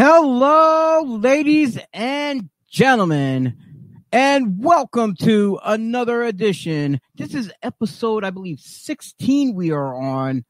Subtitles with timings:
[0.00, 3.56] Hello, ladies and gentlemen,
[4.12, 7.00] and welcome to another edition.
[7.16, 10.44] This is episode, I believe, 16 we are on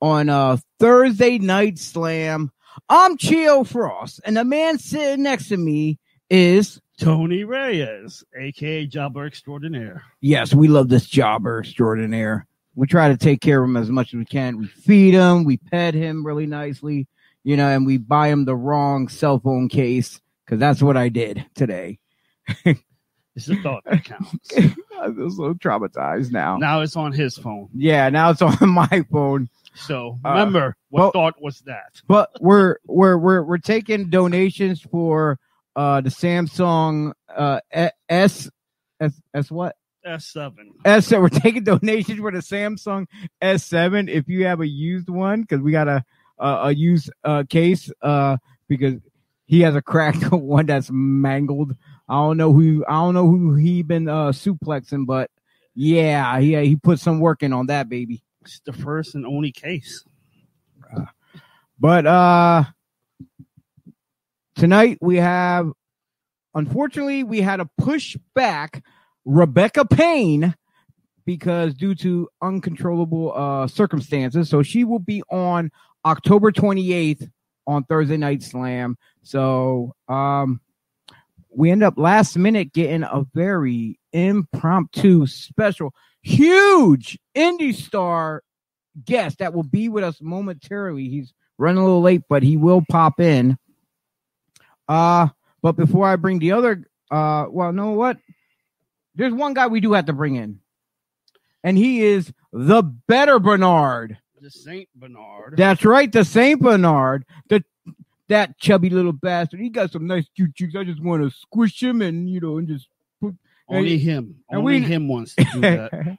[0.00, 2.52] on uh Thursday Night Slam.
[2.88, 5.98] I'm Chio Frost, and the man sitting next to me
[6.30, 10.04] is Tony Reyes, aka Jobber Extraordinaire.
[10.20, 12.46] Yes, we love this jobber extraordinaire.
[12.76, 14.58] We try to take care of him as much as we can.
[14.58, 17.08] We feed him, we pet him really nicely,
[17.44, 21.08] you know, and we buy him the wrong cell phone case because that's what I
[21.08, 21.98] did today.
[23.34, 24.50] It's the thought that counts.
[24.58, 26.58] I feel so traumatized now.
[26.58, 27.70] now it's on his phone.
[27.74, 29.48] Yeah, now it's on my phone.
[29.74, 32.02] So Uh, remember, what well- thought was that?
[32.06, 35.38] But we're we're we're we're taking donations for
[35.74, 37.60] uh the Samsung uh
[38.06, 38.50] S
[39.00, 39.76] S S what?
[40.06, 40.52] S7.
[40.84, 41.20] S7.
[41.22, 43.06] we're taking donations for the Samsung
[43.42, 46.04] S7 if you have a used one because we got a
[46.38, 48.36] a, a used uh case uh
[48.68, 48.94] because
[49.46, 51.76] he has a cracked one that's mangled.
[52.08, 55.30] I don't know who I don't know who he been uh suplexing, but
[55.74, 58.22] yeah, he he put some work in on that baby.
[58.42, 60.04] It's the first and only case.
[61.78, 62.64] But uh
[64.54, 65.70] tonight we have
[66.54, 68.84] unfortunately we had to push back
[69.24, 70.54] Rebecca Payne
[71.24, 74.48] because due to uncontrollable uh circumstances.
[74.48, 75.70] So she will be on
[76.04, 77.30] October 28th
[77.66, 78.96] on Thursday Night Slam.
[79.22, 80.60] So um
[81.54, 88.42] we end up last minute getting a very impromptu special huge indie star
[89.04, 91.08] guest that will be with us momentarily.
[91.08, 93.58] He's running a little late, but he will pop in.
[94.88, 95.28] Uh,
[95.62, 98.18] but before I bring the other, uh, well, know what?
[99.14, 100.60] There's one guy we do have to bring in,
[101.62, 104.18] and he is the better Bernard.
[104.42, 105.54] The Saint Bernard.
[105.56, 107.62] That's right, the Saint Bernard, the
[108.28, 109.60] that chubby little bastard.
[109.60, 110.74] He got some nice cute cheeks.
[110.76, 112.88] I just want to squish him and you know and just
[113.20, 113.36] put
[113.68, 114.34] only him.
[114.50, 116.18] and Only we- him wants to do that.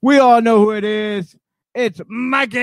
[0.00, 1.36] we all know who it is.
[1.74, 2.56] It's Mikey.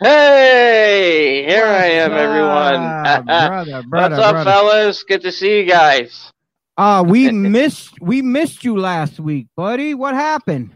[0.00, 3.24] Hey, here I am, up, everyone.
[3.26, 4.50] brother, brother, What's up, brother.
[4.50, 5.02] fellas?
[5.04, 6.30] Good to see you guys.
[6.76, 9.94] Uh, we missed we missed you last week, buddy.
[9.94, 10.72] What happened?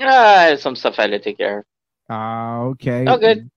[0.00, 1.64] Ah, some stuff I had to take care of.
[2.08, 3.04] Ah, okay.
[3.06, 3.50] Oh, good.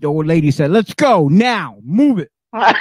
[0.00, 1.78] The old lady said, "Let's go now.
[1.82, 2.30] Move it."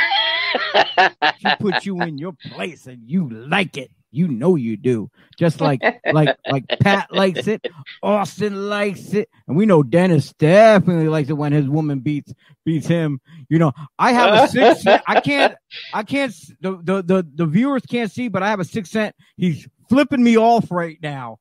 [1.38, 3.92] She put you in your place, and you like it.
[4.12, 5.10] You know you do.
[5.38, 5.82] Just like
[6.12, 7.68] like like Pat likes it,
[8.02, 12.34] Austin likes it, and we know Dennis definitely likes it when his woman beats
[12.66, 13.22] beats him.
[13.50, 15.04] You know, I have a six cent.
[15.08, 15.56] I can't.
[15.94, 16.34] I can't.
[16.62, 19.16] The, the the the viewers can't see, but I have a six cent.
[19.38, 21.38] He's flipping me off right now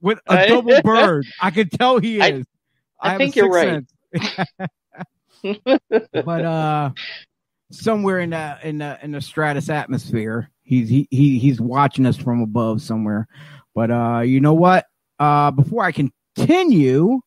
[0.00, 1.26] with a double bird.
[1.40, 2.46] I can tell he I- is.
[3.00, 3.84] I have a think you're right.
[6.12, 6.90] but uh,
[7.70, 12.16] somewhere in the in the in the stratus atmosphere, he's he, he he's watching us
[12.16, 13.26] from above somewhere.
[13.74, 14.86] But uh, you know what?
[15.20, 17.20] Uh, before I continue,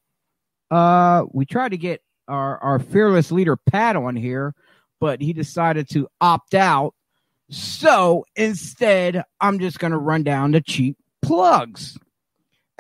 [0.70, 4.54] uh, we tried to get our our fearless leader Pat on here,
[5.00, 6.94] but he decided to opt out.
[7.50, 11.98] So instead, I'm just gonna run down the cheap plugs,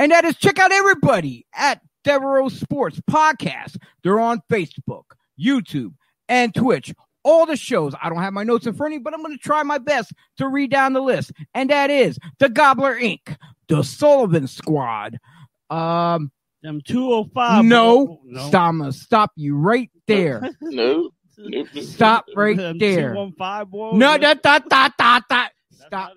[0.01, 3.77] and that is check out everybody at Devereaux Sports Podcast.
[4.03, 5.03] They're on Facebook,
[5.39, 5.93] YouTube,
[6.27, 6.91] and Twitch.
[7.23, 7.93] All the shows.
[8.01, 9.77] I don't have my notes in front of me, but I'm going to try my
[9.77, 11.33] best to read down the list.
[11.53, 15.19] And that is The Gobbler Inc., The Sullivan Squad.
[15.69, 16.31] Um,
[16.63, 17.63] Them 205.
[17.63, 18.47] no, no.
[18.47, 20.41] stop, I'm gonna stop you right there.
[20.61, 21.11] no.
[21.37, 21.67] Nope.
[21.79, 23.13] Stop right Them there.
[23.13, 23.99] 215 boys.
[23.99, 25.51] No, that, that, that, that, that.
[25.71, 26.13] Stop,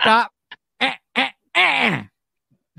[0.00, 0.32] stop.
[0.80, 2.02] Eh, eh, eh.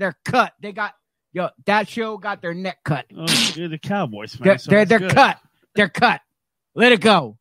[0.02, 0.52] They're cut.
[0.60, 0.94] They got,
[1.32, 3.06] yo, that show got their neck cut.
[3.16, 3.24] Oh,
[3.54, 4.48] you're the Cowboys fan.
[4.48, 5.38] They're, so they're, they're cut.
[5.76, 6.20] They're cut.
[6.74, 7.38] Let it go.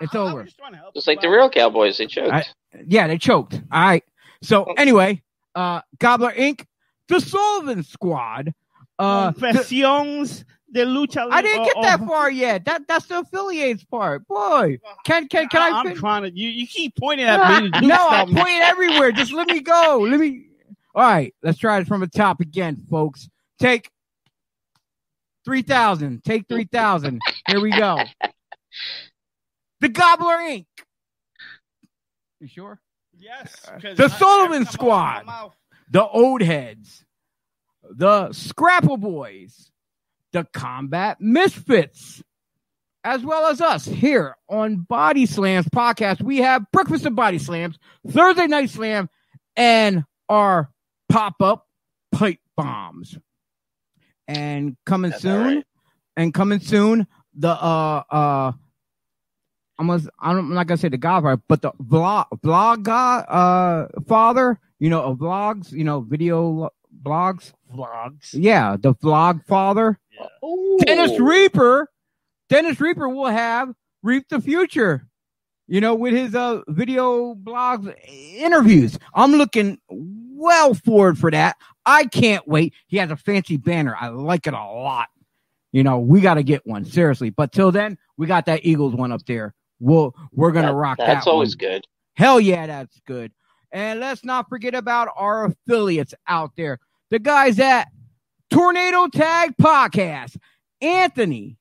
[0.00, 0.44] It's I- I was over.
[0.44, 2.32] just to help Just like the real Cowboys, they choked.
[2.32, 2.46] I-
[2.86, 3.54] Yeah, they choked.
[3.72, 4.04] All right.
[4.40, 5.20] So anyway,
[5.56, 6.64] uh Gobbler Inc.,
[7.08, 8.54] the Sullivan Squad.
[8.96, 11.26] Uh the- de lucha.
[11.28, 12.06] I didn't get oh, that oh.
[12.06, 12.66] far yet.
[12.66, 14.28] That that's the affiliates part.
[14.28, 14.78] Boy.
[15.04, 16.30] Can can can I, I'm fin- trying to.
[16.30, 17.70] You, you keep pointing at me.
[17.80, 19.10] No, I'm pointing everywhere.
[19.10, 20.06] Just let me go.
[20.08, 20.50] Let me
[20.94, 23.28] All right, let's try it from the top again, folks.
[23.58, 23.90] Take
[25.44, 26.22] 3000.
[26.24, 27.20] Take 3000.
[27.48, 27.98] Here we go.
[29.80, 30.66] The Gobbler Inc.
[32.40, 32.80] You sure?
[33.16, 33.66] Yes.
[33.68, 35.50] Uh, 'cause The I- Sullivan I Squad.
[35.90, 37.04] the Old Heads,
[37.82, 39.70] the Scrapple Boys,
[40.32, 42.22] the Combat Misfits,
[43.04, 46.22] as well as us here on Body Slams podcast.
[46.22, 49.08] We have Breakfast of Body Slams, Thursday Night Slam,
[49.56, 50.70] and our
[51.14, 51.68] pop up
[52.10, 53.16] pipe bombs.
[54.26, 55.64] And coming That's soon, all right.
[56.16, 58.52] and coming soon, the uh uh
[59.78, 64.58] I'm gonna, I'm not gonna say the Godfather, but the vlog vlog god uh father,
[64.80, 66.70] you know, of vlogs, you know, video lo-
[67.02, 67.52] blogs.
[67.72, 68.30] Vlogs.
[68.32, 69.98] Yeah, the vlog father.
[70.44, 70.78] Ooh.
[70.84, 71.90] Dennis Reaper,
[72.48, 73.72] Dennis Reaper will have
[74.02, 75.06] Reap the Future.
[75.68, 78.98] You know, with his uh video blogs interviews.
[79.14, 79.78] I'm looking
[80.34, 81.56] well forward for that.
[81.86, 82.74] I can't wait.
[82.86, 83.96] He has a fancy banner.
[83.98, 85.08] I like it a lot.
[85.72, 87.30] You know, we got to get one seriously.
[87.30, 89.54] But till then, we got that Eagles one up there.
[89.80, 91.06] We'll we're gonna That- rock that.
[91.06, 91.58] That's always one.
[91.72, 91.84] good.
[92.16, 93.32] Hell yeah, that's good.
[93.72, 96.78] And let's not forget about our affiliates out there.
[97.10, 97.88] The guys at
[98.50, 100.36] Tornado Tag Podcast,
[100.80, 101.56] Anthony,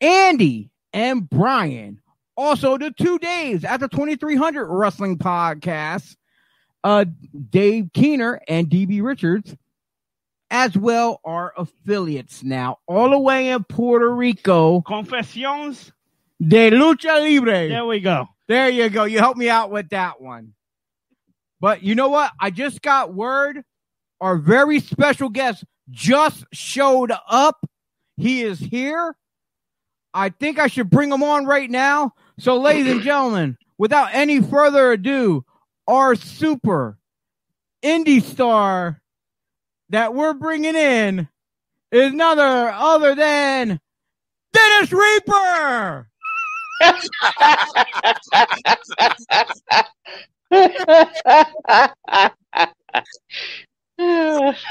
[0.00, 2.00] Andy, and Brian.
[2.36, 6.16] Also, the two days at the 2300 Wrestling Podcast,
[6.84, 7.04] uh,
[7.50, 9.56] Dave Keener and DB Richards,
[10.50, 15.92] as well, are affiliates now, all the way in Puerto Rico, Confesiones
[16.40, 17.68] de Lucha Libre.
[17.68, 18.26] There we go.
[18.48, 19.04] There you go.
[19.04, 20.54] You helped me out with that one.
[21.60, 22.32] But you know what?
[22.40, 23.62] I just got word.
[24.20, 27.64] Our very special guest just showed up.
[28.16, 29.14] He is here.
[30.12, 32.14] I think I should bring him on right now.
[32.38, 35.44] So, ladies and gentlemen, without any further ado,
[35.90, 36.96] our super
[37.82, 39.02] indie star
[39.88, 41.28] that we're bringing in
[41.90, 43.80] is none other than
[44.52, 46.06] Dennis oh, Reaper.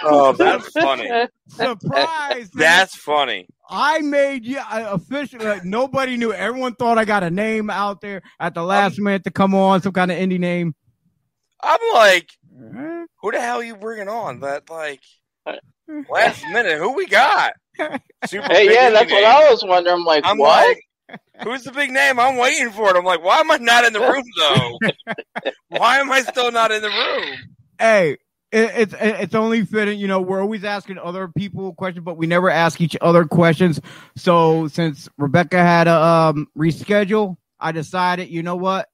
[0.04, 1.28] Oh, that's funny.
[1.50, 2.50] Surprise!
[2.54, 3.48] That's funny.
[3.70, 5.46] I made you I officially.
[5.46, 6.34] Like, nobody knew.
[6.34, 9.54] Everyone thought I got a name out there at the last um, minute to come
[9.54, 10.74] on, some kind of indie name.
[11.62, 12.30] I'm like,
[12.62, 14.42] Eh, who the hell are you bringing on?
[14.42, 15.02] That like
[16.10, 17.54] last minute, who we got?
[18.26, 19.24] Super Hey, yeah, that's name.
[19.24, 19.96] what I was wondering.
[19.96, 20.78] I'm like, I'm what?
[21.10, 22.20] like, who's the big name?
[22.20, 22.98] I'm waiting for it.
[22.98, 24.80] I'm like, why am I not in the room though?
[25.70, 27.38] why am I still not in the room?
[27.80, 28.18] Hey,
[28.52, 30.00] it, it's it's only fitting.
[30.00, 33.80] You know, we're always asking other people questions, but we never ask each other questions.
[34.16, 38.90] So since Rebecca had a um, reschedule, I decided, you know what?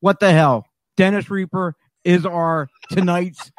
[0.00, 0.66] What the hell?
[1.02, 3.50] Dennis Reaper is our tonight's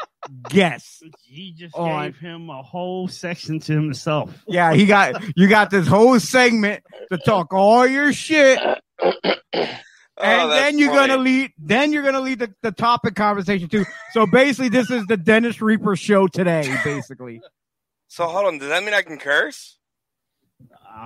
[0.49, 1.03] guest.
[1.23, 2.05] He just On.
[2.05, 4.33] gave him a whole section to himself.
[4.47, 8.59] Yeah, he got you got this whole segment to talk all your shit,
[9.01, 9.11] Oh,
[10.21, 11.07] and that's then you're funny.
[11.09, 11.51] gonna lead.
[11.57, 13.83] Then you're gonna lead the, the topic conversation too.
[14.13, 16.73] So basically, this is the Dennis Reaper show today.
[16.85, 17.41] Basically,
[18.07, 18.57] So hold on.
[18.57, 19.77] Does that mean I can curse?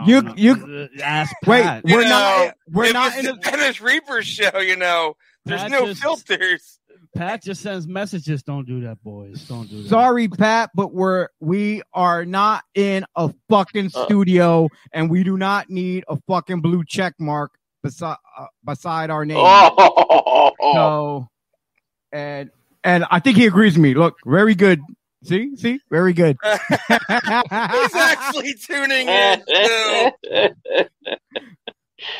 [0.05, 0.33] You- know.
[0.37, 4.59] you- ask wait, You we're know, not we're not in the Dennis Reaper show.
[4.59, 5.15] You know,
[5.47, 6.79] there's Pat no just- filters.
[7.15, 8.43] Pat just sends messages.
[8.43, 9.41] Don't do that, boys.
[9.47, 9.89] Don't do that.
[9.89, 14.05] Sorry, Pat, but we're we are not in a fucking Uh.
[14.05, 17.51] studio, and we do not need a fucking blue check mark
[17.81, 19.37] beside uh, beside our name.
[19.39, 21.29] Oh, So,
[22.11, 22.51] and
[22.83, 23.93] and I think he agrees with me.
[23.95, 24.81] Look, very good.
[25.23, 26.37] See, see, very good.
[26.43, 29.43] He's actually tuning in.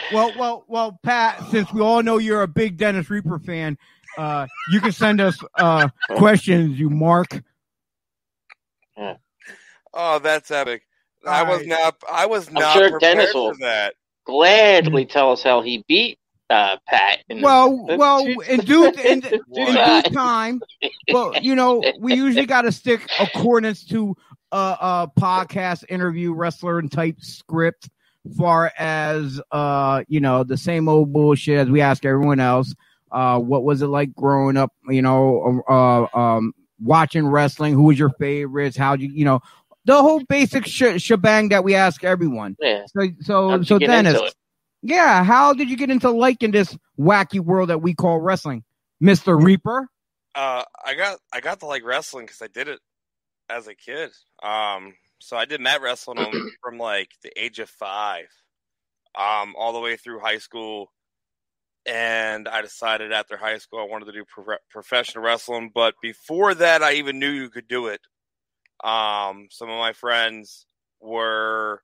[0.09, 0.15] too.
[0.15, 1.43] well, well, well, Pat.
[1.51, 3.77] Since we all know you're a big Dennis Reaper fan,
[4.17, 6.79] uh, you can send us uh questions.
[6.79, 7.41] You mark.
[9.93, 10.83] Oh, that's epic.
[11.27, 11.67] I All was right.
[11.67, 11.95] not.
[12.11, 13.95] I was I'm not sure prepared Dennis for will- that.
[14.25, 16.19] Gladly tell us how he beat
[16.49, 17.19] uh, Pat.
[17.29, 19.23] in the- Well, Let's well, do- in due in,
[19.53, 20.61] in due time.
[21.11, 24.15] Well, you know, we usually got to stick accordance to
[24.51, 27.89] a, a podcast interview wrestler and type script,
[28.35, 32.73] far as uh, you know, the same old bullshit as we ask everyone else.
[33.11, 34.73] Uh, what was it like growing up?
[34.89, 37.73] You know, uh, um, watching wrestling.
[37.73, 38.75] Who was your favorites?
[38.75, 39.41] How would you, you know,
[39.85, 42.57] the whole basic sh- shebang that we ask everyone.
[42.59, 42.83] Yeah.
[42.87, 44.19] So, so, so Dennis,
[44.81, 48.63] yeah, how did you get into liking this wacky world that we call wrestling,
[48.99, 49.87] Mister Reaper?
[50.35, 52.79] Uh, I got I got to like wrestling because I did it
[53.49, 54.11] as a kid.
[54.43, 56.17] Um, so I did mat wrestling
[56.63, 58.27] from like the age of five,
[59.17, 60.91] um, all the way through high school.
[61.85, 65.71] And I decided after high school I wanted to do pro- professional wrestling.
[65.73, 68.01] But before that, I even knew you could do it.
[68.83, 70.65] Um, some of my friends
[70.99, 71.81] were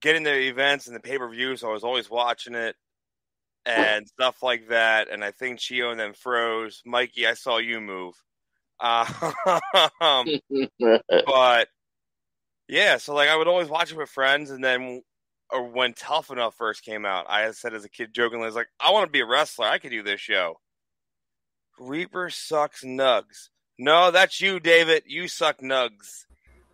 [0.00, 1.60] getting the events and the pay per views.
[1.60, 2.76] So I was always watching it
[3.66, 5.08] and stuff like that.
[5.10, 6.82] And I think Chio and then froze.
[6.84, 8.14] Mikey, I saw you move.
[10.00, 10.26] Um,
[11.26, 11.68] but
[12.68, 15.02] yeah, so like I would always watch it with friends, and then
[15.50, 18.54] or when Tough Enough first came out, I said as a kid jokingly, I was
[18.54, 19.66] like, I want to be a wrestler.
[19.66, 20.58] I could do this show.
[21.78, 23.48] Reaper sucks nugs.
[23.78, 25.02] No, that's you, David.
[25.06, 26.26] You suck nugs.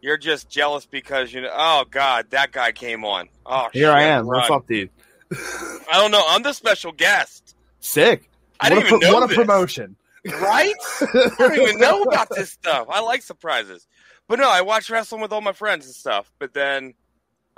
[0.02, 1.50] you're just jealous because you know.
[1.52, 3.28] Oh God, that guy came on.
[3.46, 4.28] Oh, Here shit, I am.
[4.28, 4.40] run.
[4.40, 4.90] What's up, dude?
[5.32, 6.24] I don't know.
[6.28, 8.28] I'm the special guest, Sick.
[8.60, 9.96] I what didn't a, even know What a promotion.
[10.40, 10.74] right?
[11.00, 12.88] I don't even know about this stuff.
[12.90, 13.86] I like surprises,
[14.30, 16.30] but no, I watched wrestling with all my friends and stuff.
[16.38, 16.94] But then,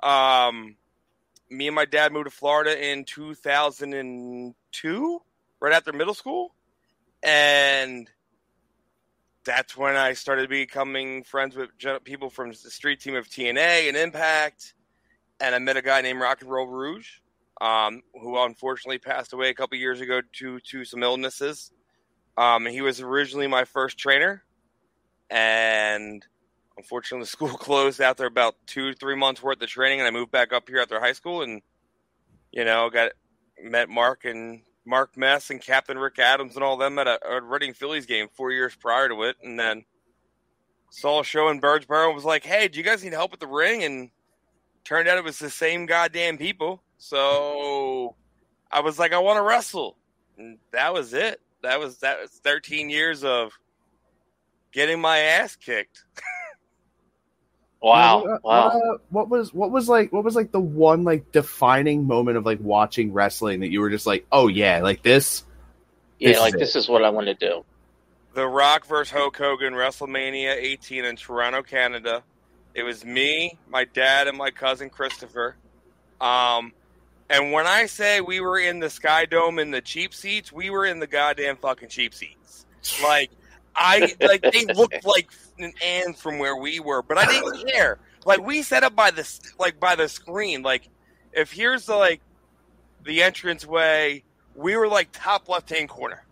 [0.03, 0.77] um,
[1.51, 5.23] me and my dad moved to Florida in 2002,
[5.61, 6.55] right after middle school,
[7.23, 8.09] and
[9.45, 11.69] that's when I started becoming friends with
[12.05, 14.73] people from the street team of TNA and Impact,
[15.41, 17.19] and I met a guy named Rock and Roll Rouge,
[17.61, 21.71] um, who unfortunately passed away a couple years ago due to some illnesses.
[22.39, 24.43] Um, he was originally my first trainer,
[25.29, 26.27] and
[26.83, 30.31] unfortunately, the school closed after about two, three months worth of training, and I moved
[30.31, 31.63] back up here after high school, and
[32.51, 33.13] you know, got
[33.63, 37.41] met Mark and Mark Mess and Captain Rick Adams and all them at a, a
[37.41, 39.85] Reading Phillies game four years prior to it, and then
[40.91, 43.41] saw a show in Birdsboro and was like, "Hey, do you guys need help with
[43.41, 44.11] the ring?" And
[44.85, 46.83] turned out it was the same goddamn people.
[46.99, 48.17] So
[48.71, 49.97] I was like, "I want to wrestle,"
[50.37, 51.41] and that was it.
[51.63, 53.53] That was that was 13 years of
[54.73, 56.05] getting my ass kicked.
[57.83, 58.23] Wow.
[58.23, 58.69] What, uh, Wow.
[58.69, 62.47] Uh, what was what was like what was like the one like defining moment of
[62.47, 65.45] like watching wrestling that you were just like, oh yeah, like this.
[66.19, 66.59] Yeah, this like it.
[66.59, 67.65] this is what I want to do.
[68.35, 72.23] The Rock versus Hulk Hogan WrestleMania 18 in Toronto, Canada.
[72.75, 75.57] It was me, my dad, and my cousin Christopher.
[76.21, 76.73] Um,
[77.29, 80.71] and when I say we were in the Sky Dome in the cheap seats, we
[80.71, 82.65] were in the goddamn fucking cheap seats.
[83.03, 83.31] Like
[83.75, 87.99] I like they looked like an ant from where we were, but I didn't care.
[88.25, 89.29] Like we set up by the
[89.59, 90.63] like by the screen.
[90.63, 90.89] Like
[91.33, 92.21] if here's the like
[93.05, 96.25] the entrance way, we were like top left hand corner.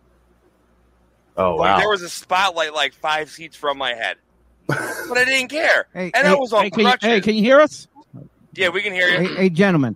[1.37, 1.79] Oh Like, wow.
[1.79, 4.17] there was a spotlight like five seats from my head,
[4.67, 5.87] but I didn't care.
[5.93, 7.87] Hey, And hey, I was on Hey, can, you, hey, can you hear us?
[8.53, 9.17] yeah, we can hear you.
[9.29, 9.95] hey, hey, gentlemen,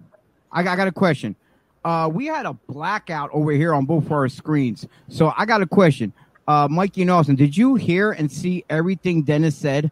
[0.51, 1.35] I, got- I got a question.
[1.83, 5.67] Uh, we had a blackout over here on both our screens, so I got a
[5.67, 6.13] question.
[6.47, 9.91] Uh, Mikey and Austin, did you hear and see everything Dennis said?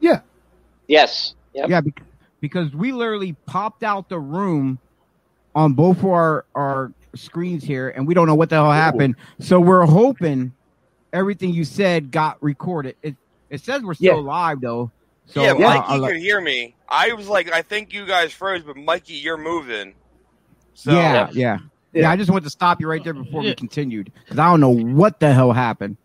[0.00, 0.20] Yeah.
[0.88, 1.34] Yes.
[1.54, 1.68] Yep.
[1.70, 2.02] Yeah, bec-
[2.40, 4.78] because we literally popped out the room
[5.54, 9.14] on both of our our screens here, and we don't know what the hell happened.
[9.38, 10.52] So we're hoping
[11.12, 12.96] everything you said got recorded.
[13.02, 13.16] It
[13.50, 14.22] it says we're still Yeah.
[14.22, 14.90] live though.
[15.26, 16.74] So yeah, uh, Mikey I'll let- could hear me.
[16.88, 19.94] I was like, I think you guys froze, but Mikey, you're moving.
[20.74, 21.58] So yeah, yeah,
[21.92, 22.10] yeah, Yeah.
[22.10, 24.70] I just wanted to stop you right there before we continued because I don't know
[24.70, 25.96] what the hell happened.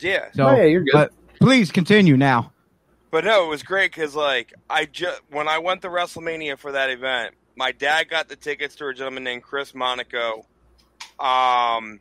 [0.00, 0.26] yeah.
[0.34, 0.92] So oh, yeah, you're good.
[0.92, 2.52] but please continue now.
[3.10, 6.72] But no, it was great because like I just when I went to WrestleMania for
[6.72, 10.44] that event, my dad got the tickets to a gentleman named Chris Monaco,
[11.18, 12.00] um,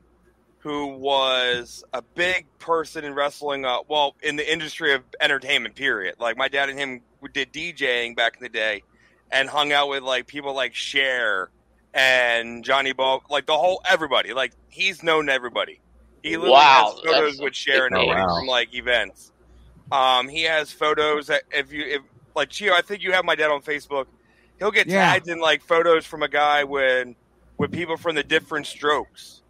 [0.59, 3.65] who was a big person in wrestling.
[3.65, 6.15] Uh, well, in the industry of entertainment, period.
[6.19, 7.01] Like my dad and him
[7.33, 8.83] did DJing back in the day,
[9.31, 11.49] and hung out with like people like Cher
[11.95, 14.33] and Johnny Ball, like the whole everybody.
[14.33, 15.81] Like he's known everybody.
[16.21, 18.29] He literally Wow, has photos with Sharon and big everybody name.
[18.35, 19.31] from like events.
[19.91, 22.01] Um, he has photos that if you if
[22.35, 24.05] like Chio, I think you have my dad on Facebook.
[24.59, 25.13] He'll get Yeah.
[25.13, 27.15] tagged in like photos from a guy when
[27.57, 29.43] with people from the different strokes.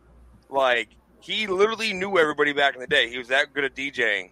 [0.50, 3.10] Like he literally knew everybody back in the day.
[3.10, 4.32] He was that good at DJing.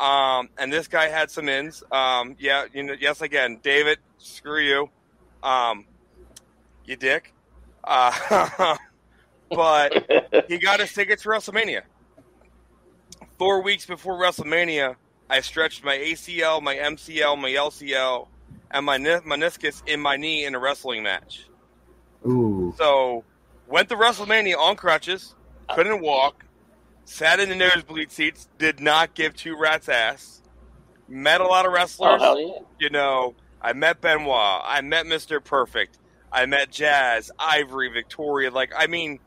[0.00, 1.82] Um, and this guy had some ins.
[1.92, 4.88] Um, yeah, you know, yes, again, David, screw you,
[5.42, 5.86] um,
[6.84, 7.31] you dick.
[7.84, 8.76] Uh,
[9.50, 11.82] but he got his tickets for WrestleMania.
[13.38, 14.96] Four weeks before WrestleMania,
[15.28, 18.28] I stretched my ACL, my MCL, my LCL,
[18.70, 21.46] and my ni- meniscus in my knee in a wrestling match.
[22.26, 22.72] Ooh.
[22.76, 23.24] So
[23.66, 25.34] went to WrestleMania on crutches,
[25.74, 26.44] couldn't walk,
[27.04, 30.42] sat in the nosebleed seats, did not give two rats ass.
[31.08, 32.20] Met a lot of Oh wrestlers.
[32.20, 32.58] hell yeah.
[32.78, 35.42] You know, I met Benoit, I met Mr.
[35.42, 35.98] Perfect,
[36.32, 38.50] I met Jazz, Ivory, Victoria.
[38.50, 39.20] Like, I mean,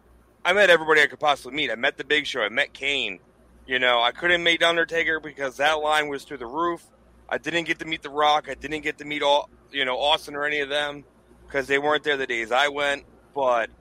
[0.44, 1.72] I met everybody I could possibly meet.
[1.72, 3.20] I met the Big Show, I met Kane.
[3.68, 6.84] You know, I couldn't meet Undertaker because that line was through the roof.
[7.28, 8.48] I didn't get to meet The Rock.
[8.50, 11.04] I didn't get to meet all, you know, Austin or any of them
[11.48, 13.06] because they weren't there the days I went.
[13.34, 13.72] But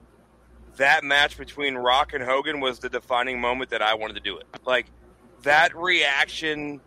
[0.76, 4.38] that match between Rock and Hogan was the defining moment that I wanted to do
[4.38, 4.46] it.
[4.64, 4.86] Like
[5.42, 6.80] that reaction,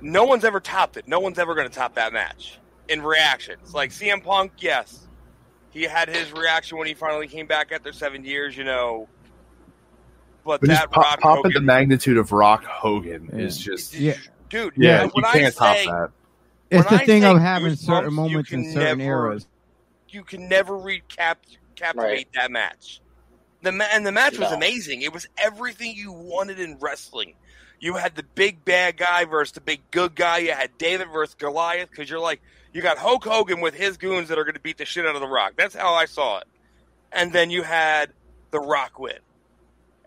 [0.00, 1.06] no one's ever topped it.
[1.06, 2.58] No one's ever going to top that match
[2.88, 3.74] in reactions.
[3.74, 5.05] Like CM Punk, yes,
[5.76, 8.56] he had his reaction when he finally came back after seven years.
[8.56, 9.08] You know,
[10.44, 13.38] but, But just that pop, Rock pop at the magnitude of Rock Hogan Yeah.
[13.44, 14.14] is just Yeah.
[14.48, 14.74] dude.
[14.76, 16.10] yeah, when you I can't top say- that.
[16.70, 19.46] It's the I thing of having certain moments in certain never- eras.
[20.08, 21.36] you can never recap
[21.76, 22.28] captivate Right.
[22.34, 23.00] that match.
[23.62, 24.56] The ma- and the match was No.
[24.56, 25.02] amazing.
[25.02, 27.34] It was everything you wanted in wrestling.
[27.80, 30.38] You had the big bad guy versus the big good guy.
[30.38, 32.40] You had David versus Goliath because you're like,
[32.76, 35.14] you got Hulk Hogan with his goons that are going to beat the shit out
[35.14, 35.54] of The Rock.
[35.56, 36.44] That's how I saw it.
[37.10, 38.10] And then you had
[38.50, 39.16] The Rock win.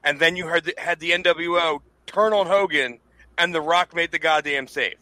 [0.04, 3.00] And then you had the, had the NWO turn on Hogan,
[3.40, 4.98] and The Rock made the goddamn save.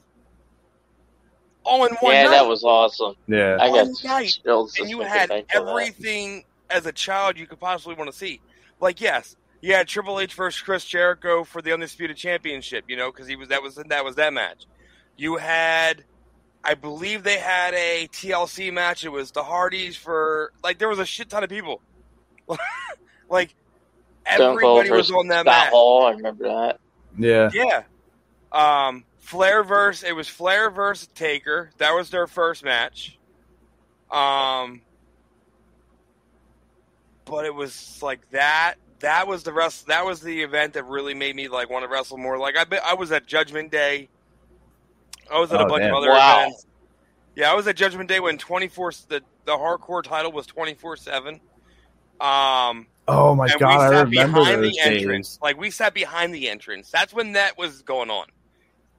[1.66, 2.30] All in one yeah, night.
[2.30, 3.16] that was awesome.
[3.28, 3.58] Yeah.
[3.60, 4.40] I got night.
[4.46, 5.68] and you had back to that.
[5.68, 8.40] everything as a child you could possibly want to see.
[8.80, 12.86] Like, yes, you had Triple H versus Chris Jericho for the undisputed championship.
[12.88, 14.66] You know, because he was that was that was that match.
[15.18, 16.06] You had,
[16.68, 19.06] I believe they had a TLC match.
[19.06, 21.80] It was the Hardys for like there was a shit ton of people.
[23.30, 23.56] like
[24.26, 25.70] everybody was on that Scott match.
[25.70, 26.08] Hall.
[26.08, 26.80] I remember that.
[27.18, 27.50] Yeah.
[27.54, 27.84] Yeah.
[28.52, 31.72] Um, Flair versus it was Flair versus Taker.
[31.78, 33.18] That was their first match.
[34.12, 34.82] Um,
[37.24, 38.76] but it was like that.
[39.00, 39.88] That was the rest.
[39.88, 42.38] That was the event that really made me like want to wrestle more.
[42.38, 44.10] Like I, be, I was at Judgment Day.
[45.32, 45.92] I was at a Oh, bunch damn.
[45.92, 46.42] of other Wow.
[46.42, 46.66] events.
[47.36, 50.74] Yeah, I was at Judgment Day when twenty four the the hardcore title was twenty
[50.74, 51.40] four seven.
[52.20, 55.30] Um, Oh my and god, I we sat remember behind those the entrance.
[55.36, 55.40] days.
[55.42, 56.90] Like we sat behind the entrance.
[56.92, 58.26] That's when that was going on.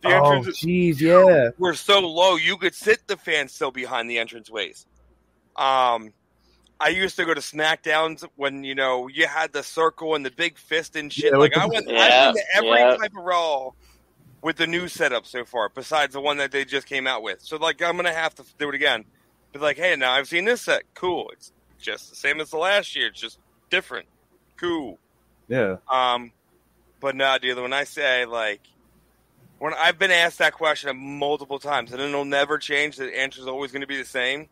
[0.03, 1.51] The Oh jeez, yeah.
[1.59, 4.87] were so low you could sit the fans still behind the entrance ways.
[5.57, 6.13] Um,
[6.81, 10.31] I used to go to SmackDowns when you know you had the circle and the
[10.31, 11.33] big fist and shit.
[11.33, 12.97] Yeah, like I the- went, Yeah, I've been to every yeah.
[12.97, 13.71] type of Raw
[14.43, 17.43] with the new setup so far, besides the one that they just came out with.
[17.43, 19.05] So like I'm gonna have to do it again.
[19.53, 20.83] But like, hey, now I've seen this set.
[20.95, 21.31] Cool.
[21.33, 23.09] It's just the same as the last year.
[23.09, 23.39] It's just
[23.71, 24.07] different.
[24.57, 24.99] Cool.
[25.49, 25.77] Yeah.
[25.89, 26.33] Um,
[27.01, 27.59] but no, dude.
[27.59, 28.61] When I say like,
[29.59, 32.97] when I've been asked that question multiple times, and it'll never change.
[32.97, 34.49] The answer is always going to be the same.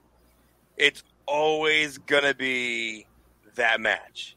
[0.76, 3.07] It's always going to be
[3.57, 4.36] that match.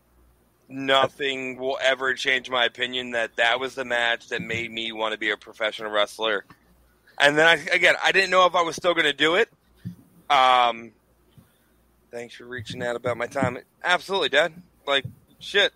[0.69, 5.13] Nothing will ever change my opinion that that was the match that made me want
[5.13, 6.45] to be a professional wrestler.
[7.19, 9.49] And then I, again, I didn't know if I was still going to do it.
[10.29, 10.91] Um,
[12.11, 13.57] thanks for reaching out about my time.
[13.83, 14.53] Absolutely, Dad.
[14.85, 15.05] Like,
[15.39, 15.73] shit.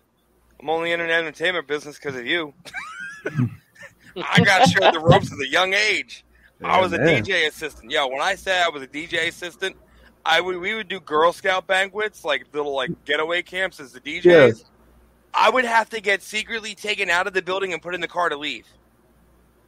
[0.60, 2.54] I'm only in an entertainment business because of you.
[4.16, 6.24] I got showed the ropes at a young age.
[6.62, 7.24] I was a man.
[7.24, 7.90] DJ assistant.
[7.90, 9.76] Yo, when I say I was a DJ assistant,
[10.24, 14.00] I would we would do Girl Scout banquets, like little like getaway camps as the
[14.00, 14.24] DJs.
[14.24, 14.50] Yeah.
[15.36, 18.08] I would have to get secretly taken out of the building and put in the
[18.08, 18.66] car to leave.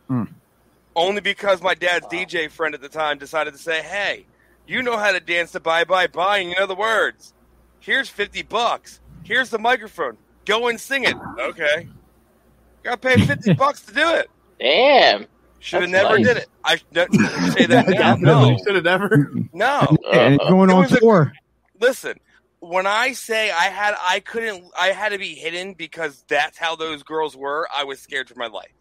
[0.09, 0.25] Hmm.
[0.95, 4.27] Only because my dad's DJ friend at the time decided to say, "Hey,
[4.67, 7.35] you know how to dance the bye bye bye, and you know the words.
[7.81, 9.01] Here's fifty bucks.
[9.25, 10.17] Here's the microphone.
[10.47, 11.89] Go and sing it." Okay,
[12.83, 14.31] got paid fifty bucks to do it.
[14.59, 15.27] Damn.
[15.59, 16.27] Should have never nice.
[16.27, 16.47] did it.
[16.65, 18.15] I no, you say that now.
[18.15, 19.33] Definitely No, should have never.
[19.53, 19.97] no.
[20.13, 21.33] and it's going It on was a- tour.
[21.81, 22.19] Listen,
[22.69, 26.77] when I say I had, I couldn't, I had to be hidden because that's how
[26.77, 27.69] those girls were.
[27.75, 28.73] I was scared for my life.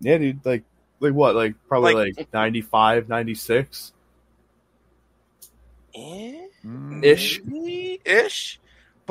[0.00, 0.44] Yeah, dude.
[0.44, 0.64] Like,
[1.00, 1.34] like what?
[1.34, 3.92] Like probably Like- like, 95, 96
[5.94, 6.46] Eh?
[7.02, 7.40] ish.
[7.44, 8.58] Maybe ish.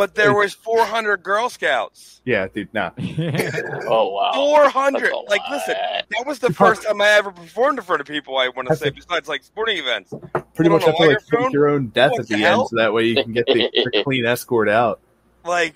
[0.01, 2.21] But there was 400 Girl Scouts.
[2.25, 2.73] Yeah, dude.
[2.73, 2.89] Nah.
[2.97, 4.31] Oh wow.
[4.33, 5.01] 400.
[5.01, 8.07] That's a Like, listen, that was the first time I ever performed in front of
[8.07, 8.35] people.
[8.39, 10.11] I want to say, besides like sporting events.
[10.55, 11.43] Pretty much on a have to like microphone?
[11.43, 12.61] fake your own death What at the the, hell?
[12.61, 15.01] end, so that way you can get the, the clean escort out.
[15.45, 15.75] Like,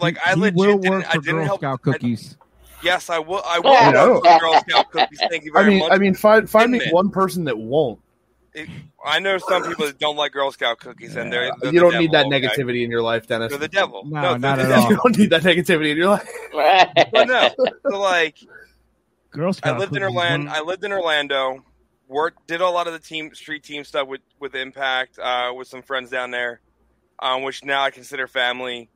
[0.00, 1.60] like I He legit will didn't, work I didn't Girl help.
[1.60, 2.38] Scout I- cookies.
[2.82, 3.42] yes, I will.
[3.44, 4.12] I I will know.
[4.14, 5.20] work for Girl Scout cookies.
[5.28, 5.92] Thank you I mean, much.
[5.92, 6.94] I mean, find find me Admit.
[6.94, 8.00] one person that won't.
[9.04, 11.96] I know some people that don't like Girl Scout cookies, and they're, they're you don't
[11.98, 12.46] need that devil, okay?
[12.62, 13.50] negativity in your life, Dennis.
[13.50, 14.02] They're the devil.
[14.04, 14.88] No, not at the all.
[14.90, 16.28] you don't need that negativity in your life.
[17.12, 17.48] But no,
[17.88, 18.36] so like
[19.30, 19.66] Girl Scout.
[19.66, 20.50] I Scout lived in Orlando.
[20.50, 21.64] I lived in Orlando.
[22.08, 25.68] Worked, did a lot of the team street team stuff with with Impact, uh, with
[25.68, 26.60] some friends down there,
[27.20, 28.90] um, which now I consider family.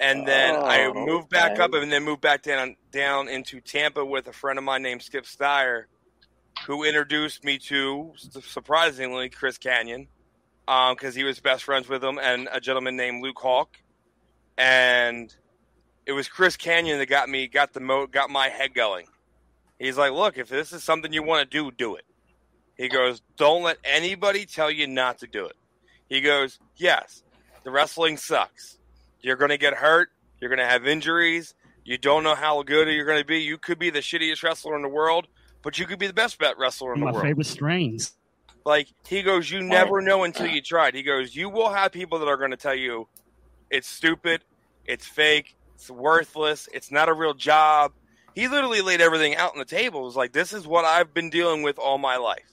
[0.00, 1.62] And then I Oh, moved back okay.
[1.62, 5.02] up, and then moved back down down into Tampa with a friend of mine named
[5.02, 5.84] Skip Steyer,
[6.66, 10.08] who introduced me to surprisingly Chris Kanyon,
[10.66, 13.76] um, because he was best friends with him, and a gentleman named Luke Hawk,
[14.56, 15.34] and
[16.06, 19.06] it was Chris Kanyon that got me got the mo got my head going.
[19.78, 22.04] He's like, look, if this is something you want to do, do it.
[22.76, 25.56] He goes, don't let anybody tell you not to do it.
[26.08, 27.22] He goes, yes,
[27.64, 28.78] the wrestling sucks.
[29.20, 30.10] You're going to get hurt.
[30.40, 31.54] You're going to have injuries.
[31.84, 33.40] You don't know how good you're going to be.
[33.40, 35.26] You could be the shittiest wrestler in the world,
[35.64, 37.24] but you could be the best bet wrestler in the my world.
[37.26, 38.12] favorite strains.
[38.64, 40.94] Like he goes, you never know until you tried.
[40.94, 43.08] He goes, you will have people that are going to tell you
[43.70, 44.44] it's stupid,
[44.86, 47.92] it's fake, it's worthless, it's not a real job.
[48.34, 50.00] He literally laid everything out on the table.
[50.02, 52.50] It was like, this is what I've been dealing with all my life,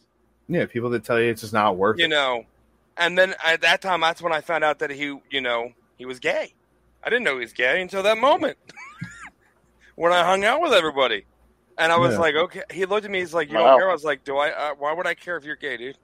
[0.48, 2.10] Yeah, people that tell you it's just not worth you it.
[2.10, 2.44] know.
[2.98, 6.06] And then at that time, that's when I found out that he, you know, he
[6.06, 6.54] was gay.
[7.04, 8.58] I didn't know he was gay until that moment
[9.96, 11.26] when I hung out with everybody.
[11.78, 12.20] And I was Yeah.
[12.20, 12.62] like, okay.
[12.72, 13.20] He looked at me.
[13.20, 13.68] He's like, you Wow.
[13.72, 13.90] don't care.
[13.90, 14.50] I was like, do I?
[14.52, 15.98] Uh, why would I care if you're gay, dude?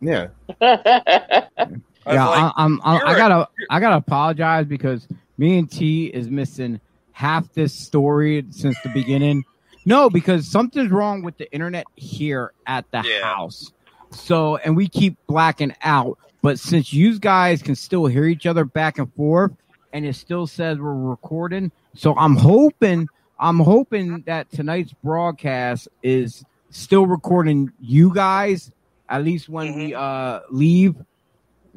[0.00, 0.28] Yeah.
[0.60, 5.06] I yeah, like, I, I'm, I'm, you're I a- gotta, I gotta apologize because
[5.38, 6.80] me and T is missing
[7.12, 9.44] half this story since the beginning.
[9.86, 13.22] No, because something's wrong with the internet here at the Yeah.
[13.34, 13.70] house.
[14.10, 16.18] So, and we keep blacking out.
[16.42, 19.52] But since you guys can still hear each other back and forth,
[19.92, 23.08] and it still says we're recording, so I'm hoping,
[23.42, 28.70] I'm hoping that tonight's broadcast is still recording you guys
[29.08, 30.94] at least when we uh leave.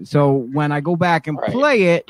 [0.04, 1.51] So when I go back and Right.
[1.51, 2.06] play it,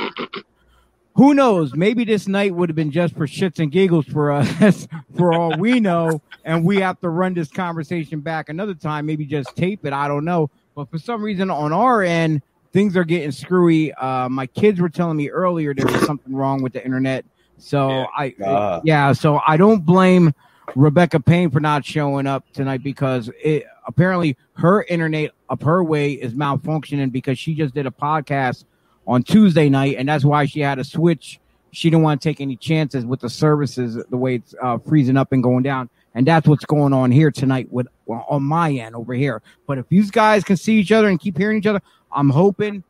[1.15, 1.73] who knows?
[1.73, 5.53] Maybe this night would have been just for shits and giggles for us, for all
[5.53, 9.05] we know, and we have to run this conversation back another time.
[9.05, 9.93] Maybe just tape it.
[9.93, 10.49] I don't know.
[10.75, 12.41] But for some reason, on our end,
[12.73, 13.93] things are getting screwy.
[13.93, 17.23] Uh, my kids were telling me earlier there was something wrong with the internet.
[17.57, 18.05] So Yeah.
[18.17, 18.81] I, Ah.
[18.83, 19.13] yeah.
[19.13, 20.33] So I don't blame
[20.75, 26.13] Rebecca Payne for not showing up tonight because it apparently her internet up her way
[26.13, 28.65] is malfunctioning because she just did a podcast
[29.07, 31.39] on Tuesday night, and that's why she had to switch.
[31.71, 35.17] She didn't want to take any chances with the services the way it's uh, freezing
[35.17, 38.71] up and going down, and that's what's going on here tonight with well, on my
[38.71, 39.43] end over here.
[39.67, 42.83] But if you guys can see each other and keep hearing each other, I'm hoping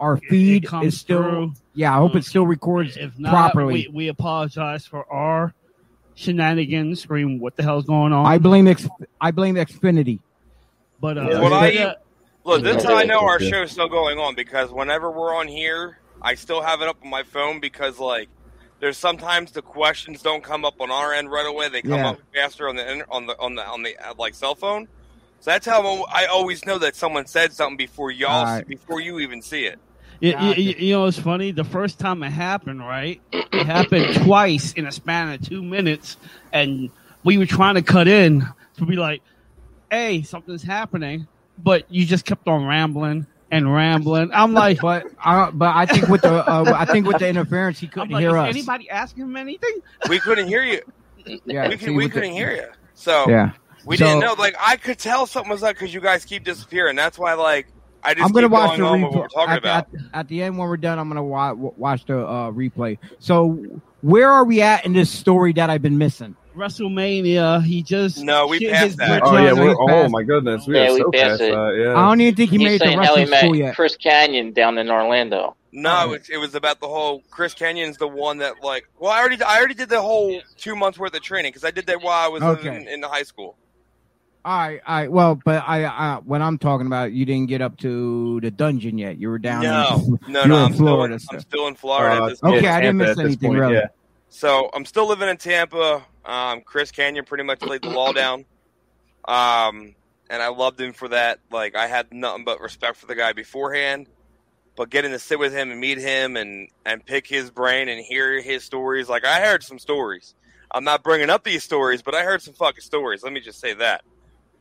[0.00, 1.22] our It- it feed comes is still.
[1.22, 1.52] through.
[1.74, 3.86] Yeah, I hope it still records If not, properly.
[3.88, 5.54] we, we apologize for our
[6.14, 7.00] shenanigans.
[7.02, 8.26] Scream, what the hell's going on?
[8.26, 8.88] I blame X.
[9.20, 10.18] I blame Xfinity.
[11.00, 11.92] but uh, Yeah, What I- yeah,
[12.44, 13.50] Look, this is how I know our Yeah.
[13.50, 17.10] show's still going on because whenever we're on here, I still have it up on
[17.10, 18.28] my phone because like
[18.80, 22.10] there's sometimes the questions don't come up on our end right away; they come Yeah.
[22.10, 24.88] up faster on the on the on the on the uh, like cell phone.
[25.40, 28.66] So that's how I always know that someone said something before y'all Alright.
[28.66, 29.78] before you even see it.
[30.20, 31.50] You, you, you know, it's funny.
[31.50, 33.20] The first time it happened, right?
[33.32, 36.16] It happened twice in a span of two minutes,
[36.52, 36.90] and
[37.24, 39.22] we were trying to cut in to be like,
[39.90, 41.26] "Hey, something's happening,"
[41.58, 44.30] but you just kept on rambling and rambling.
[44.34, 47.78] I'm like, But uh, but I think with the uh, I think with the interference,
[47.78, 48.48] he couldn't like, hear is us.
[48.48, 49.80] anybody asking him anything?
[50.08, 50.82] We couldn't hear you.
[51.46, 52.66] yeah, we could, we couldn't hear you.
[52.94, 53.52] So Yeah,
[53.86, 54.34] we So- didn't know.
[54.38, 56.94] Like I could tell something was up because you guys keep disappearing.
[56.96, 57.68] That's why like
[58.02, 60.28] I just I'm gonna keep watch going the on with what replay at, at, at
[60.28, 60.98] the end when we're done.
[60.98, 62.98] I'm gonna wa- watch the uh, replay.
[63.18, 63.62] So
[64.00, 66.36] where are we at in this story that I've been missing?
[66.56, 67.62] WrestleMania.
[67.62, 69.22] He just No, we shit passed that.
[69.22, 71.52] Oh yeah, we're, oh my goodness, we Yeah, are we so passed past it.
[71.52, 71.94] that.
[71.96, 73.76] I don't even think he He's made it to saying how he met yet.
[73.76, 75.56] Chris Kanyon down in Orlando.
[75.72, 78.84] No, it, it was about the whole Chris Kanyon's the one that like.
[78.98, 81.70] Well, I already I already did the whole two months worth of training because I
[81.70, 82.74] did that while I was Okay.
[82.76, 83.56] in, in the high school.
[84.42, 85.12] All right, all right.
[85.12, 88.96] Well, but I, I what I'm talking about, you didn't get up to the dungeon
[88.96, 89.18] yet.
[89.18, 89.62] You were down.
[89.62, 90.54] No, in, no, no.
[90.54, 91.14] were I'm in still, Florida.
[91.14, 92.22] in, I'm still in Florida.
[92.22, 92.68] Uh, this Okay.
[92.68, 93.74] I didn't miss anything, point, really.
[93.74, 93.88] Yeah.
[94.30, 96.02] So I'm still living in Tampa.
[96.24, 98.46] Um, Chris Kanyon pretty much laid the law down.
[99.26, 99.94] Um,
[100.30, 101.40] and I loved him for that.
[101.50, 104.06] Like I had nothing but respect for the guy beforehand.
[104.76, 108.02] But getting to sit with him and meet him and and pick his brain and
[108.02, 110.34] hear his stories, like I heard some stories.
[110.70, 113.22] I'm not bringing up these stories, but I heard some fucking stories.
[113.22, 114.02] Let me just say that.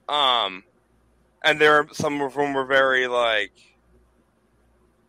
[0.10, 0.64] Um,
[1.44, 3.54] and there some of them were very like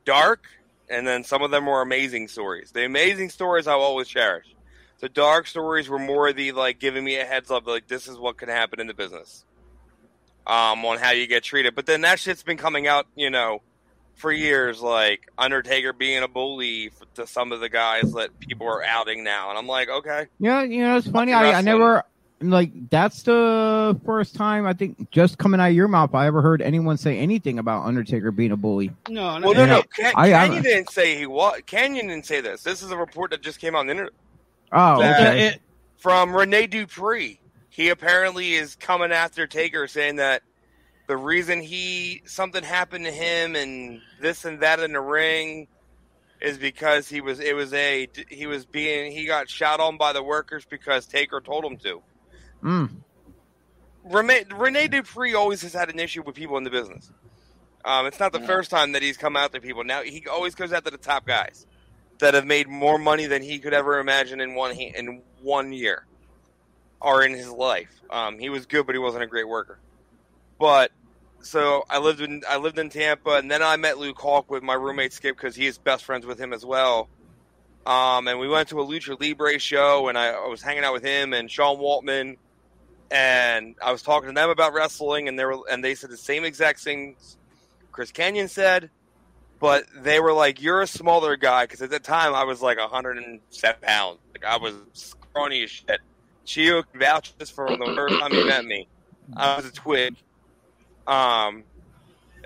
[0.05, 0.45] dark,
[0.89, 2.71] and then some of them were amazing stories.
[2.73, 4.55] The amazing stories I'll always cherish.
[5.01, 8.19] The dark stories were more the like giving me a heads up, like this is
[8.19, 9.47] what can happen in the business,
[10.47, 11.75] um, on how you get treated.
[11.75, 13.63] But then that shit's been coming out, you know,
[14.17, 14.83] for years.
[14.83, 19.49] Like Undertaker being a bully to some of the guys that people are outing now,
[19.49, 21.33] and I'm like, okay, Yeah, you know, it's funny.
[21.33, 22.05] I, I never
[22.43, 26.41] like that's the first time I think just coming out of your mouth I ever
[26.43, 28.91] heard anyone say anything about Undertaker being a bully.
[29.09, 29.67] No, no, well, no, Yeah.
[29.67, 31.61] no, Can- I- I- didn't say he was.
[31.67, 32.63] Kanyon didn't say this.
[32.63, 34.13] This is a report that just came out on the internet.
[34.73, 35.49] Oh, okay.
[35.49, 35.63] It-
[35.99, 37.39] from Rene Dupree.
[37.69, 40.43] He apparently is coming after Taker, saying that
[41.07, 45.67] the reason he something happened to him and this and that in the ring
[46.41, 50.13] is because he was it was a he was being he got shot on by
[50.13, 52.01] the workers because Taker told him to.
[52.63, 52.91] Mm.
[54.05, 57.11] Rene, Rene Dupree always has had an issue with people in the business.
[57.85, 58.47] Um, it's not the Yeah.
[58.47, 59.85] first time that he's come out to people.
[59.85, 61.67] Now he always goes after the top guys
[62.19, 66.05] that have made more money than he could ever imagine in one in one year
[67.01, 67.89] or in his life.
[68.11, 69.79] Um, he was good, but he wasn't a great worker.
[70.59, 70.93] But
[71.41, 74.63] so I lived in I lived in Tampa, and then I met Luke Hawk with
[74.63, 77.09] my roommate Skip because he is best friends with him as well.
[77.87, 80.93] Um, and we went to a Lucha Libre show, and I, I was hanging out
[80.93, 82.37] with him and Sean Waltman,
[83.11, 86.17] and I was talking to them about wrestling, and they were and they said the
[86.17, 87.37] same exact things
[87.93, 88.91] Chris Kanyon said,
[89.59, 92.79] but they were like, "You're a smaller guy," because at the time I was like
[92.79, 96.01] 107 pounds, like I was scrawny as shit,
[96.45, 98.89] Chio vouches for the first time he met me.
[99.37, 100.17] I was a twig.
[101.07, 101.65] Um,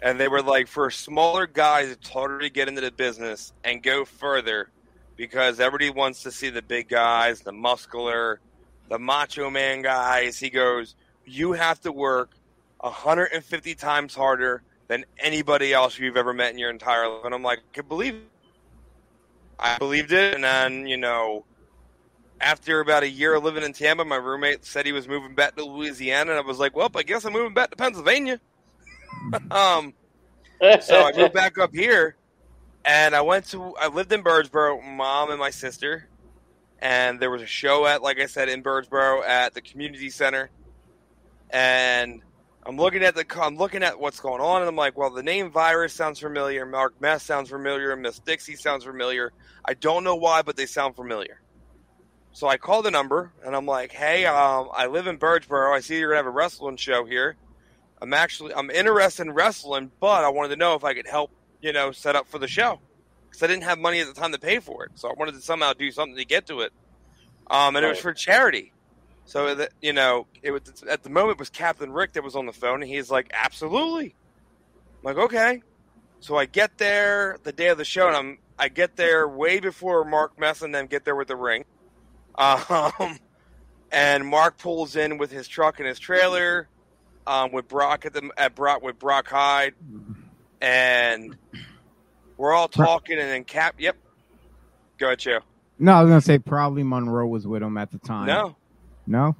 [0.03, 3.83] and they were like, for smaller guys, it's harder to get into the business and
[3.83, 4.69] go further
[5.17, 8.41] because everybody wants to see the big guys, the muscular,
[8.89, 10.39] the macho man guys.
[10.39, 10.95] He goes,
[11.25, 12.31] You have to work
[12.81, 17.25] 150 times harder than anybody else you've ever met in your entire life.
[17.25, 18.23] And I'm like, I can believe it.
[19.59, 20.35] I believed it.
[20.35, 21.45] And then, you know,
[22.41, 25.57] after about a year of living in Tampa, my roommate said he was moving back
[25.57, 26.33] to Louisiana.
[26.33, 28.41] And I was like, Well, I guess I'm moving back to Pennsylvania.
[29.51, 29.95] um,
[30.81, 32.17] so I moved back up here
[32.85, 36.09] and I went to I lived in Birdsboro, mom and my sister,
[36.85, 40.51] and there was a show at like I said in Birdsboro at the community center,
[41.49, 42.23] and
[42.65, 45.23] I'm looking at the I'm looking at what's going on, and I'm like, well, the
[45.23, 49.33] name Virus sounds familiar, Mark Mess sounds familiar, Miss Dixie sounds familiar.
[49.65, 51.41] I don't know why, but they sound familiar.
[52.33, 55.75] So I called the number, and I'm like, hey, um, I live in Birdsboro.
[55.75, 57.37] I see you're gonna have a wrestling show here.
[58.03, 61.31] I'm actually I'm interested in wrestling, but I wanted to know if I could help
[61.63, 62.79] you know, set up for the show
[63.35, 64.93] because I didn't have money at the time to pay for it.
[64.95, 66.73] So I wanted to somehow do something to get to it.
[67.51, 67.85] Um, and right.
[67.85, 68.73] it was for charity.
[69.27, 72.37] So that you know, it was at the moment it was Captain Rick that was
[72.37, 74.15] on the phone, and he's like, "Absolutely."
[75.03, 75.63] I'm like, "Okay."
[76.21, 79.61] So I get there the day of the show, and I'm I get there way
[79.61, 81.65] before Mark Mess and them get there with the ring.
[82.37, 83.19] Um,
[83.93, 86.69] and Mark pulls in with his truck and his trailer,
[87.27, 89.75] um, with Brock at the at Brock with Brock Hyde,
[90.61, 91.37] and
[92.37, 93.77] we're all talking, and then Cap.
[93.79, 93.97] Yep.
[94.99, 95.41] Go ahead, Joe.
[95.79, 98.27] No, I was gonna say probably Monroe was with him at the time.
[98.27, 98.57] No.
[99.07, 99.37] No.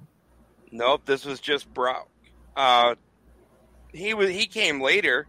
[0.73, 1.03] Nope.
[1.05, 2.09] This was just Brock.
[2.57, 2.95] Uh,
[3.93, 5.27] he was he came later,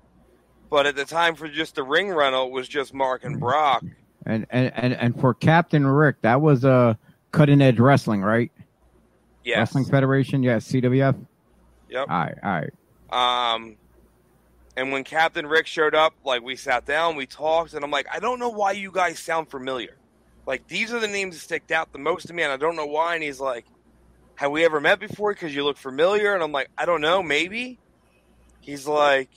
[0.70, 3.84] but at the time for just the ring rental, it was just Mark and Brock.
[4.26, 6.94] And and and, and for Captain Rick, that was a uh,
[7.32, 8.52] cutting edge wrestling, right?
[9.44, 9.58] Yes.
[9.58, 11.16] Wrestling Federation, yes, CWF.
[11.90, 12.08] Yep.
[12.10, 12.62] All right, all
[13.12, 13.54] right.
[13.54, 13.76] Um,
[14.78, 18.08] and when Captain Rick showed up, like we sat down, we talked, and I'm like,
[18.12, 19.98] I don't know why you guys sound familiar.
[20.46, 22.76] Like these are the names that stick out the most to me, and I don't
[22.76, 23.16] know why.
[23.16, 23.66] And he's like,
[24.36, 25.34] Have we ever met before?
[25.34, 26.34] Because you look familiar.
[26.34, 27.80] And I'm like, I don't know, maybe.
[28.60, 29.30] He's like,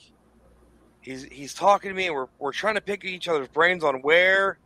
[1.01, 4.01] he's he's talking to me, and we're we're trying to pick each other's brains on
[4.01, 4.59] where.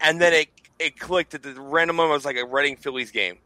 [0.00, 0.48] And then it
[0.78, 2.12] it clicked at the random moment.
[2.12, 3.38] It was like a Reading Phillies game.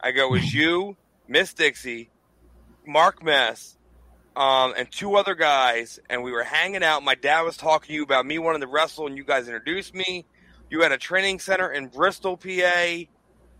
[0.00, 0.96] I go, it was you,
[1.26, 2.10] Miss Dixie,
[2.86, 3.78] Mark Mess,
[4.36, 7.02] um, and two other guys, and we were hanging out.
[7.02, 9.94] My dad was talking to you about me wanting to wrestle, and you guys introduced
[9.94, 10.24] me.
[10.70, 13.04] You had a training center in Bristol, PA,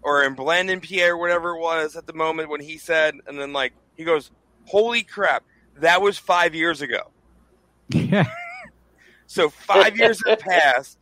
[0.03, 3.39] or in Blandon, PA, or whatever it was at the moment when he said, and
[3.39, 4.31] then like he goes,
[4.67, 5.45] "Holy crap,
[5.77, 7.11] that was five years ago."
[7.91, 8.27] Yeah.
[9.27, 10.99] so five years have passed.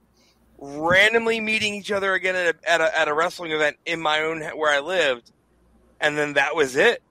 [0.58, 4.20] Randomly meeting each other again at a, at a at a wrestling event in my
[4.20, 5.32] own where I lived,
[6.00, 7.02] and then that was it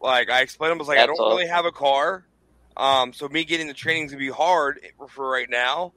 [0.00, 1.30] like I explained, I was like, That's I don't all.
[1.30, 2.24] really have a car,
[2.76, 5.92] um, so me getting the training is gonna be hard for right now.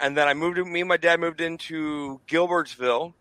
[0.00, 0.56] And then I moved.
[0.56, 3.14] To me and my dad moved into Gilbertsville,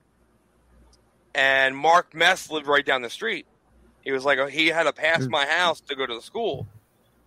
[1.36, 3.46] and Mark Mess lived right down the street.
[4.04, 6.68] He was like, he had to pass my house to go to the school.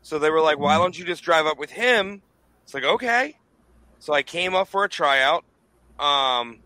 [0.03, 2.23] So they were like, why don't you just drive up with him?
[2.65, 3.37] It's like, okay.
[3.99, 5.45] So I came up for a tryout.
[5.99, 6.59] Um,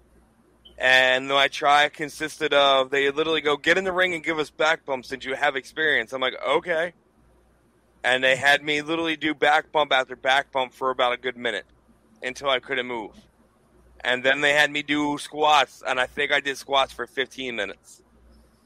[0.80, 4.48] and my try consisted of they literally go get in the ring and give us
[4.48, 6.14] back bumps since you have experience.
[6.14, 6.94] I'm like, okay.
[8.02, 11.36] And they had me literally do back bump after back bump for about a good
[11.36, 11.66] minute
[12.22, 13.10] until I couldn't move.
[14.02, 17.54] And then they had me do squats, and I think I did squats for 15
[17.54, 18.02] minutes.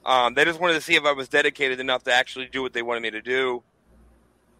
[0.07, 2.73] Um, they just wanted to see if I was dedicated enough to actually do what
[2.73, 3.65] they wanted me to do.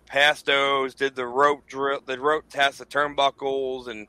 [0.07, 4.09] Passed those, did the rope drill, the rope test, the turnbuckles, and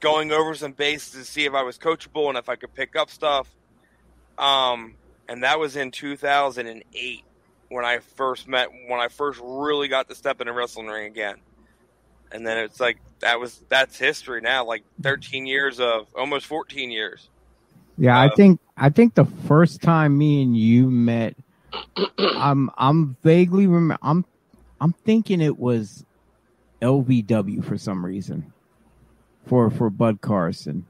[0.00, 2.96] going over some bases to see if I was coachable and if I could pick
[2.96, 3.48] up stuff.
[4.38, 4.94] Um,
[5.28, 7.24] and that was in 2008
[7.68, 11.06] when I first met, when I first really got to step in a wrestling ring
[11.06, 11.36] again.
[12.32, 16.90] And then it's like that was that's history now, like 13 years of almost 14
[16.90, 17.30] years.
[17.98, 21.36] Yeah, uh, I think I think the first time me and you met,
[22.18, 24.24] I'm I'm vaguely remember I'm
[24.80, 26.04] I'm thinking it was
[26.82, 28.52] LVW for some reason
[29.46, 30.86] for for Bud Carson.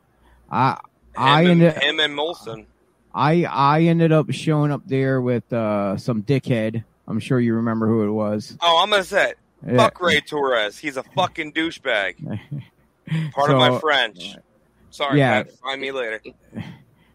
[0.50, 0.78] I him
[1.16, 2.66] I ended him and Molson.
[3.14, 6.84] I I ended up showing up there with uh, some dickhead.
[7.08, 8.56] I'm sure you remember who it was.
[8.60, 9.34] Oh, I'm gonna say,
[9.66, 9.76] yeah.
[9.76, 10.78] fuck Ray Torres.
[10.78, 12.16] He's a fucking douchebag.
[13.32, 14.34] Part so, of my French.
[14.90, 15.44] Sorry, yeah.
[15.44, 16.20] Pat, find me later.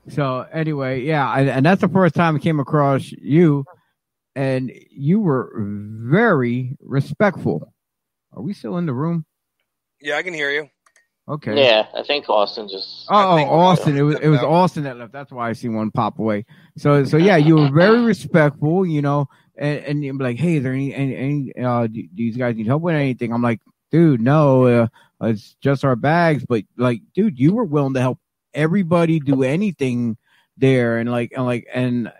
[0.10, 3.66] So anyway, yeah, I, and that's the first time I came across you,
[4.36, 7.72] and you were very respectful.
[8.34, 9.26] Are we still in the room?
[10.00, 10.70] Yeah, I can hear you.
[11.32, 11.64] Okay.
[11.64, 13.06] Yeah, I think Austin just.
[13.10, 13.96] Oh, oh, Austin.
[13.96, 15.14] It was it was Austin that left.
[15.14, 16.46] That's why I see one pop away.
[16.78, 20.74] So so yeah, you were very respectful, you know, and, and like, hey, is there
[20.74, 23.32] any any, any uh do, do these guys need help with anything?
[23.32, 24.88] I'm like, dude, no, uh,
[25.22, 26.44] it's just our bags.
[26.46, 28.20] But like, dude, you were willing to help
[28.54, 30.18] everybody do anything
[30.58, 32.12] there, and like and like and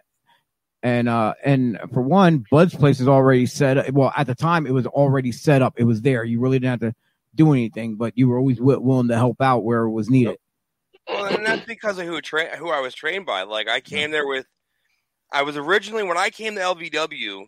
[0.84, 3.90] and uh and for one, Bud's place is already set up.
[3.92, 5.74] Well, at the time, it was already set up.
[5.76, 6.24] It was there.
[6.24, 6.96] You really didn't have to
[7.36, 10.38] do anything, but you were always wi- willing to help out where it was needed.
[11.08, 13.44] Well, and that's because of who tra- who I was trained by.
[13.44, 14.46] Like I came there with,
[15.32, 17.46] I was originally when I came to LVW.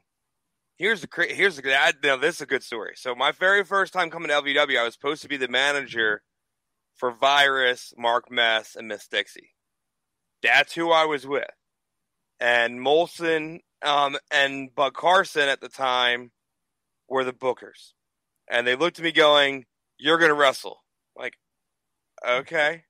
[0.78, 2.94] Here's the cra- here's the I, now this is a good story.
[2.96, 6.24] So my very first time coming to LVW, I was supposed to be the manager
[6.96, 9.52] for Virus, Mark Mess, and Miss Dixie.
[10.42, 11.46] That's who I was with,
[12.40, 16.32] and Molson um, and Bud Carson at the time
[17.08, 17.94] were the bookers,
[18.50, 19.66] and they looked at me going,
[20.04, 20.84] "You're gonna wrestle."
[21.16, 21.38] Like,
[22.28, 22.84] okay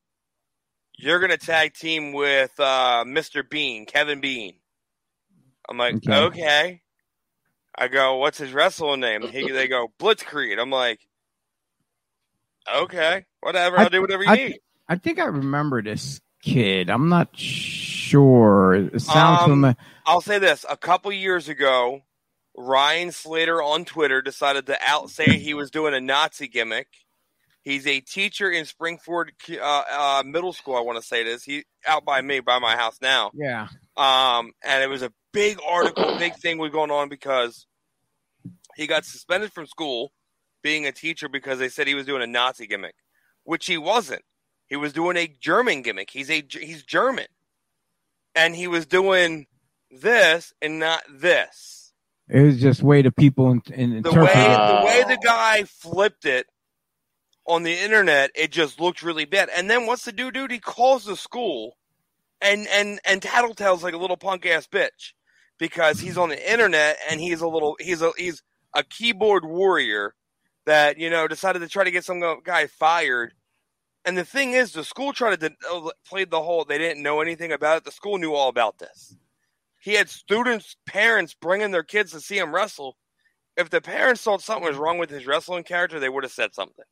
[0.97, 3.47] you're gonna tag team with uh, Mr.
[3.47, 4.55] Bean, Kevin Bean.
[5.69, 6.17] I'm like, Okay.
[6.25, 6.81] okay.
[7.75, 9.23] I go, what's his wrestling name?
[9.23, 10.59] He, they go, Blitzkrieg.
[10.59, 10.99] I'm like,
[12.73, 13.79] okay, whatever.
[13.79, 14.59] I'll do whatever you I, need.
[14.87, 16.89] I think I remember this kid.
[16.91, 18.75] I'm not sure.
[18.75, 19.77] It sounds Um, familiar.
[20.05, 22.01] I'll say this: a couple years ago,
[22.55, 26.87] Ryan Slater on Twitter decided to out say he was doing a Nazi gimmick.
[27.63, 30.75] He's a teacher in Springford uh, uh, Middle School.
[30.75, 31.43] I want to say it is.
[31.43, 33.31] He out by me, by my house now.
[33.33, 33.67] Yeah.
[33.95, 37.65] Um, and it was a big article, big thing was going on because
[38.75, 40.11] he got suspended from school
[40.61, 42.95] being a teacher because they said he was doing a Nazi gimmick,
[43.43, 44.23] which he wasn't.
[44.67, 46.09] He was doing a German gimmick.
[46.09, 47.27] He's a he's German,
[48.35, 49.45] and he was doing
[49.89, 51.93] this and not this.
[52.27, 54.57] It was just way the people in, in The way it.
[54.57, 56.47] the way the guy flipped it
[57.45, 59.49] on the internet, it just looked really bad.
[59.55, 60.47] And then what's the dude do?
[60.49, 61.77] He calls the school
[62.41, 65.13] and and and tattletales like a little punk ass bitch
[65.57, 70.13] because he's on the internet and he's a little he's a he's a keyboard warrior
[70.65, 73.33] that you know decided to try to get some guy fired.
[74.05, 76.65] And the thing is, the school tried to uh, played the whole.
[76.65, 77.85] They didn't know anything about it.
[77.85, 79.15] The school knew all about this.
[79.79, 82.97] He had students, parents bringing their kids to see him wrestle.
[83.55, 86.53] If the parents thought something was wrong with his wrestling character, they would have said
[86.53, 86.85] something.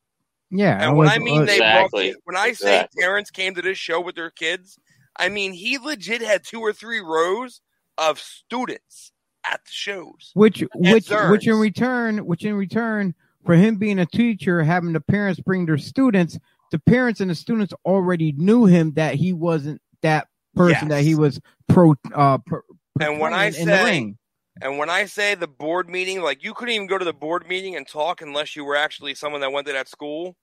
[0.52, 0.78] Yeah.
[0.80, 2.12] And when was- I mean they Exactly.
[2.12, 3.02] brought, when I say Exactly.
[3.02, 4.78] parents came to this show with their kids,
[5.18, 7.62] I mean he legit had two or three rows
[7.98, 9.12] of students
[9.50, 10.32] at the shows.
[10.34, 11.32] which which Zerns.
[11.32, 15.66] which in return which in return for him being a teacher having the parents bring
[15.66, 16.38] their students
[16.72, 20.98] the parents and the students already knew him that he wasn't that person Yes.
[20.98, 22.62] that he was pro uh pro,
[23.00, 24.18] And when I portraying in the say- ring.
[24.60, 27.48] And when I say the board meeting, like you couldn't even go to the board
[27.48, 30.36] meeting and talk unless you were actually someone that went to that school.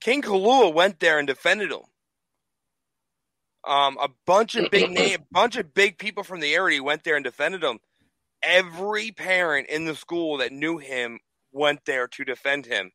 [0.00, 1.82] King Kaluha went there and defended him.
[3.64, 7.04] Um, a bunch of big name, a bunch of big people from the area went
[7.04, 7.78] there and defended him.
[8.42, 11.20] Every parent in the school that knew him
[11.52, 12.90] went there to defend him,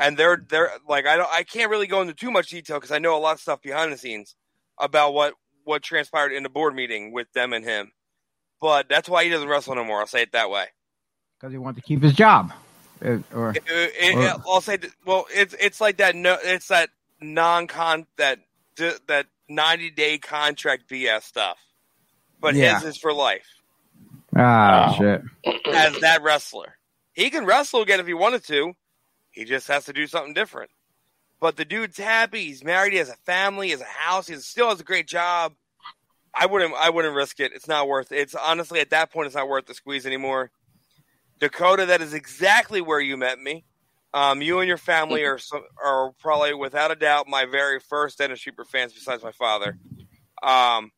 [0.00, 2.90] and they're they're like I don't I can't really go into too much detail because
[2.90, 4.34] I know a lot of stuff behind the scenes
[4.80, 7.92] about what what transpired in the board meeting with them and him.
[8.60, 10.00] But that's why he doesn't wrestle no more.
[10.00, 10.66] I'll say it that way.
[11.38, 12.52] because he wanted to keep his job
[13.02, 16.14] or It- it- Or- I'll say, well, it's it's like that.
[16.14, 16.90] No, it's that
[17.22, 18.40] non-con that
[19.06, 21.58] that ninety day contract BS stuff.
[22.40, 22.74] But Yeah.
[22.80, 23.46] his is for life
[24.36, 24.94] ah Wow.
[24.98, 25.22] shit
[25.72, 26.76] as that wrestler.
[27.14, 28.74] He can wrestle again if he wanted to.
[29.30, 30.70] He just has to do something different.
[31.40, 32.44] But the dude's happy.
[32.44, 32.92] He's married.
[32.92, 33.68] He has a family.
[33.68, 34.26] He has a house.
[34.26, 35.54] He still has a great job.
[36.34, 36.74] I wouldn't.
[36.74, 37.52] I wouldn't risk it.
[37.54, 38.12] It's not worth.
[38.12, 40.50] It's honestly at that point, it's not worth the squeeze anymore.
[41.40, 43.64] Dakota, that is exactly where you met me.
[44.12, 45.38] Um, you and your family are
[45.82, 49.78] are probably without a doubt my very first Dennis Reaper fans besides my father.
[50.42, 50.90] Um,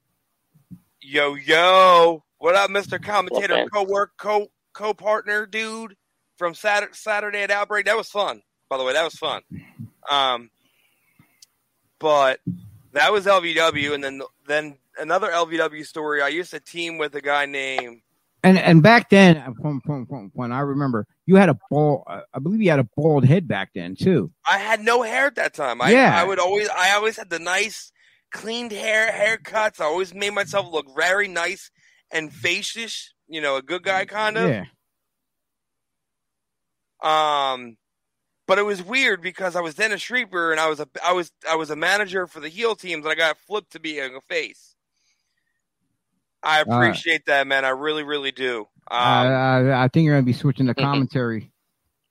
[1.01, 3.69] yo yo, what up, Mister Commentator, man.
[3.69, 5.97] co work, co co partner, dude
[6.37, 7.87] from Saturday, Saturday at Outbreak?
[7.87, 8.43] That was fun.
[8.69, 9.43] By the way, that was fun.
[10.11, 10.51] Um,
[11.99, 12.41] but
[12.93, 16.23] that was LVW, and then then another LVW story.
[16.23, 18.03] I used to team with a guy named
[18.45, 19.81] and and back then from
[20.35, 23.71] when I remember you had a bald I believe you had a bald head back
[23.75, 25.81] then too I had no hair at that time.
[25.81, 26.21] I, Yeah.
[26.21, 27.93] I would always, I always had the nice,
[28.33, 29.81] cleaned hair, haircuts.
[29.81, 31.71] I always made myself look very nice
[32.11, 33.09] and facish.
[33.29, 34.49] You know, a good guy kind of.
[34.51, 34.65] yeah
[37.03, 37.77] Um,
[38.47, 41.31] but it was weird because I was Dennis Reaper and I was a, I was,
[41.49, 44.11] I was a manager for the heel teams, and I got flipped to be a
[44.29, 44.72] face.
[46.43, 46.87] I right.
[46.87, 47.65] appreciate that, man.
[47.65, 48.61] I really, really do.
[48.91, 51.53] Um, I, I think you're gonna be switching to commentary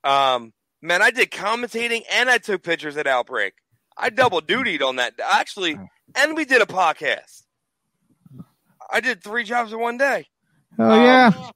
[0.04, 3.54] Um, man, I did commentating and I took pictures at Outbreak.
[3.98, 5.14] I double dutied on that.
[5.24, 5.78] Actually,
[6.16, 7.44] and we did a podcast.
[8.90, 10.28] I did three jobs in one day.
[10.80, 11.52] Oh Um, yeah.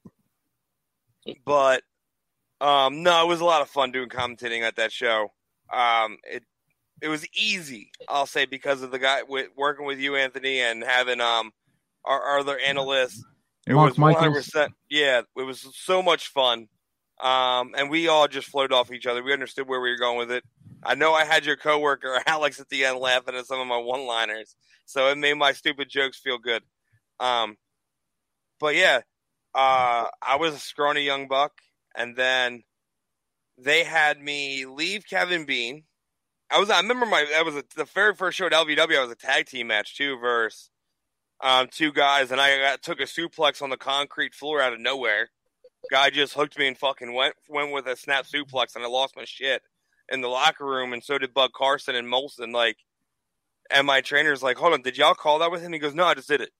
[1.45, 1.84] But
[2.61, 5.32] um, no, it was a lot of fun doing commentating at that show.
[5.73, 6.43] Um, it
[7.01, 10.84] it was easy, I'll say, because of the guy with, working with you, Anthony, and
[10.84, 11.51] having um
[12.06, 13.24] our, our other analysts.
[13.68, 14.74] It was one hundred percent.
[14.89, 16.68] Yeah, it was so much fun.
[17.20, 19.24] Um, and we all just flowed off each other.
[19.24, 20.43] We understood where we were going with it.
[20.84, 23.78] I know I had your coworker Alex at the end laughing at some of my
[23.78, 26.62] one-liners, so it made my stupid jokes feel good.
[27.20, 27.58] Um,
[28.60, 29.01] but yeah,
[29.53, 31.53] uh, I was a scrawny young buck,
[31.95, 32.64] and then
[33.58, 35.84] they had me leave Kevin Bean.
[36.51, 38.97] I was I remember my that was a, the very first show at LVW.
[38.97, 40.70] I was a tag team match too versus
[41.42, 44.80] um, two guys, and I got, took a suplex on the concrete floor out of
[44.80, 45.30] nowhere.
[45.92, 49.16] Guy just hooked me and fucking went went with a snap suplex, and I lost
[49.16, 49.62] my shit
[50.10, 52.54] in the locker room, and so did Bug Carson and Molson.
[52.54, 52.78] Like,
[53.70, 56.06] and my trainer's like, "Hold on, did y'all call that with him?" He goes, "No,
[56.06, 56.52] I just did it."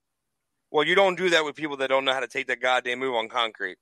[0.72, 3.00] Well, you don't do that with people that don't know how to take that goddamn
[3.00, 3.78] move on concrete.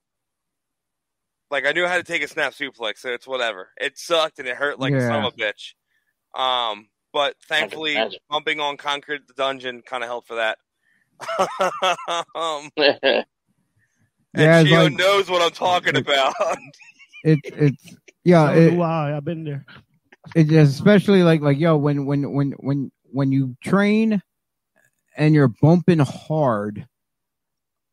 [1.51, 3.69] Like I knew how to take a snap suplex, so it's whatever.
[3.77, 5.73] It sucked and it hurt like a son of a bitch.
[6.39, 7.95] Um, but thankfully,
[8.29, 10.57] bumping on concrete the dungeon kind of helped for that.
[12.35, 12.69] Um,
[14.35, 16.33] Yeah, and it's Gio like- knows what I'm talking about.
[17.23, 18.47] It, it's yeah.
[18.53, 19.15] So It, do I.
[19.15, 19.65] I've been there.
[20.35, 24.21] it especially like like yo when when when when when you train
[25.15, 26.87] and you're bumping hard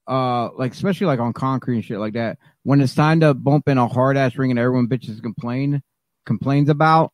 [0.09, 3.69] uh like especially like on concrete and shit like that when it's time to bump
[3.69, 5.83] in a hard ass ring and everyone bitches complain
[6.25, 7.13] complains about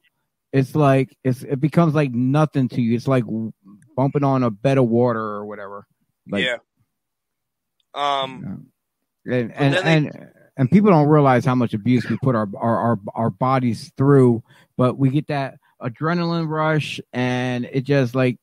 [0.53, 3.25] it's like it's it becomes like nothing to you it's like
[3.97, 5.87] bumping on a bed of water or whatever
[6.31, 6.57] like yeah.
[7.95, 8.67] Um.
[9.25, 12.79] and and, they- and and people don't realize how much abuse we put our, our
[12.79, 14.43] our our bodies through
[14.77, 18.39] but we get that adrenaline rush and it just like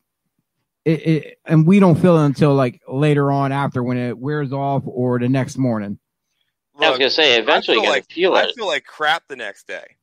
[0.85, 4.51] it, it and we don't feel it until like later on after when it wears
[4.53, 5.97] off or the next morning
[6.79, 9.35] I was gonna say, eventually I you feel like feel I feel like crap the
[9.35, 9.95] next day.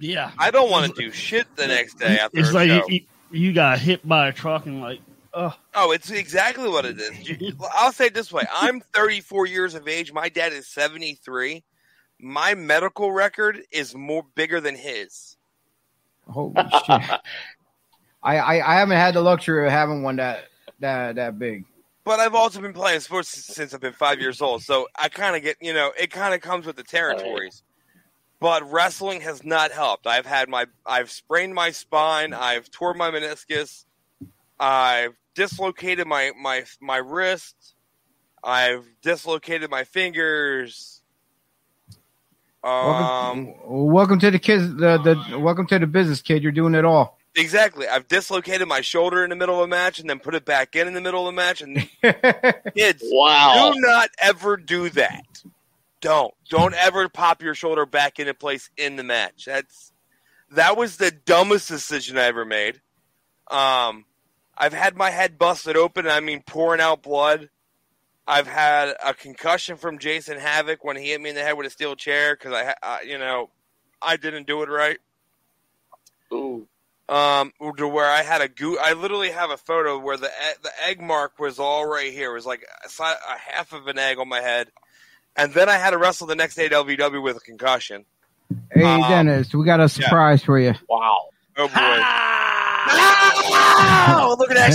[0.00, 0.32] Yeah.
[0.38, 3.78] I don't want to do shit the next day after It's like you, you got
[3.78, 5.00] hit by a truck and like,
[5.36, 7.54] oh, Oh, it's exactly what it is.
[7.74, 10.12] I'll say it this way: I'm 34 years of age.
[10.12, 11.62] My dad is 73.
[12.18, 15.36] My medical record is more bigger than his.
[16.28, 16.88] holy shit
[18.22, 20.46] I, I i haven't had the luxury of having one that
[20.80, 21.64] that that big
[22.04, 25.36] But I've also been playing sports since I've been five years old, so I kind
[25.36, 27.62] of get, you know, it kind of comes with the territories.
[28.40, 30.06] But wrestling has not helped.
[30.06, 33.84] I've had my, I've sprained my spine, I've tore my meniscus,
[34.60, 37.74] I've dislocated my my my wrist,
[38.42, 41.02] I've dislocated my fingers.
[42.64, 44.98] Um, welcome, welcome to the kids the,
[45.30, 47.86] the welcome to the business kid you're doing it all exactly.
[47.86, 50.74] I've dislocated my shoulder in the middle of a match, and then put it back
[50.74, 51.60] in in the middle of a match.
[51.60, 51.76] And
[52.74, 53.72] kids, Wow.
[53.72, 55.42] Do not ever do that.
[56.00, 56.34] Don't.
[56.48, 59.44] Don't ever pop your shoulder back into place in the match.
[59.44, 59.92] That's
[60.52, 62.80] that was the dumbest decision I ever made.
[63.50, 64.05] Um
[64.56, 67.50] I've had my head busted open, I mean pouring out blood.
[68.26, 71.66] I've had a concussion from Jason Havoc when he hit me in the head with
[71.66, 73.50] a steel chair because I, I, you know,
[74.02, 74.98] I didn't do it right.
[76.32, 76.66] Ooh.
[77.08, 78.78] Um, to where I had a goo.
[78.82, 82.32] I literally have a photo where the e- the egg mark was all right here.
[82.32, 84.72] It was like a, si- a half of an egg on my head,
[85.36, 88.06] and then I had to wrestle the next day at LVW with a concussion.
[88.74, 91.28] hey Um, dennis we got a surprise for you Wow.
[91.58, 91.72] Oh boy!
[92.88, 94.74] Oh, look at that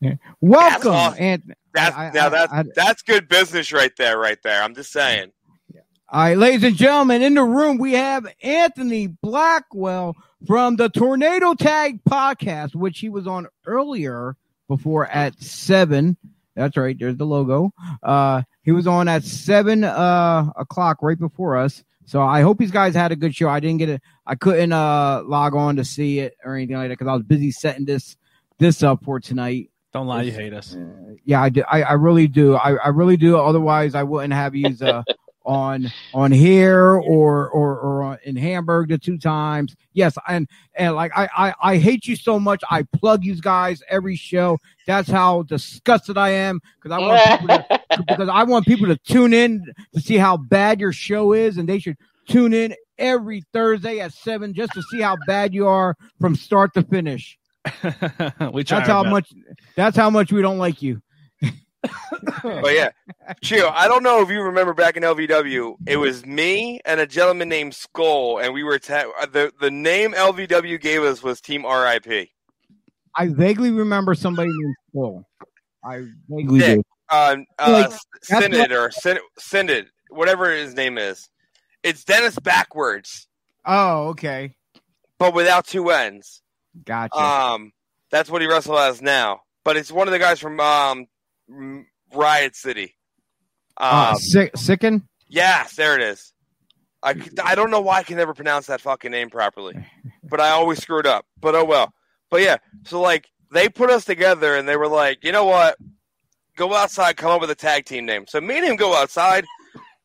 [0.00, 0.18] shit.
[0.40, 1.22] welcome awesome.
[1.22, 1.54] Anthony.
[1.72, 4.62] That's I- I- now that I- that's good business right there, right there.
[4.62, 5.32] I'm just saying.
[6.10, 10.14] All right, ladies and gentlemen, in the room we have Anthony Blackwell
[10.46, 14.36] from the Tornado Tag Podcast, which he was on earlier
[14.68, 16.16] before at seven.
[16.54, 17.72] That's right, there's the logo.
[18.00, 21.82] Uh, he was on at seven uh, o'clock right before us.
[22.04, 23.48] So I hope these guys had a good show.
[23.48, 24.02] I didn't get it.
[24.26, 27.22] I couldn't uh, log on to see it or anything like that because I was
[27.24, 28.16] busy setting this
[28.58, 29.70] this up for tonight.
[29.92, 30.76] Don't lie, you hate us.
[31.24, 31.62] Yeah, I do.
[31.70, 32.54] I, I really do.
[32.56, 33.36] I, I really do.
[33.38, 35.02] Otherwise, I wouldn't have used uh,
[35.46, 39.76] on on here or or or on- in Hamburg the two times.
[39.92, 42.62] Yes, and and like I I, I hate you so much.
[42.70, 44.58] I plug you guys every show.
[44.86, 49.32] That's how disgusted I am because I want to, because I want people to tune
[49.34, 49.64] in
[49.94, 54.12] to see how bad your show is, and they should tune in every Thursday at
[54.12, 57.38] seven just to see how bad you are from start to finish.
[58.52, 59.12] we try That's how best.
[59.12, 59.32] much.
[59.76, 61.00] That's how much we don't like you.
[62.42, 62.88] But yeah,
[63.42, 67.06] Chio, I don't know if you remember back in LVW, it was me and a
[67.06, 71.64] gentleman named Skull, and we were ta- the the name LVW gave us was Team
[71.66, 72.28] RIP.
[73.16, 75.26] I vaguely remember somebody named Skull.
[75.84, 76.74] I vaguely Yeah.
[76.76, 76.82] do.
[77.10, 81.28] Uh, uh, Like, Synod or Syn- Synod, whatever his name is.
[81.84, 83.28] It's Dennis backwards,
[83.64, 84.56] Oh, okay.
[85.18, 86.42] but without two ends.
[86.84, 87.16] Gotcha.
[87.16, 87.72] Um,
[88.10, 89.42] that's what he wrestles as now.
[89.64, 91.06] But it's one of the guys from um,
[92.12, 92.96] Riot City.
[93.76, 95.06] uh, Um, sick, sicken.
[95.28, 96.32] yes, there it is.
[97.02, 97.14] I,
[97.44, 99.74] I don't know why I can never pronounce that fucking name properly,
[100.24, 101.26] but I always screw it up.
[101.40, 101.92] But oh well.
[102.30, 102.56] But yeah,
[102.86, 105.76] so like they put us together and they were like, you know what?
[106.56, 108.24] Go outside, come up with a tag team name.
[108.26, 109.44] So me and him go outside.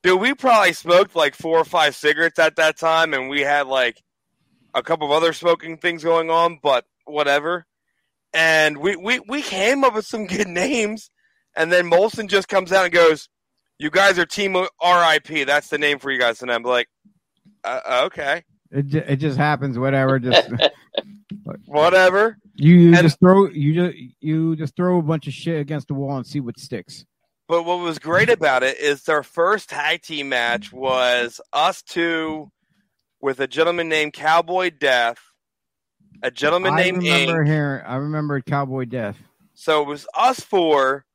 [0.04, 3.68] Dude, we probably smoked like four or five cigarettes at that time, and we had
[3.68, 4.02] like
[4.74, 7.66] a couple of other smoking things going on, but whatever.
[8.34, 11.10] And we, we, we came up with some good names,
[11.56, 13.28] and then Molson just comes out and goes,
[13.80, 15.46] You guys are Team RIP.
[15.48, 16.42] That's the name for you guys.
[16.42, 16.88] And I'm like,
[17.66, 19.78] uh, Okay, It, ju- it just happens.
[19.78, 20.20] Whatever.
[20.20, 20.50] Just
[21.66, 22.38] whatever.
[22.56, 25.88] you, you And- just throw you just you just throw a bunch of shit against
[25.88, 27.06] the wall and see what sticks.
[27.50, 32.52] But what was great about it is their first tag team match was us two
[33.22, 35.18] with a gentleman named Cowboy Death,
[36.22, 37.48] a gentleman I named remember Ink.
[37.50, 37.82] hearing.
[37.86, 39.18] I remember Cowboy Death.
[39.56, 41.06] So it was us four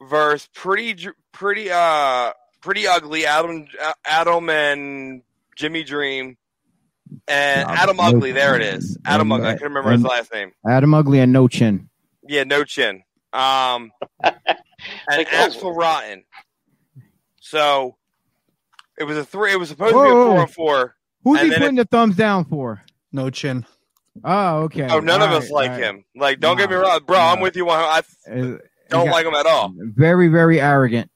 [0.00, 2.32] versus pretty, pretty, uh,
[2.62, 3.68] pretty ugly Adam,
[4.04, 5.22] Adam and
[5.54, 6.36] Jimmy Dream,
[7.28, 8.32] and No, Adam no- Ugly.
[8.32, 9.46] There it is, Adam Ugly.
[9.46, 10.50] I can remember his last name.
[10.68, 11.88] Adam Ugly and No Chin.
[12.28, 13.04] Yeah, no chin.
[13.32, 13.92] Um,
[15.08, 15.36] and Like, oh.
[15.36, 16.24] Axel Rotten.
[17.40, 17.96] So
[18.98, 19.52] it was a three.
[19.52, 20.30] It was supposed to be a Whoa.
[20.32, 20.96] four and four.
[21.24, 22.82] Who's he then putting the thumbs down for?
[23.12, 23.66] No chin.
[24.24, 24.86] Oh, okay.
[24.90, 25.82] Oh, none of us right, like all right.
[25.84, 26.04] him.
[26.16, 27.18] Like, don't get me wrong, bro.
[27.18, 27.68] I'm with you.
[27.68, 27.98] on- I
[28.30, 28.58] Uh,
[28.88, 29.72] don't got like him at all.
[29.76, 31.10] Very, very arrogant.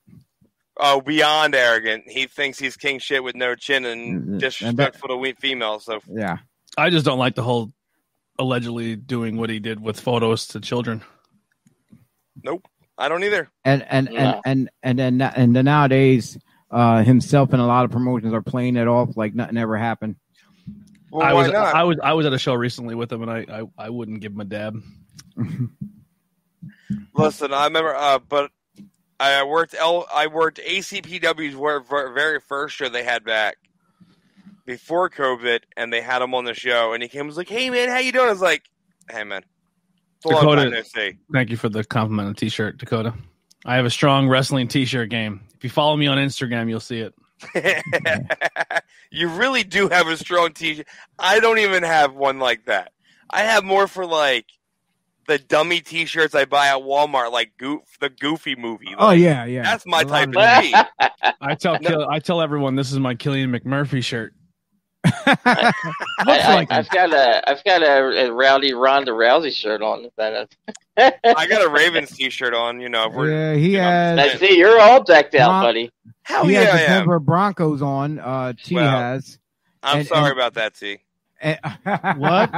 [0.76, 2.04] Oh, beyond arrogant.
[2.08, 5.84] He thinks he's king shit with no chin and and disrespectful to weak females.
[5.84, 6.38] So Yeah.
[6.76, 7.72] I just don't like the whole
[8.38, 11.02] allegedly doing what he did with photos to children.
[13.01, 13.48] I don't either.
[13.64, 14.16] And and No.
[14.16, 16.38] and and and then and then nowadays,
[16.70, 20.16] uh, himself and a lot of promotions are playing it off like nothing ever happened.
[21.11, 21.74] Well, I was not?
[21.74, 24.20] I was I was at a show recently with him, and I I, I wouldn't
[24.20, 24.80] give him a dab.
[27.14, 28.51] Listen, I remember, uh, but
[29.18, 30.07] I worked L.
[30.12, 31.55] I worked ACPW's
[32.14, 33.57] very first show they had back
[34.66, 37.48] before COVID, and they had him on the show, and he came and was like,
[37.48, 38.62] "Hey man, how you doing?" I was like,
[39.11, 39.59] "Hey man, it's a long
[40.22, 43.14] Dakota- time no see." Thank you for the compliment on T-shirt, Dakota.
[43.64, 45.42] I have a strong wrestling T-shirt game.
[45.56, 47.14] If you follow me on Instagram, you'll see it.
[49.10, 50.86] you really do have a strong T-shirt.
[51.18, 52.92] I don't even have one like that.
[53.28, 54.46] I have more for like
[55.26, 58.94] the dummy T-shirts I buy at Walmart, like goof the Goofy movie.
[58.98, 59.62] Oh yeah, yeah.
[59.62, 60.74] that's my type of of tee.
[61.40, 62.08] I tell No.
[62.10, 64.34] I tell everyone this is my Killian McMurphy shirt.
[65.05, 69.80] Looks I, like I, I've got a I've got a, a rowdy Ronda Rousey shirt
[69.82, 70.09] on.
[70.16, 70.74] That is.
[71.24, 72.80] I got a Ravens T-shirt on.
[72.80, 74.18] You know, if we're, yeah, he you know, has.
[74.18, 75.90] I see you're all decked out, Ron- buddy.
[76.22, 76.98] hell he yeah, has I the am.
[77.01, 78.18] Denver Broncos on.
[78.18, 79.38] Uh, T Well, has.
[79.82, 80.98] I'm and- sorry and- about that, T.
[81.40, 81.59] And-
[82.18, 82.51] What?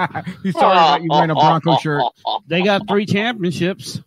[0.42, 2.02] He's sorry about you wearing a Bronco shirt.
[2.48, 4.00] They got three championships.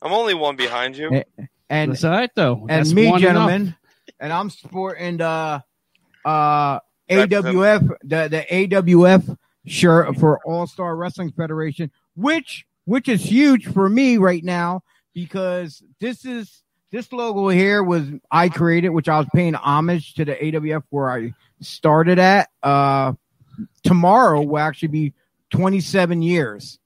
[0.00, 1.22] I'm only one behind you.
[1.70, 2.66] And That's all right, though.
[2.68, 3.32] and That's me, one enough.
[3.34, 3.76] gentlemen,
[4.18, 5.62] and I'm sporting the
[6.24, 9.36] uh Represent- AWF the the AWF
[9.66, 14.82] shirt for All Star Wrestling Federation, which which is huge for me right now
[15.14, 20.24] because this is this logo here was I created, which I was paying homage to
[20.24, 22.50] the AWF where I started at.
[22.62, 23.14] Uh,
[23.82, 25.14] tomorrow will actually be
[25.50, 26.78] 27 years.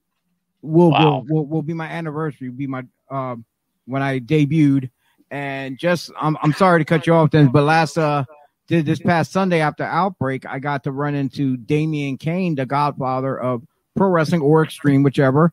[0.62, 1.18] Will Wow.
[1.18, 2.48] will, will will be my anniversary.
[2.50, 3.44] Will be my um
[3.86, 4.90] when I debuted.
[5.30, 8.24] And just I'm I'm sorry to cut you off, then, but last uh
[8.68, 13.62] this past Sunday after Outbreak, I got to run into Damian Kane, the godfather of
[13.94, 15.52] pro wrestling or extreme, whichever.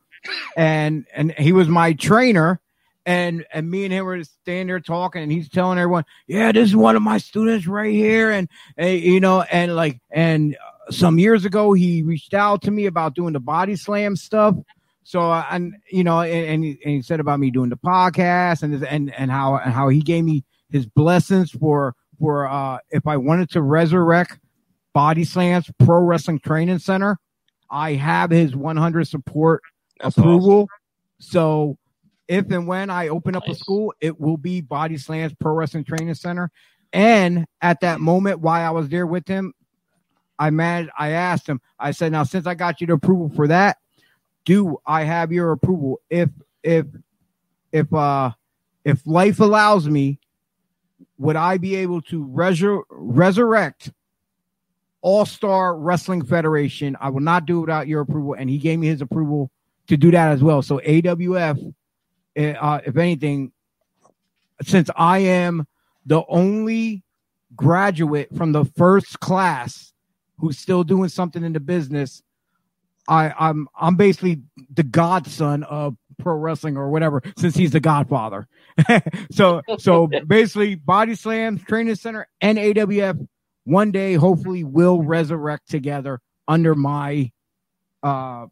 [0.55, 2.59] And and he was my trainer.
[3.05, 6.69] And and me and him were standing there talking, and he's telling everyone, "Yeah, this
[6.69, 8.47] is one of my students right here." And,
[8.77, 10.55] and you know, and like, and
[10.89, 14.55] some years ago, he reached out to me about doing the body slam stuff.
[15.03, 18.63] So and you know, and, and, he, and he said about me doing the podcast
[18.63, 23.07] and and and how and how he gave me his blessings for for uh if
[23.07, 24.39] I wanted to resurrect
[24.93, 27.17] Body Slams Pro Wrestling Training Center,
[27.69, 29.61] I have his 100 support
[29.99, 30.67] That's approval.
[31.19, 31.77] So
[32.27, 35.83] if and when I open up a school, it will be Body Slams Pro Wrestling
[35.83, 36.51] Training Center.
[36.91, 39.53] And at that moment, while I was there with him,
[40.37, 41.59] I man, I asked him.
[41.79, 43.77] I said, "Now, since I got you the approval for that,
[44.45, 46.29] do I have your approval if
[46.63, 46.85] if
[47.71, 48.31] if uh
[48.85, 50.19] if life allows me,
[51.17, 53.91] would I be able to resur- resurrect
[55.01, 56.97] All Star Wrestling Federation?
[56.99, 58.33] I will not do it without your approval.
[58.33, 59.51] And he gave me his approval
[59.87, 60.61] to do that as well.
[60.61, 61.73] So AWF,
[62.35, 63.51] eh, uh, if anything,
[64.61, 65.67] since I am
[66.05, 67.03] the only
[67.55, 69.93] graduate from the first class
[70.37, 72.23] who's still doing something in the business,
[73.07, 74.41] I, I'm I'm basically
[74.73, 78.47] the godson of pro wrestling or whatever, since he's the godfather.
[79.31, 83.27] so so basically body slams, training center, and AWF
[83.65, 87.31] one day hopefully will resurrect together under my
[88.01, 88.45] uh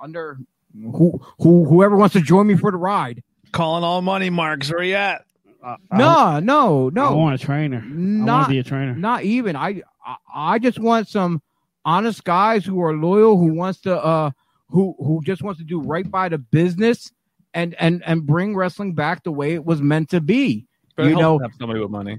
[0.00, 0.38] under
[0.74, 3.22] who who whoever wants to join me for the ride.
[3.52, 4.70] Calling all money marks.
[4.70, 5.24] Where you at?
[5.62, 7.78] I, No, no, I, I want a trainer.
[7.78, 8.94] I want not to be a trainer.
[8.94, 9.56] not even.
[9.56, 11.42] I, I I just want some
[11.84, 14.30] honest guys who are loyal, who wants to uh
[14.72, 17.12] who who just wants to do right by the business
[17.54, 20.66] and and and bring wrestling back the way it was meant to be.
[20.96, 22.18] But You know- have somebody with money.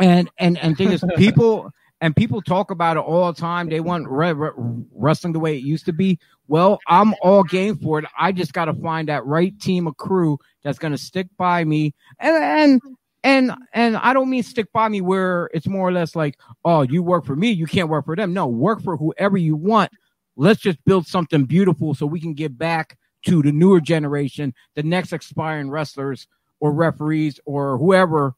[0.00, 1.70] And and and thing is, people
[2.00, 3.68] and people talk about it all the time.
[3.68, 4.50] They want re- re-
[4.92, 6.18] wrestling the way it used to be.
[6.48, 8.06] Well, I'm all game for it.
[8.18, 11.64] I just got to find that right team of crew that's going to stick by
[11.64, 11.94] me.
[12.18, 12.80] And and
[13.22, 16.82] and and I don't mean stick by me where it's more or less like, oh,
[16.82, 18.32] you work for me, you can't work for them.
[18.32, 19.92] No, work for whoever you want.
[20.36, 24.82] Let's just build something beautiful so we can give back to the newer generation, the
[24.82, 26.26] next expiring wrestlers
[26.60, 28.34] or referees or whoever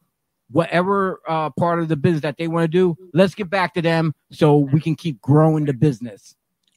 [0.50, 3.82] whatever uh, part of the business that they want to do, let's get back to
[3.82, 6.36] them so we can keep growing the business.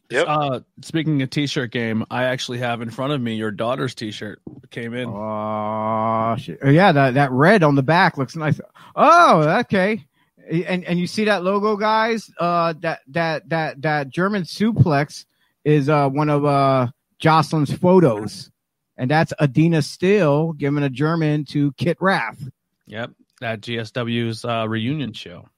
[0.09, 0.25] Yep.
[0.27, 4.41] Uh, speaking of t-shirt game, I actually have in front of me your daughter's t-shirt
[4.71, 5.09] came in.
[5.09, 6.59] Oh, shit.
[6.63, 8.59] Oh, yeah, that, that red on the back looks nice.
[8.95, 10.05] Oh, okay.
[10.49, 12.31] And and you see that logo, guys?
[12.39, 15.25] Uh, that that that that German suplex
[15.65, 16.87] is uh one of uh
[17.19, 18.49] Jocelyn's photos,
[18.97, 22.41] and that's Adina Still giving a German to Kit Rath.
[22.85, 25.49] Yep, at GSW's uh, reunion show.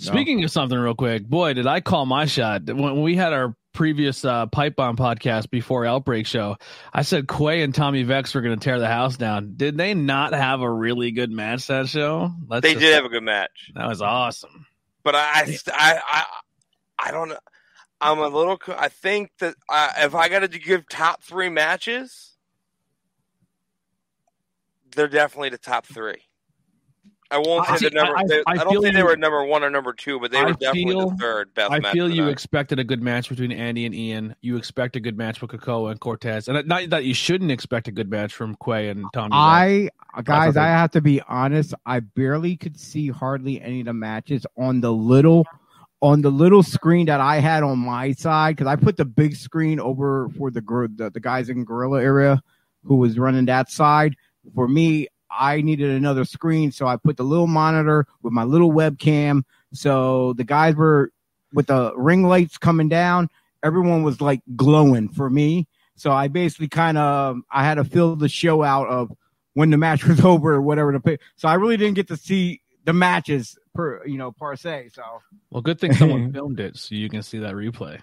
[0.00, 0.12] No.
[0.12, 3.56] Speaking of something real quick, boy, did I call my shot when we had our
[3.78, 6.56] previous uh, pipe bomb podcast before Outbreak Show.
[6.92, 9.52] I said Quay and Tommy Vex were going to tear the house down.
[9.56, 12.32] Did they not have a really good match that show?
[12.48, 14.66] Let's They just- did have a good match, That was awesome.
[15.04, 16.24] but I, I, I, I,
[16.98, 17.38] I don't know.
[18.00, 18.58] I'm a little.
[18.76, 22.36] I think that uh, if I got to give top three matches,
[24.96, 26.22] they're definitely the top three.
[27.30, 28.16] I won't I- say the number.
[28.16, 30.30] I- they- I I, don't feel think they were number one or number two, but
[30.30, 31.70] they I were definitely feel- the third best.
[31.72, 32.30] I feel you night.
[32.30, 34.34] expected a good match between Andy and Ian.
[34.40, 37.86] You expect a good match with Kakao and Cortez, and not that you shouldn't expect
[37.88, 39.28] a good match from Quay and Tommy.
[39.84, 39.94] Vex.
[40.14, 41.74] I guys, thought I have to be honest.
[41.84, 45.44] I barely could see hardly any of the matches on the little
[46.00, 49.34] on the little screen that I had on my side because I put the big
[49.36, 52.40] screen over for the gor- the, the guys in Gorilla area
[52.84, 54.14] who was running that side.
[54.54, 58.70] For me, I needed another screen, so I put the little monitor with my little
[58.72, 59.42] webcam.
[59.72, 61.12] So the guys were
[61.52, 63.28] with the ring lights coming down.
[63.62, 65.66] Everyone was like glowing for me.
[65.96, 69.12] So I basically kind of I had to fill the show out of
[69.54, 71.20] when the match was over or whatever to pick.
[71.36, 74.90] So I really didn't get to see the matches per you know per se.
[74.94, 75.02] So
[75.50, 78.00] well, good thing someone filmed it so you can see that replay.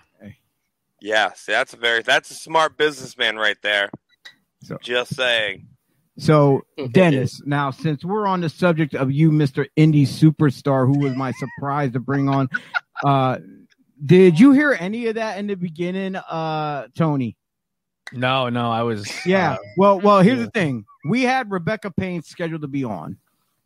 [1.01, 3.89] Yes, that's a very that's a smart businessman right there.
[4.63, 5.67] So- Just saying.
[6.17, 11.15] So Dennis, now since we're on the subject of you, Mister Indie Superstar, who was
[11.15, 12.49] my surprise to bring on,
[13.03, 13.37] uh,
[14.03, 17.37] did you hear any of that in the beginning, uh, Tony?
[18.11, 19.09] No, no, I was.
[19.25, 19.53] Yeah.
[19.53, 20.45] uh, well, well, here's yeah.
[20.45, 20.85] the thing.
[21.05, 23.17] We had Rebecca Payne scheduled to be on.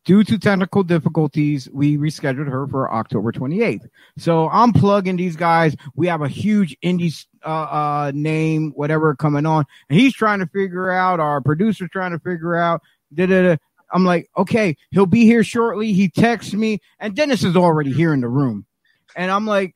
[0.05, 3.87] Due to technical difficulties, we rescheduled her for October 28th.
[4.17, 5.75] So I'm plugging these guys.
[5.93, 7.11] We have a huge indie
[7.45, 11.19] uh, uh, name, whatever, coming on, and he's trying to figure out.
[11.19, 12.81] Our producer's trying to figure out.
[13.13, 13.57] Da-da-da.
[13.91, 15.93] I'm like, okay, he'll be here shortly.
[15.93, 18.65] He texts me, and Dennis is already here in the room,
[19.15, 19.75] and I'm like,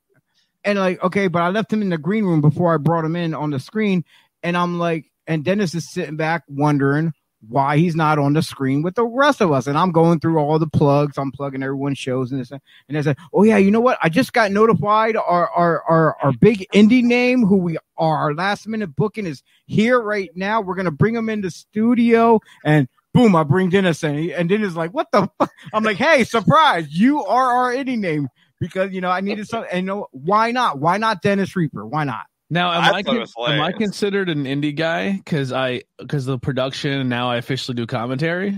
[0.63, 3.15] and like, okay, but I left him in the green room before I brought him
[3.15, 4.05] in on the screen,
[4.43, 7.13] and I'm like, and Dennis is sitting back wondering
[7.49, 9.67] why he's not on the screen with the rest of us.
[9.67, 11.17] And I'm going through all the plugs.
[11.17, 12.51] I'm plugging everyone's shows and this.
[12.51, 13.97] And they said, Oh yeah, you know what?
[14.01, 18.33] I just got notified our our our, our big indie name who we are our
[18.33, 20.61] last minute booking is here right now.
[20.61, 24.31] We're gonna bring him in the studio and boom, I bring Dennis in.
[24.31, 25.51] And Dennis is like, What the fuck?
[25.73, 28.29] I'm like, Hey, surprise, you are our indie name.
[28.59, 30.79] Because you know I needed some, and you know why not?
[30.79, 31.85] Why not Dennis Reaper?
[31.85, 32.27] Why not?
[32.53, 36.37] Now, am I I, con- am I considered an indie guy because I because the
[36.37, 38.55] production and now I officially do commentary?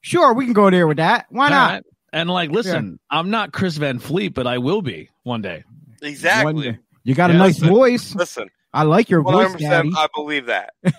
[0.00, 1.26] Sure, we can go there with that.
[1.28, 1.68] Why not?
[1.68, 1.84] Alright.
[2.14, 5.64] And like, listen, I'm not Chris Van Vliet, but I will be one day.
[6.00, 6.72] One Exactly.
[6.72, 6.78] day.
[7.02, 7.74] You got a nice listen.
[7.74, 8.14] voice.
[8.14, 9.90] Listen, I like your one voice, Daddy.
[9.94, 10.72] I believe that.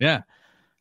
[0.00, 0.22] Yeah.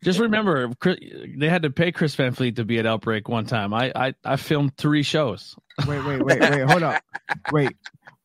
[0.04, 0.98] Just remember, Chris-
[1.38, 3.72] they had to pay Chris Van Vliet to be at Outbreak one time.
[3.76, 5.56] I I, I filmed three shows.
[5.88, 6.62] Wait, wait, wait, wait.
[6.62, 7.04] Hold up.
[7.52, 7.76] Wait.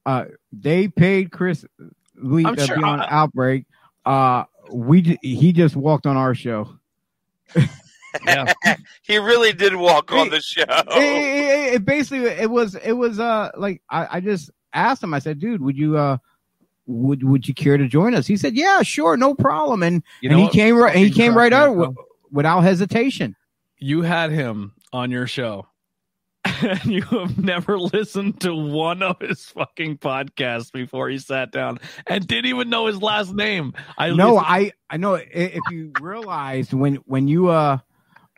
[0.07, 1.67] Uh, they paid Chris
[2.17, 3.65] Lee I'm sure- be on I- Outbreak.
[4.05, 6.69] Uh, we j- he just walked on our show.
[8.25, 8.51] Yeah,
[9.03, 10.65] he really did walk on the show.
[10.69, 15.13] It, it- it basically it was it was uh like I, I just asked him.
[15.13, 16.17] I said, dude, would you uh
[16.87, 18.27] would would you care to join us?
[18.27, 19.83] He said, yeah, sure, no problem.
[19.83, 20.97] And you and he what came right.
[20.97, 21.95] He came right out w-
[22.31, 23.37] without hesitation.
[23.79, 25.67] you had him on your show.
[26.63, 31.79] And you have never listened to one of his fucking podcasts before he sat down
[32.07, 33.75] and didn't even know his last name.
[33.99, 37.79] I no, listened- I I know if you realize when when you uh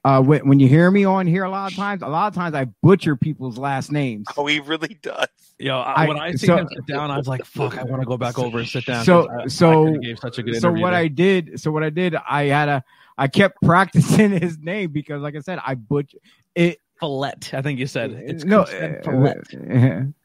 [0.04, 2.34] uh when, when you hear me on here a lot of times, a lot of
[2.34, 4.26] times I butcher people's last names.
[4.36, 5.26] Oh, he really does.
[5.58, 7.82] Yo, I, I- when I see so- him sit down, I was like, "Fuck, I
[7.82, 10.38] want to go back over and sit down." So- I- I so- could've gave such
[10.38, 11.00] a good So what there.
[11.00, 12.84] I did, so what I did, I had a
[13.18, 16.18] I kept practicing his name because, like I said, I butcher
[16.54, 16.78] it.
[17.00, 20.12] Follette, I think you said it's no, Chris uh, Follette.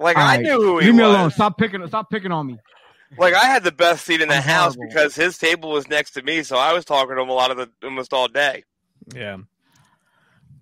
[0.00, 1.30] Like All I knew who he leave me alone.
[1.32, 1.84] Stop picking.
[1.88, 2.58] Stop picking on me.
[3.18, 4.94] Like I had the best seat in the I'm house horrible.
[4.94, 7.50] because his table was next to me, so I was talking to him a lot
[7.50, 8.62] of the almost all day.
[9.12, 9.38] Yeah,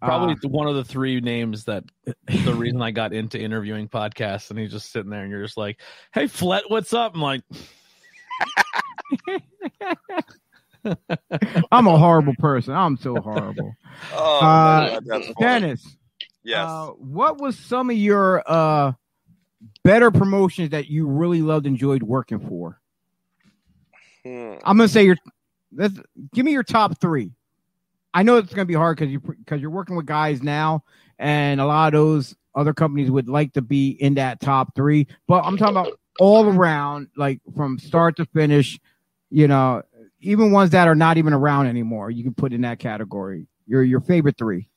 [0.00, 1.84] probably Uh, one of the three names that
[2.26, 5.58] the reason I got into interviewing podcasts, and he's just sitting there, and you're just
[5.58, 5.80] like,
[6.14, 7.42] "Hey, Flett, what's up?" I'm like,
[11.72, 12.74] I'm a horrible person.
[12.74, 13.76] I'm so horrible.
[14.12, 15.34] Oh, Uh, my God, that's funny.
[15.40, 15.96] Dennis,
[16.44, 16.68] Yes.
[16.68, 18.92] uh, what was some of your uh
[19.84, 22.78] better promotions that you really loved, enjoyed working for?
[24.24, 24.54] Hmm.
[24.64, 25.16] I'm gonna say your.
[25.74, 25.98] Let's
[26.34, 27.32] give me your top three.
[28.14, 30.84] I know it's gonna be hard because you because you're working with guys now,
[31.18, 35.06] and a lot of those other companies would like to be in that top three.
[35.26, 38.78] But I'm talking about all around, like from start to finish.
[39.30, 39.82] You know,
[40.20, 43.46] even ones that are not even around anymore, you can put in that category.
[43.66, 44.68] Your your favorite three.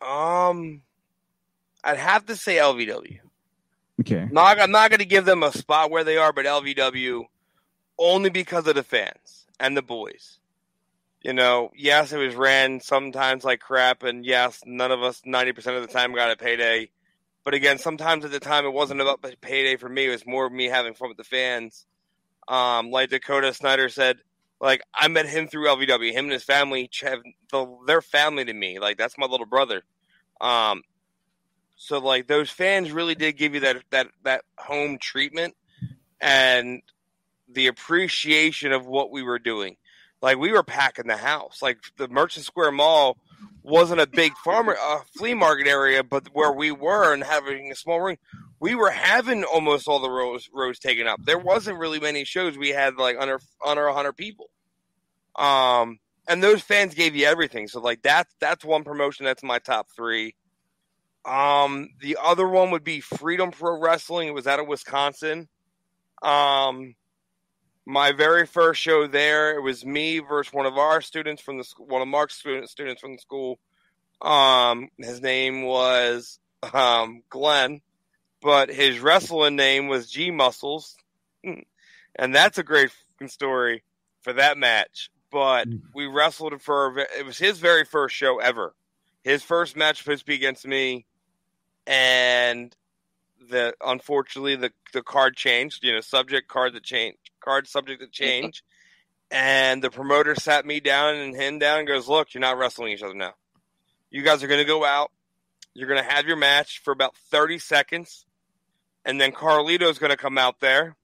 [0.00, 0.82] Um,
[1.82, 3.18] I'd have to say LVW.
[4.00, 4.28] Okay.
[4.30, 7.24] Not, I'm not going to give them a spot where they are, but LVW
[7.98, 10.38] only because of the fans and the boys.
[11.22, 15.58] You know, yes, it was ran sometimes like crap, and yes, none of us 90%
[15.76, 16.90] of the time got a payday.
[17.44, 20.48] But again, sometimes at the time it wasn't about payday for me, it was more
[20.48, 21.86] me having fun with the fans.
[22.46, 24.18] Um, like Dakota Snyder said,
[24.60, 26.12] like I met him through LVW.
[26.12, 27.20] Him and his family have
[27.52, 28.78] the, their family to me.
[28.78, 29.82] Like that's my little brother.
[30.40, 30.82] Um,
[31.76, 35.54] so like those fans really did give you that that that home treatment
[36.20, 36.82] and
[37.48, 39.76] the appreciation of what we were doing.
[40.20, 41.62] Like we were packing the house.
[41.62, 43.16] Like the Merchant Square Mall
[43.62, 47.76] wasn't a big farmer uh, flea market area, but where we were and having a
[47.76, 48.18] small ring,
[48.60, 51.20] we were having almost all the rows rows taken up.
[51.24, 52.58] There wasn't really many shows.
[52.58, 54.50] We had like under under hundred people.
[55.36, 55.98] Um,
[56.28, 57.68] and those fans gave you everything.
[57.68, 60.34] So like that's that's one promotion that's my top three.
[61.24, 64.28] Um, the other one would be Freedom Pro Wrestling.
[64.28, 65.48] It was out of Wisconsin.
[66.22, 66.94] Um,
[67.86, 71.64] my very first show there, it was me versus one of our students from the
[71.78, 73.58] one of Mark's student, students from the school.
[74.20, 76.38] Um, his name was
[76.74, 77.80] um, Glenn,
[78.40, 80.96] but his wrestling name was G Muscles,
[81.44, 81.60] hmm.
[82.16, 82.90] and that's a great
[83.26, 83.82] story
[84.22, 85.10] for that match.
[85.30, 85.76] But hmm.
[85.94, 88.74] we wrestled for it was his very first show ever.
[89.22, 91.06] His first match was supposed to be against me,
[91.86, 92.74] and
[93.50, 95.84] the unfortunately the the card changed.
[95.84, 98.62] You know, subject card that changed, card subject to change,
[99.30, 102.92] and the promoter sat me down and him down and goes, "Look, you're not wrestling
[102.92, 103.34] each other now.
[104.10, 105.10] You guys are going to go out.
[105.74, 108.24] You're going to have your match for about 30 seconds,
[109.08, 110.94] and then Carlito's going to come out there."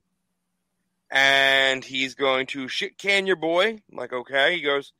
[1.10, 3.80] And he's going to shit can your boy.
[3.90, 4.56] I'm like, okay.
[4.56, 4.92] He goes,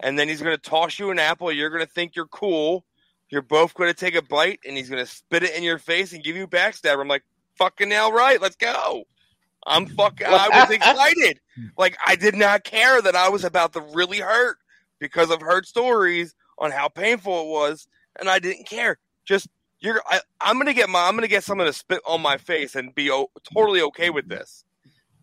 [0.00, 1.52] and then he's going to toss you an apple.
[1.52, 2.84] You're going to think you're cool.
[3.30, 5.78] You're both going to take a bite, and he's going to spit it in your
[5.78, 7.00] face and give you backstabber.
[7.00, 7.24] I'm like,
[7.56, 8.40] fucking hell right.
[8.40, 9.04] Let's go.
[9.66, 10.26] I'm fucking.
[10.26, 11.40] I was excited.
[11.78, 14.58] Like I did not care that I was about to really hurt
[14.98, 17.86] because I've heard stories on how painful it was,
[18.18, 18.98] and I didn't care.
[19.24, 19.48] Just
[19.82, 20.00] you're.
[20.06, 21.06] I, I'm gonna get my.
[21.08, 24.28] I'm gonna get someone to spit on my face and be o- totally okay with
[24.28, 24.64] this.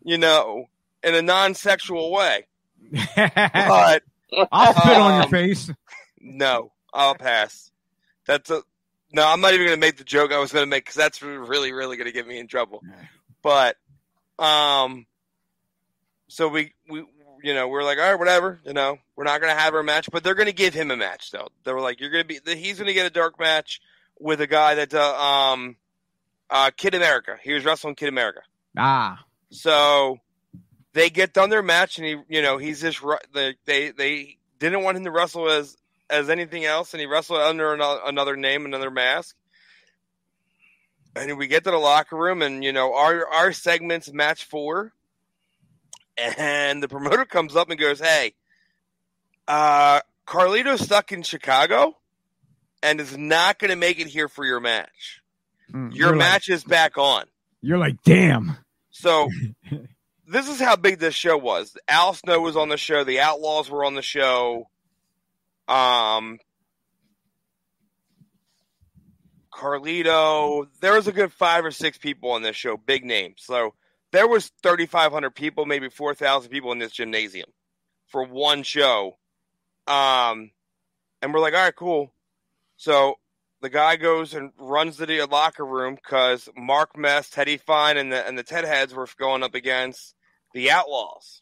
[0.04, 0.66] You know,
[1.04, 2.48] in a non-sexual way.
[3.16, 4.04] But
[4.52, 5.70] I'll spit on your Um, face.
[6.20, 7.72] no, I'll pass.
[8.26, 8.62] That's a
[9.12, 9.28] no.
[9.28, 11.22] I'm not even going to make the joke I was going to make because that's
[11.22, 12.82] really, really going to get me in trouble.
[13.42, 13.76] But,
[14.38, 15.06] um,
[16.28, 17.04] so we we
[17.44, 18.60] you know we're like, all right, whatever.
[18.66, 20.92] You know, we're not going to have our match, but they're going to give him
[20.92, 21.48] a match though.
[21.64, 23.82] They were like, you're going to be he's going to get a dark match
[24.20, 25.16] with a guy that uh,
[25.54, 25.76] um
[26.50, 27.38] uh Kid America.
[27.42, 28.42] He was wrestling Kid America.
[28.78, 30.20] Ah, So
[30.94, 33.00] they get done their match, and he, you know, he's just
[33.34, 35.78] they they they didn't want him to wrestle as
[36.10, 39.36] as anything else, and he wrestled under ano- another name, another mask.
[41.16, 44.94] And we get to the locker room, and you know our our segments match four,
[46.18, 48.34] and the promoter comes up and goes, "Hey,
[49.48, 51.98] uh, Carlito's stuck in Chicago,
[52.82, 55.22] and is not going to make it here for your match.
[55.74, 57.26] Mm, Your match is back on."
[57.62, 58.58] You're like, damn.
[58.92, 59.30] So
[60.28, 61.76] this is how big this show was.
[61.88, 63.04] Al Snow was on the show.
[63.04, 64.70] The Outlaws were on the show.
[65.68, 66.40] Um,
[69.54, 70.68] Carlito.
[70.82, 73.36] There was a good five or six people on this show, big names.
[73.40, 73.74] So
[74.12, 77.50] there was thirty five hundred people, maybe four thousand people in this gymnasium
[78.08, 79.18] for one show.
[79.88, 80.52] Um,
[81.22, 82.12] and we're like, all right, cool.
[82.80, 83.16] So
[83.62, 88.10] the guy goes and runs to the locker room because Mark Mess, Teddy Fine, and
[88.10, 90.16] the and the Ted Heads were going up against
[90.54, 91.42] the Outlaws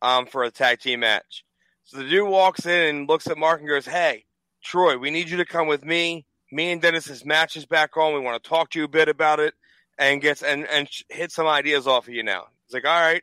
[0.00, 1.44] um, for a tag team match.
[1.84, 4.24] So the dude walks in and looks at Mark and goes, "Hey,
[4.64, 6.24] Troy, we need you to come with me.
[6.50, 8.14] Me and Dennis's match is back on.
[8.14, 9.52] We want to talk to you a bit about it
[9.98, 13.22] and gets and and hit some ideas off of you now." He's like, "All right."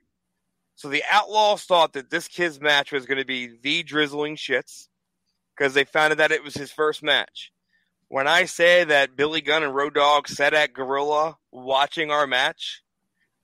[0.76, 4.88] So the Outlaws thought that this kid's match was going to be the drizzling shits
[5.56, 7.52] because they found out that it was his first match.
[8.08, 12.84] When I say that Billy Gunn and Road Dogg sat at Gorilla watching our match,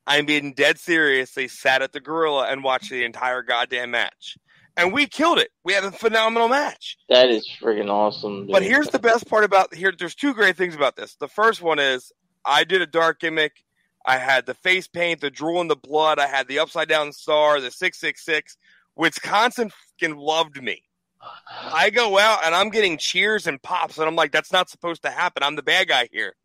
[0.06, 1.32] I'm being dead serious.
[1.32, 4.38] They sat at the Gorilla and watched the entire goddamn match.
[4.78, 5.50] And we killed it.
[5.64, 6.98] We had a phenomenal match.
[7.10, 8.46] That is freaking awesome.
[8.46, 8.52] Dude.
[8.52, 9.92] But here's the best part about here.
[9.98, 11.16] There's two great things about this.
[11.16, 12.12] The first one is
[12.46, 13.64] I did a dark gimmick.
[14.06, 16.18] I had the face paint, the drool in the blood.
[16.18, 18.56] I had the upside down star, the six six six.
[18.96, 20.84] Wisconsin fucking loved me.
[21.22, 25.04] I go out and I'm getting cheers and pops, and I'm like, that's not supposed
[25.04, 25.44] to happen.
[25.44, 26.36] I'm the bad guy here.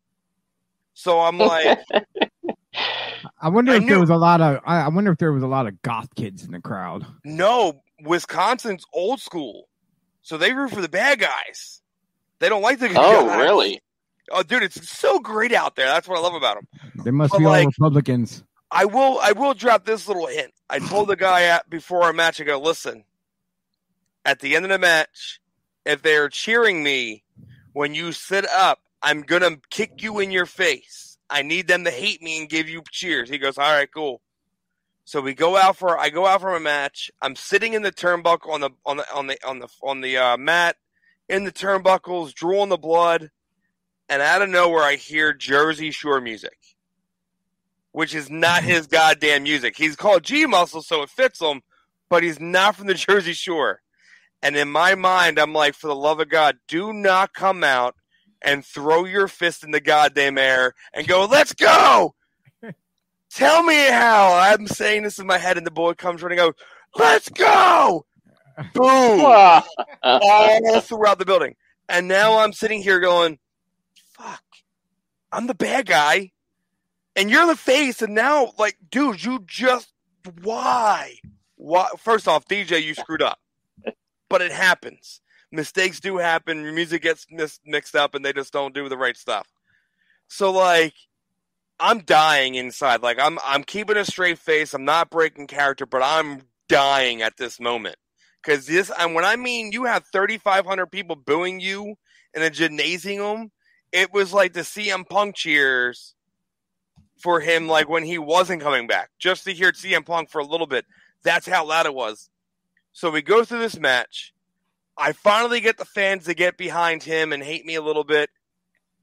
[0.93, 1.79] So I'm like,
[3.41, 4.61] I wonder I if knew- there was a lot of.
[4.65, 7.05] I I wonder if there was a lot of goth kids in the crowd.
[7.23, 9.67] no, Wisconsin's old school,
[10.21, 11.81] so they root for the bad guys.
[12.39, 13.37] They don't like the good oh, guys.
[13.39, 13.81] really?
[14.31, 15.85] Oh, dude, it's so great out there.
[15.85, 16.67] That's what I love about them.
[17.03, 18.43] They must But, be all Republicans.
[18.71, 20.51] I will I will drop this little hint.
[20.69, 23.03] I told the guy at, before our match, I go, listen,
[24.25, 25.39] at the end of the match,
[25.85, 27.23] if they're cheering me
[27.73, 31.17] when you sit up, I'm gonna kick you in your face.
[31.29, 33.29] I need them to hate me and give you cheers.
[33.29, 34.21] He goes, All right, cool.
[35.05, 37.11] So we go out for I go out for a match.
[37.21, 40.17] I'm sitting in the turnbuckle on the on the on the on the on the
[40.17, 40.75] uh, mat
[41.29, 43.29] in the turnbuckles, drooling the blood,
[44.09, 46.57] and out of nowhere I hear Jersey Shore music
[47.95, 49.77] which is not his goddamn music.
[49.77, 51.61] He's called G Muscle, so it fits him,
[52.09, 53.81] but he's not from the Jersey Shore.
[54.45, 57.95] And in my mind, I'm like, for the love of God, do not come out
[58.43, 62.13] and throw your fist in the goddamn air and go, let's go.
[63.31, 64.35] Tell me how.
[64.35, 66.55] I'm saying this in my head, and the boy comes running out,
[66.95, 68.05] let's go.
[68.75, 69.21] Boom
[70.03, 71.55] all throughout the building.
[71.89, 73.39] And now I'm sitting here going,
[73.95, 74.43] fuck,
[75.31, 76.33] I'm the bad guy.
[77.15, 78.03] And you're the face.
[78.03, 79.91] And now, like, dude, you just,
[80.43, 81.15] why?
[81.55, 81.87] Why?
[81.97, 83.39] First off, DJ, you screwed up.
[84.29, 85.21] But it happens.
[85.51, 86.63] Mistakes do happen.
[86.63, 89.47] Your music gets mis- mixed up and they just don't do the right stuff.
[90.27, 90.93] So, like,
[91.79, 93.01] I'm dying inside.
[93.01, 94.73] Like, I'm, I'm keeping a straight face.
[94.73, 97.97] I'm not breaking character, but I'm dying at this moment.
[98.43, 101.95] Because this, and when I mean you have 3,500 people booing you
[102.33, 103.51] in a gymnasium,
[103.91, 106.15] it was like the CM Punk cheers
[107.21, 110.45] for him, like when he wasn't coming back, just to hear CM Punk for a
[110.45, 110.85] little bit.
[111.23, 112.29] That's how loud it was.
[112.95, 114.33] So we go through this match.
[114.97, 118.29] I finally get the fans to get behind him and hate me a little bit.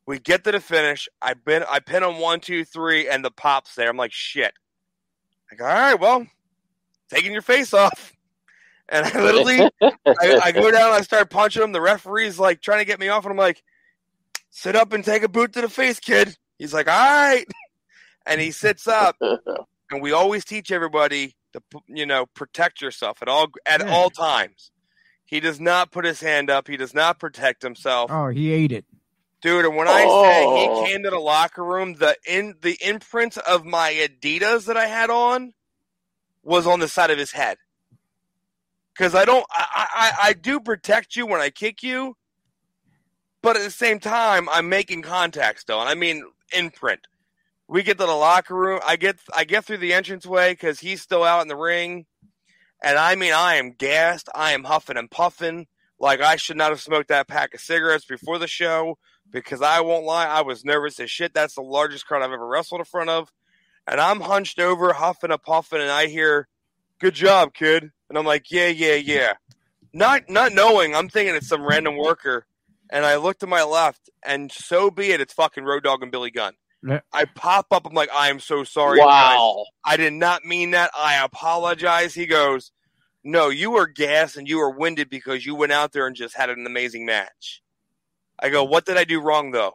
[0.07, 1.11] We get to the finish.
[1.21, 3.91] I been I pin him one, two, three, and the pops there.
[3.91, 4.55] I'm like, shit.
[5.51, 6.27] Like, all right, well,
[7.11, 8.13] taking your face off.
[8.89, 11.73] And I literally I, I go down, I start punching him.
[11.73, 13.63] The referee's like trying to get me off, and I'm like,
[14.51, 16.37] sit up and take a boot to the face, kid.
[16.59, 17.47] He's like, all right.
[18.27, 19.17] And he sits up,
[19.91, 23.93] and we always teach everybody to, you know, protect yourself at all at Yeah.
[23.93, 24.71] all times.
[25.25, 26.69] He does not put his hand up.
[26.69, 28.85] He does not protect himself, Oh, he ate it.
[29.41, 29.65] dude.
[29.65, 30.85] And when I say Oh.
[30.85, 34.87] he came to the locker room, the in the imprint of my Adidas that I
[34.87, 35.55] had on
[36.43, 37.57] was on the side of his head.
[38.93, 42.15] Because I don't, I, I, I do protect you when I kick you,
[43.41, 45.81] but at the same time, I'm making contact still.
[45.81, 47.07] And I mean imprint.
[47.73, 48.81] We get to the locker room.
[48.87, 52.05] I get, I get through the entranceway because he's still out in the ring,
[52.83, 54.29] and I mean, I am gassed.
[54.35, 55.67] I am huffing and puffing.
[55.99, 58.99] Like I should not have smoked that pack of cigarettes before the show
[59.31, 61.33] because I won't lie, I was nervous as shit.
[61.33, 63.33] That's the largest crowd I've ever wrestled in front of,
[63.87, 66.49] and I'm hunched over, huffing and puffing, and I hear,
[67.01, 69.33] "Good job, kid." And I'm like, yeah, yeah, yeah.
[69.95, 72.45] not not knowing, I'm thinking it's some random worker,
[72.91, 76.13] and I look to my left, and so be it, it's fucking Road Dogg and
[76.13, 76.53] Billy Gunn.
[76.87, 77.01] Yeah.
[77.13, 78.99] I pop up, I'm like, I am so sorry.
[78.99, 79.07] guys.
[79.07, 79.65] Wow.
[79.85, 80.91] I did not mean that.
[80.99, 82.15] I apologize.
[82.15, 82.73] He goes,
[83.23, 86.37] No, you were gassed and you were winded because you went out there and just
[86.37, 87.63] had an amazing match.
[88.39, 89.75] I go, What did I do wrong though?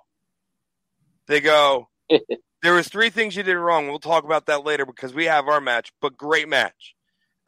[1.28, 1.88] They go,
[2.64, 3.88] There was three things you did wrong.
[3.88, 6.96] We'll talk about that later because we have our match, but great match.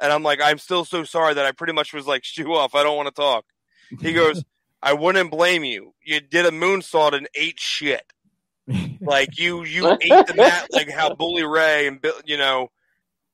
[0.02, 2.76] And I'm like, I'm still so sorry that I pretty much was like, shoe off.
[2.76, 3.46] I don't want to talk.
[4.00, 4.44] He goes,
[4.82, 5.94] I wouldn't blame you.
[6.06, 8.04] You did a moonsault and ate shit.
[9.02, 12.70] Like you, you ate the mat like how Bully Ray and Bill, you know,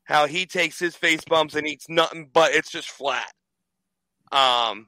[0.03, 3.31] how he takes his face bumps and eats nothing but it's just flat.
[4.31, 4.87] Um,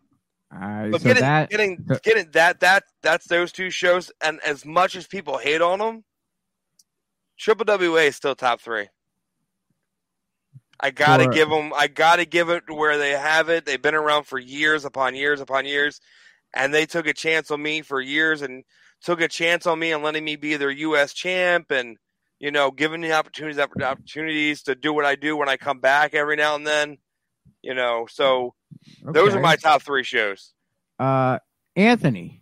[0.53, 4.11] Alright, but so getting, that getting, getting that, that, that's those two shows.
[4.21, 6.03] And as much as people hate on them,
[7.37, 8.87] Triple WA is still top three.
[10.79, 11.73] I gotta For- give them.
[11.75, 13.65] I gotta give it where they have it.
[13.65, 15.99] They've been around for years upon years upon years,
[16.53, 18.63] and they took a chance on me for years and
[19.03, 21.13] took a chance on me and letting me be their U.S.
[21.13, 21.97] champ and
[22.39, 26.13] you know giving me opportunities opportunities to do what I do when I come back
[26.13, 26.97] every now and then.
[27.61, 28.53] You know, so
[29.01, 30.53] those are my top three shows.
[30.99, 31.39] uh
[31.75, 32.41] Anthony.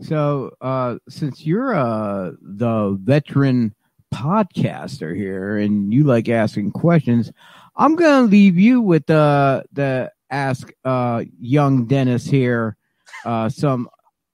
[0.00, 3.74] So uh since you're uh the veteran
[4.12, 7.32] podcaster here and you like asking questions,
[7.76, 12.76] I'm gonna leave you with uh the ask uh young Dennis here
[13.24, 13.88] uh some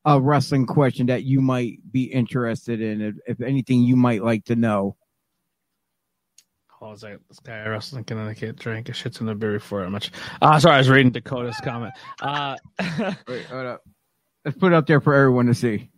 [0.05, 4.45] a wrestling question that you might be interested in if, if anything you might like
[4.47, 4.97] to know.
[6.69, 7.21] Hold on a second.
[7.29, 10.11] This guy wrestling in Connecticut drank a shit ton of beer before that much.
[10.41, 11.93] Ah, sorry, I was reading Dakota's comment.
[12.23, 12.57] Uh,
[13.29, 13.83] Wait, hold up.
[14.45, 15.91] Let's put it up there for everyone to see.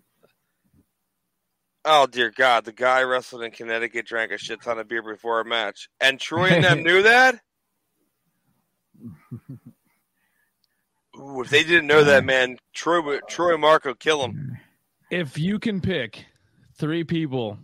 [1.85, 5.41] Oh dear God, the guy wrestled in Connecticut, drank a shit ton of beer before
[5.41, 7.41] a match, and Troy and them knew that.
[11.23, 14.59] Ooh, if they didn't know that, man, Troy, Troy will kill him.
[15.11, 16.25] if you can pick
[16.77, 17.59] three people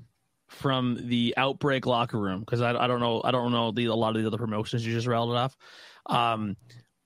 [0.48, 3.94] from the outbreak locker room, because I, I don't know, I don't know the, a
[3.94, 5.56] lot of the other promotions you just rattled off.
[6.06, 6.56] Um,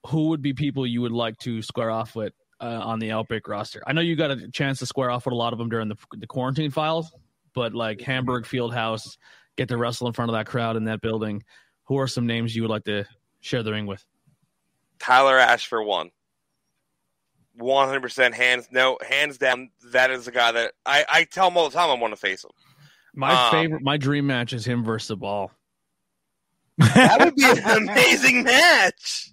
[0.07, 3.49] who would be people you would like to square off with uh, on the outbreak
[3.49, 3.83] roster?
[3.87, 5.89] I know you got a chance to square off with a lot of them during
[5.89, 7.13] the, the quarantine files,
[7.55, 9.17] but like Hamburg Fieldhouse,
[9.57, 11.43] get to wrestle in front of that crowd in that building.
[11.85, 13.05] Who are some names you would like to
[13.41, 14.05] share the ring with?
[14.99, 16.11] Tyler Ash for one.
[17.55, 19.71] One hundred percent hands no hands down.
[19.93, 22.21] That is the guy that I, I tell him all the time I want to
[22.21, 22.51] face him.
[23.15, 25.51] My Um, favorite, my dream match is him versus the ball.
[26.79, 29.33] That would be an amazing match.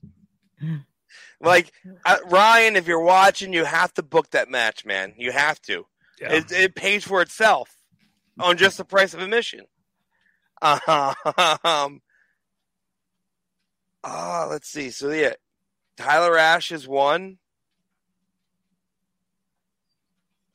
[1.42, 1.72] Like
[2.06, 5.14] uh, Ryan, if you're watching, you have to book that match, man.
[5.18, 5.86] You have to.
[6.36, 7.74] It, it pays for itself
[8.38, 9.62] on just the price of admission.
[10.62, 10.82] Um,
[14.04, 14.90] ah, let's see.
[14.90, 15.34] So yeah,
[15.98, 17.38] Tyler Ash is one.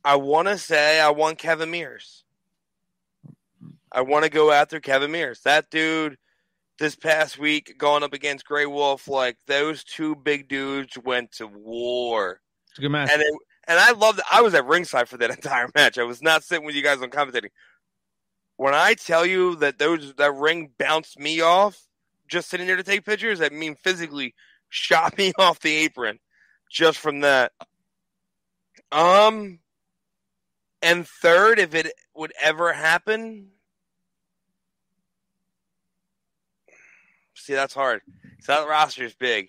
[0.05, 2.25] I want to say I want Kevin Mears.
[3.91, 5.41] I want to go after Kevin Mears.
[5.43, 6.19] That dude,
[6.79, 11.47] this past week, going up against Grey Wolf, like those two big dudes went to
[11.47, 12.41] war
[12.71, 13.11] It's a good match.
[13.13, 13.35] and it,
[13.67, 14.21] and I loved.
[14.31, 15.97] I was at ringside for that entire match.
[15.97, 17.51] I was not sitting with you guys on commentating.
[18.57, 21.81] When I tell you that those that ring bounced me off,
[22.29, 24.35] just sitting there to take pictures, I mean physically
[24.69, 26.19] shot me off the apron,
[26.71, 27.53] just from that.
[28.93, 29.61] Um,
[30.85, 33.49] and third, if it would ever happen,
[37.35, 38.03] see that's hard.
[38.41, 39.49] So that roster is big.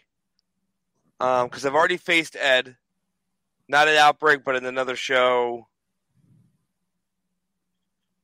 [1.19, 2.75] Um, because I've already faced Ed
[3.67, 5.67] not at Outbreak, but in another show.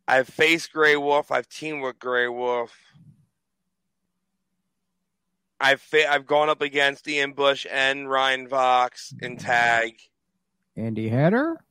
[0.07, 1.31] I've faced Grey Wolf.
[1.31, 2.77] I've teamed with Grey Wolf.
[5.59, 9.93] I've fa- I've gone up against Ian Bush and Ryan Vox in tag.
[10.75, 11.63] Andy Header?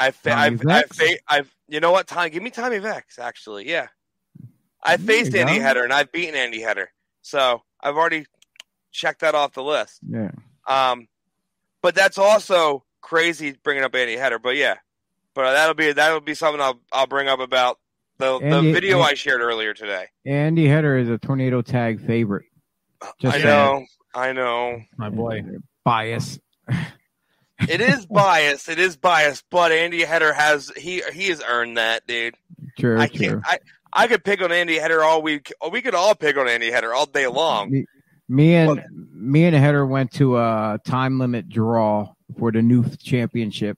[0.00, 2.30] I've fa- I've, I've, fa- I've you know what time?
[2.30, 3.18] Give me Tommy Vex.
[3.18, 3.88] Actually, yeah.
[4.82, 5.60] I There faced Andy go.
[5.62, 6.90] Header and I've beaten Andy Header,
[7.22, 8.26] so I've already
[8.92, 10.00] checked that off the list.
[10.08, 10.30] Yeah.
[10.66, 11.06] Um,
[11.82, 14.38] but that's also crazy bringing up Andy Header.
[14.38, 14.76] But yeah,
[15.34, 17.78] but that'll be that'll be something I'll I'll bring up about
[18.18, 20.06] the Andy- the video Andy- I shared earlier today.
[20.24, 22.46] Andy Header is a tornado tag favorite.
[23.20, 23.44] Just I saying.
[23.46, 23.84] know,
[24.14, 24.80] I know.
[24.96, 25.42] My boy.
[25.84, 26.38] Bias.
[27.68, 28.68] It is biased.
[28.68, 32.34] It is biased, but Andy Header has he he has earned that, dude.
[32.78, 33.26] True, I true.
[33.26, 33.42] can't.
[33.44, 33.58] I
[33.92, 35.52] I could pick on Andy Header all week.
[35.70, 37.70] We could all pick on Andy Header all day long.
[37.70, 37.86] Me,
[38.28, 38.82] me and
[39.12, 43.76] me and Header went to a time limit draw for the new championship.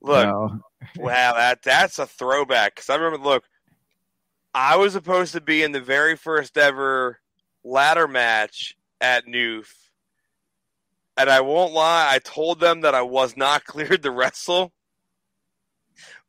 [0.00, 0.60] Look, So,
[0.96, 2.74] Wow, that that's a throwback.
[2.74, 3.44] Because I remember, look,
[4.54, 7.18] I was supposed to be in the very first ever
[7.64, 9.66] ladder match at Noof,
[11.16, 14.72] and I won't lie, I told them that I was not cleared to wrestle,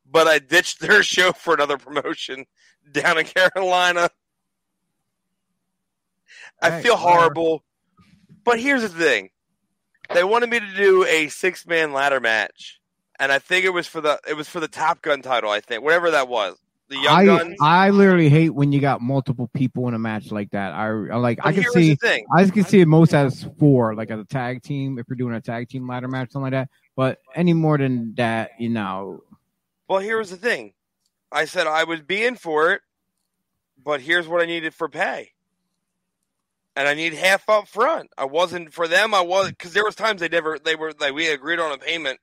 [0.10, 2.46] but I ditched their show for another promotion
[2.92, 4.10] down in Carolina.
[6.62, 7.64] I Right, feel horrible,
[8.44, 9.30] but here's the thing:
[10.12, 12.80] they wanted me to do a six man ladder match,
[13.20, 15.52] and I think it was for the it was for the Top Gun title.
[15.52, 16.58] I think whatever that was,
[16.90, 17.56] the Young I Guns.
[17.62, 20.74] I literally hate when you got multiple people in a match like that.
[20.74, 21.98] I, I like But I can see.
[22.34, 25.34] I can see it most as four, like as a tag team if you're doing
[25.34, 26.70] a tag team ladder match, something like that.
[26.96, 29.24] But any more than that, you know,
[29.88, 30.74] Well, here was the thing.
[31.32, 32.82] I said I would be in for it,
[33.84, 35.32] but here's what I needed for pay.
[36.78, 38.10] And I need half up front.
[38.18, 39.14] I wasn't for them.
[39.14, 41.78] I was because there was times they never they were like we agreed on a
[41.78, 42.20] payment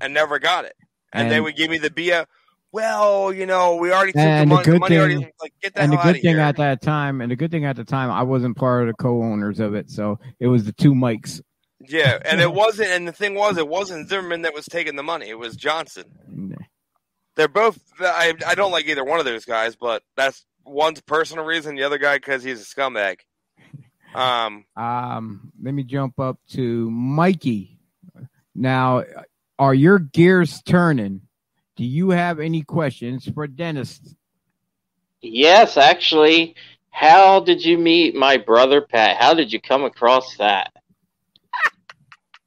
[0.00, 0.74] and never got it,
[1.12, 2.26] and, they would give me the BS.
[2.72, 4.78] Well, you know, we already took And the the money.
[4.78, 6.40] The good already thing- like get the and the good thing here.
[6.40, 8.94] at that time, and the good thing at the time, I wasn't part of the
[9.02, 11.40] co-owners of it, so it was the two mics.
[11.80, 12.90] yeah, and it wasn't.
[12.90, 15.28] And the thing was, it wasn't Zimmerman that was taking the money.
[15.28, 16.56] It was Johnson.
[17.36, 17.78] They're both.
[18.00, 21.74] I I don't like either one of those guys, but that's one's personal reason.
[21.74, 23.16] The other guy because he's a scumbag.
[24.14, 24.64] Um.
[24.76, 27.78] Um, let me jump up to Mikey.
[28.54, 29.04] Now,
[29.58, 31.22] are your gears turning?
[31.80, 34.14] Do you have any questions for Dennis?
[35.22, 36.54] Yes, actually.
[36.90, 39.16] How did you meet my brother Pat?
[39.16, 40.74] How did you come across that?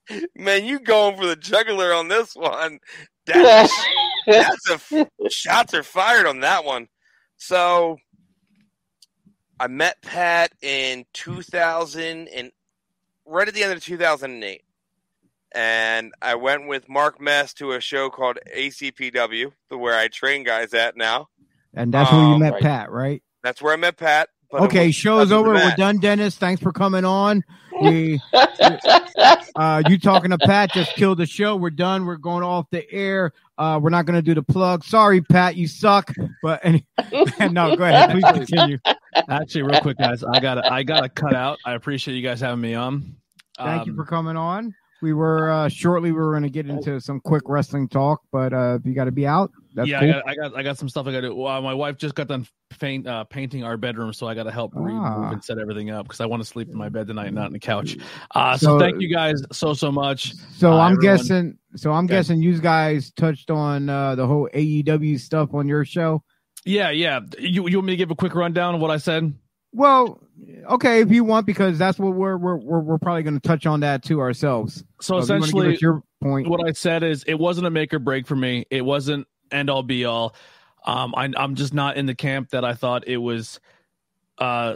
[0.36, 2.78] Man, you going for the juggler on this one?
[3.26, 3.74] That's,
[4.28, 6.88] that's a f- shots are fired on that one.
[7.38, 7.98] So,
[9.60, 12.52] I met Pat in 2000 and
[13.26, 14.62] right at the end of 2008,
[15.54, 20.43] and I went with Mark Mess to a show called ACPW, the where I train
[20.43, 21.28] guys at now.
[21.74, 22.62] And that's where you Um, met right.
[22.62, 23.24] Pat, right?
[23.43, 24.30] That's where I met Pat.
[24.51, 25.54] But okay, was show's because of the over.
[25.54, 26.36] We're done, Dennis.
[26.38, 27.43] Thanks for coming on.
[27.82, 28.22] We,
[29.56, 31.56] uh, you talking to Pat just killed the show.
[31.56, 32.06] We're done.
[32.06, 33.34] We're going off the air.
[33.58, 34.84] Uh, we're not going to do the plug.
[34.84, 36.14] Sorry, Pat, you suck.
[36.43, 36.86] But any,
[37.39, 38.12] no, go ahead.
[38.12, 38.78] Please continue.
[39.28, 41.58] Actually, real quick, guys, I got to I got to cut out.
[41.66, 43.16] I appreciate you guys having me on.
[43.58, 44.76] Thank you Um, for coming on.
[45.04, 46.12] We were uh, shortly.
[46.14, 49.04] We were going to get into some quick wrestling talk, but uh, if you got
[49.06, 50.10] to be out, that's yeah, cool.
[50.10, 51.36] I got, I got I got some stuff I got to do.
[51.36, 52.47] Well, my wife just got done
[52.80, 55.32] paint, uh, painting our bedroom, so I got to help remove Ah.
[55.32, 57.51] and set everything up because I want to sleep in my bed tonight, not on
[57.51, 57.97] the couch.
[58.34, 60.34] Uh, so, So- thank you guys so so much.
[60.56, 61.58] So Uh, I'm everyone- guessing.
[61.76, 62.14] So I'm Okay.
[62.16, 66.24] guessing you guys touched on uh, the whole AEW stuff on your show.
[66.66, 67.20] Yeah, yeah.
[67.38, 69.34] You you want me to give a quick rundown of what I said?
[69.74, 70.22] Well,
[70.70, 73.66] okay, if you want, because that's what we're we're we're, we're probably going to touch
[73.66, 74.84] on that too ourselves.
[75.02, 76.48] So you wanna give essentially, us your point.
[76.48, 78.66] what I said is it wasn't a make or break for me.
[78.70, 80.36] It wasn't end all be all.
[80.86, 83.60] Um, I, I'm just not in the camp that I thought it was
[84.38, 84.76] uh,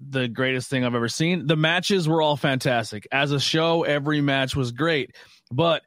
[0.00, 1.46] the greatest thing I've ever seen.
[1.46, 3.08] The matches were all fantastic.
[3.10, 5.16] As a show, every match was great.
[5.50, 5.82] But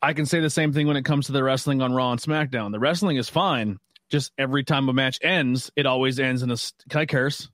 [0.00, 2.20] I can say the same thing when it comes to the wrestling on Raw and
[2.20, 2.72] SmackDown.
[2.72, 3.78] The wrestling is fine.
[4.10, 6.56] Just every time a match ends, it always ends in a.
[6.90, 7.48] Can I curse?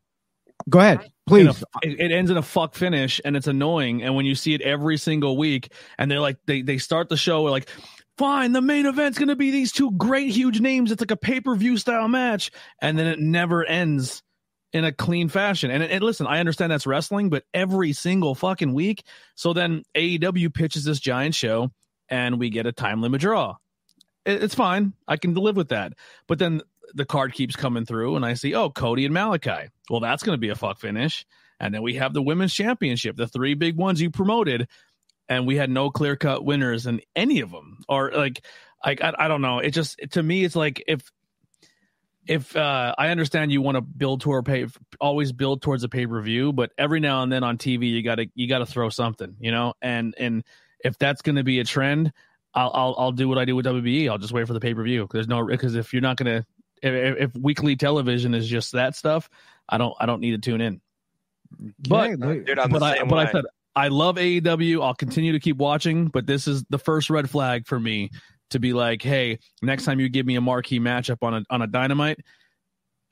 [0.69, 1.64] Go ahead, in a- please.
[1.83, 4.97] it, ends in a fuck finish and it's annoying and when you see it every
[4.97, 7.69] single week and they're like they, they start the show with like
[8.16, 10.91] fine the main event's gonna be these two great huge names.
[10.91, 12.51] It's like a pay-per-view style match
[12.81, 14.23] and then it never ends
[14.73, 15.71] in a clean fashion.
[15.71, 19.05] And, and listen i understand that's wrestling but every single fucking week
[19.35, 21.71] so then aew pitches this giant show
[22.09, 23.57] and we get a time limit draw
[24.29, 24.93] it, it's fine.
[25.09, 25.95] I can live with that.
[26.27, 26.61] But then
[26.95, 29.68] the card keeps coming through and I see, oh, Cody and Malakai.
[29.91, 31.26] Well, that's going to be a fuck finish.
[31.61, 34.68] And then we have the women's championship, the three big ones you promoted,
[35.29, 37.79] and we had no clear cut winners in any of them.
[37.88, 38.45] Or like,
[38.84, 39.58] like I, I don't know.
[39.58, 41.11] It just to me, it's like if
[42.29, 44.67] if uh, I understand you want to build toward pay,
[45.00, 48.03] always build towards a pay per view, but every now and then on TV you
[48.03, 49.75] got to you got to throw something, you know.
[49.80, 50.45] And and
[50.84, 52.13] if that's going to be a trend,
[52.54, 54.11] I'll, I'll I'll do what I do with WBE.
[54.11, 55.08] I'll just wait for the pay per view.
[55.11, 56.46] There's no because if you're not gonna
[56.83, 59.29] if, if weekly television is just that stuff,
[59.68, 60.80] I don't I don't need to tune in.
[61.88, 62.45] But Okay, wait.
[62.46, 63.18] Dude, I'm but I but.
[63.18, 63.45] I said
[63.76, 64.83] I love AEW.
[64.83, 68.11] I'll continue to keep watching, but this is the first red flag for me
[68.50, 71.63] to be like, hey, next time you give me a marquee matchup on a on
[71.63, 72.18] a dynamite.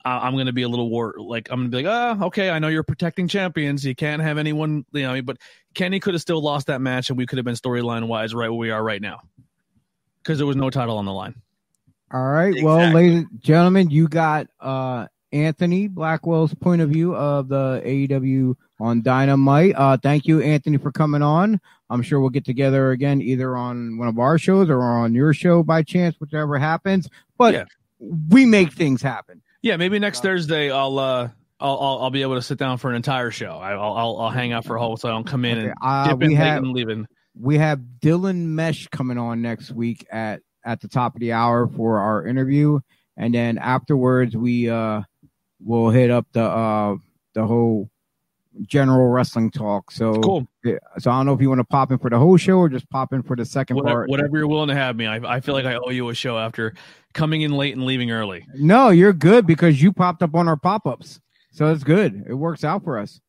[0.03, 2.59] I- I'm gonna be a little war like I'm gonna be like, ah, okay, I
[2.59, 3.85] know you're protecting champions.
[3.85, 5.21] You can't have anyone, you know.
[5.21, 5.37] But
[5.73, 8.49] Kenny could have still lost that match, and we could have been storyline wise right
[8.49, 9.21] where we are right now,
[10.21, 11.35] because there was no title on the line.
[12.13, 12.53] All right.
[12.63, 18.55] Well, ladies and gentlemen, you got uh Anthony Blackwell's point of view of the AEW
[18.79, 19.73] on Dynamite.
[19.75, 21.59] Uh thank you, Anthony, for coming on.
[21.89, 25.33] I'm sure we'll get together again either on one of our shows or on your
[25.33, 27.09] show by chance, whichever happens.
[27.37, 27.65] But Yeah.
[27.99, 29.41] we make things happen.
[29.61, 31.29] Yeah, maybe next Thursday I'll uh
[31.59, 33.57] I'll, I'll I'll be able to sit down for an entire show.
[33.57, 35.67] I, I'll I'll, I'll hang out for a whole so I don't come in Okay,
[35.67, 37.07] and uh, dip we in have and leaving.
[37.37, 41.67] we have Dylan Mesh coming on next week at at the top of the hour
[41.67, 42.79] for our interview,
[43.15, 45.01] and then afterwards we uh
[45.63, 46.95] will hit up the uh
[47.33, 47.89] the whole
[48.65, 49.91] general wrestling talk.
[49.91, 50.47] So Cool.
[50.97, 52.69] so I don't know if you want to pop in for the whole show or
[52.69, 54.09] just pop in for the second Whatever, part.
[54.09, 55.05] whatever you're willing to have me.
[55.05, 56.73] I, I feel like I owe you a show after
[57.13, 58.45] coming in late and leaving early.
[58.55, 61.19] No, you're good because you popped up on our pop ups,
[61.51, 62.23] so it's good.
[62.27, 63.21] It works out for us.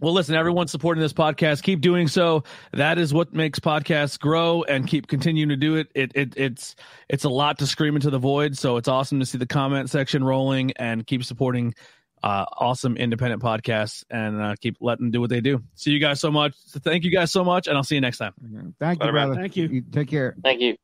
[0.00, 2.44] Well, listen, everyone supporting this podcast, keep doing so.
[2.72, 5.88] That is what makes podcasts grow and keep continuing to do it.
[5.94, 6.76] It, it it's
[7.08, 8.56] it's a lot to scream into the void.
[8.56, 11.74] So it's awesome to see the comment section rolling and keep supporting
[12.22, 15.62] uh, awesome independent podcasts and uh, keep letting them do what they do.
[15.74, 16.54] See you guys so much.
[16.66, 18.34] So thank you guys so much, and I'll see you next time.
[18.78, 19.34] Thank you, brother.
[19.34, 19.68] Thank you.
[19.68, 20.34] You take care.
[20.42, 20.76] Thank you.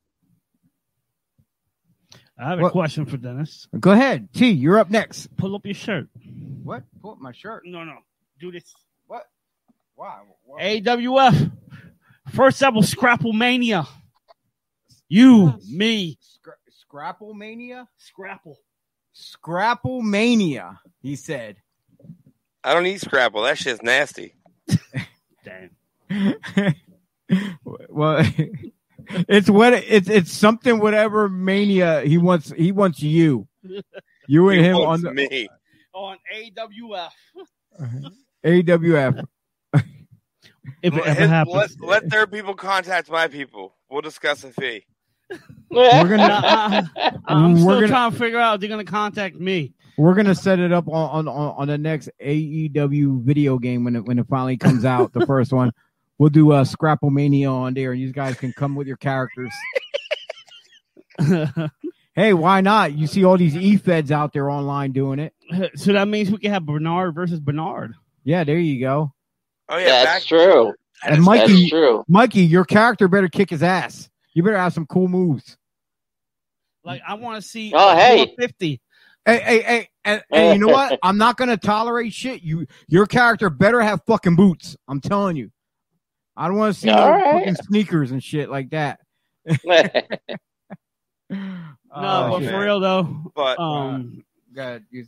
[2.38, 3.66] I have a question for Dennis.
[3.78, 4.50] Go ahead, T.
[4.50, 5.34] You're up next.
[5.36, 6.08] Pull up your shirt.
[6.62, 6.82] What?
[7.00, 7.62] Pull up my shirt.
[7.66, 7.96] No, no.
[8.38, 8.74] Do this.
[9.96, 10.26] What?
[10.46, 10.58] Wow.
[10.60, 11.52] AWF.
[12.32, 13.86] First ever Scrapple Mania.
[15.08, 17.86] You, me, Scra- Scrapple mania.
[17.96, 18.58] Scrapple.
[19.12, 20.80] Scrapple mania.
[21.00, 21.56] He said.
[22.64, 23.42] I don't eat Scrapple.
[23.42, 24.34] That shit's nasty.
[25.44, 25.70] Damn.
[27.88, 28.26] well,
[29.28, 32.50] it's what it's it's something whatever mania he wants.
[32.50, 33.46] He wants you.
[34.26, 35.48] You and He him on the me.
[35.92, 37.10] On AWF.
[38.44, 39.24] AWF.
[40.82, 41.76] If it Let- ever happens.
[41.80, 43.74] let their people contact my people.
[43.90, 44.84] We'll discuss a fee.
[45.70, 48.68] We're gonna Nah, I, I'm uh, We're still gonna- trying to figure out if they're
[48.70, 49.74] gonna contact me.
[49.98, 53.96] we're gonna set it up on on, on on the next AEW video game when
[53.96, 55.12] it when it finally comes out.
[55.12, 55.72] the first one.
[56.18, 59.52] We'll do a Scrapple mania on there, and you guys can come with your characters.
[62.14, 62.94] Hey, why not?
[62.94, 65.34] You see all these e feds out there online doing it.
[65.78, 67.92] so that means we can have Bernard versus Bernard.
[68.24, 69.12] Yeah, there you go.
[69.68, 70.72] Oh yeah, That's back, true.
[71.04, 72.04] And Mikey, That's true.
[72.08, 74.08] Mikey, your character better kick his ass.
[74.32, 75.56] You better have some cool moves.
[76.84, 77.72] Like I want to see.
[77.74, 78.34] Oh, hey.
[78.38, 78.80] 50.
[79.24, 80.98] Hey, hey, hey, and, and you know what?
[81.02, 82.42] I'm not gonna tolerate shit.
[82.42, 84.76] You, your character better have fucking boots.
[84.86, 85.50] I'm telling you.
[86.36, 87.32] I don't want to see no All right.
[87.32, 89.00] fucking sneakers and shit like that.
[91.30, 92.50] No, Oh, but shit.
[92.50, 94.22] for real though, but um,
[94.54, 95.06] God, you-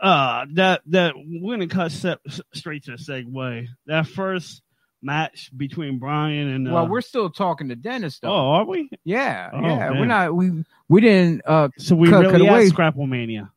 [0.00, 2.16] uh, that that we're gonna cut se-
[2.54, 3.66] straight to the segue.
[3.86, 4.62] That first
[5.02, 8.28] match between Brian and uh, well, we're still talking to Dennis though.
[8.28, 8.90] oh, are we?
[9.04, 9.90] yeah, Oh, yeah.
[9.92, 10.34] We're not.
[10.34, 11.42] We we didn't.
[11.46, 12.66] Uh, So we Cut- really cut away.
[12.68, 13.50] Scrapple Mania.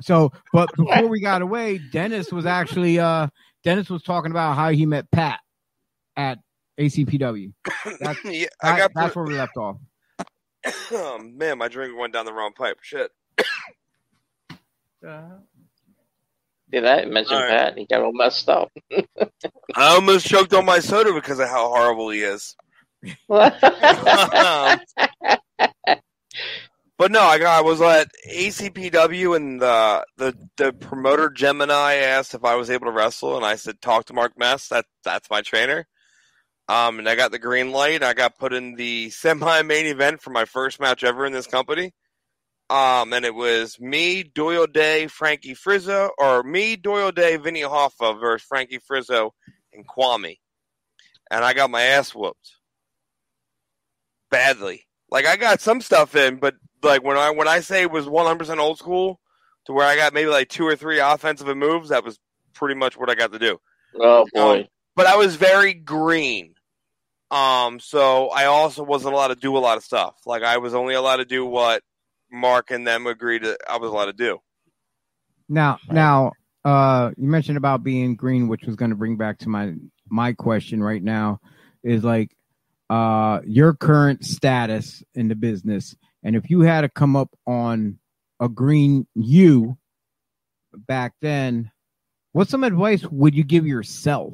[0.00, 3.28] So, but before we got away, Dennis was actually uh
[3.62, 5.40] Dennis was talking about how he met Pat
[6.16, 6.38] at
[6.78, 7.52] ACPW.
[8.00, 9.76] That's, yeah, I That- got that's where we left off.
[10.92, 12.78] oh, man, my drink went down the wrong pipe.
[12.82, 13.10] Shit.
[16.70, 17.48] Did I mention right.
[17.48, 17.78] Pat?
[17.78, 18.72] He got all messed up.
[19.76, 22.56] I almost choked on my soda because of how horrible he is.
[26.96, 32.34] But no, I got I was at ACPW and the the the promoter Gemini asked
[32.34, 34.68] if I was able to wrestle, and I said talk to Mark Mess.
[34.68, 35.86] That that's my trainer.
[36.68, 38.02] Um, and I got the green light.
[38.02, 41.48] I got put in the semi main event for my first match ever in this
[41.48, 41.92] company.
[42.70, 48.18] Um, and it was me, Doyle Day, Frankie Frizzo, or me, Doyle Day, Vinny Hoffa
[48.18, 49.34] versus Frankie Frizzo
[49.72, 50.38] and Kwame.
[51.30, 52.56] And I got my ass whooped
[54.30, 54.86] badly.
[55.10, 58.06] Like I got some stuff in, but like when I when I say it was
[58.06, 59.20] 100% old school
[59.66, 62.18] to where I got maybe like two or three offensive moves, that was
[62.52, 63.58] pretty much what I got to do.
[64.00, 64.68] oh boy.
[64.96, 66.54] But I was very green.
[67.30, 70.14] Um so I also wasn't allowed to do a lot of stuff.
[70.26, 71.82] Like I was only allowed to do what
[72.30, 74.40] Mark and them agreed that I was allowed to do.
[75.48, 76.32] Now, now,
[76.64, 79.74] uh, you mentioned about being green, which was going to bring back to my
[80.08, 81.40] my question right now
[81.82, 82.34] is like,
[82.90, 87.98] uh, your current status in the business, and if you had to come up on
[88.40, 89.76] a green you
[90.74, 91.70] back then,
[92.32, 94.32] what some advice would you give yourself?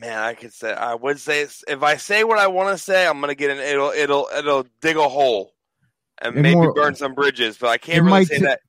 [0.00, 3.06] Man, I could say I would say if I say what I want to say,
[3.06, 5.52] I'm gonna get an it'll it'll it'll dig a hole
[6.20, 7.56] and And maybe more- burn some bridges.
[7.58, 8.60] But I can't really say t- that.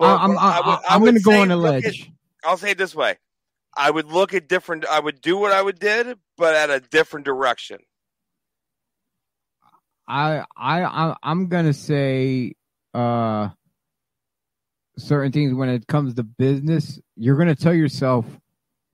[0.00, 2.10] I'm but I, would- I am going to go on a look at- ledge.
[2.44, 3.18] I'll say it this way:
[3.76, 4.84] I would look at different.
[4.86, 7.78] I would do what I would did, but at a different direction.
[10.08, 12.54] I I I I'm gonna say
[12.94, 13.50] uh
[14.98, 16.98] certain things when it comes to business.
[17.16, 18.26] You're gonna tell yourself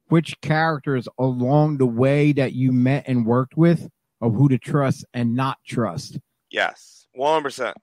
[0.09, 3.89] which characters along the way that you met and worked with
[4.21, 6.19] of who to trust and not trust.
[6.51, 7.77] Yes, one hundred percent.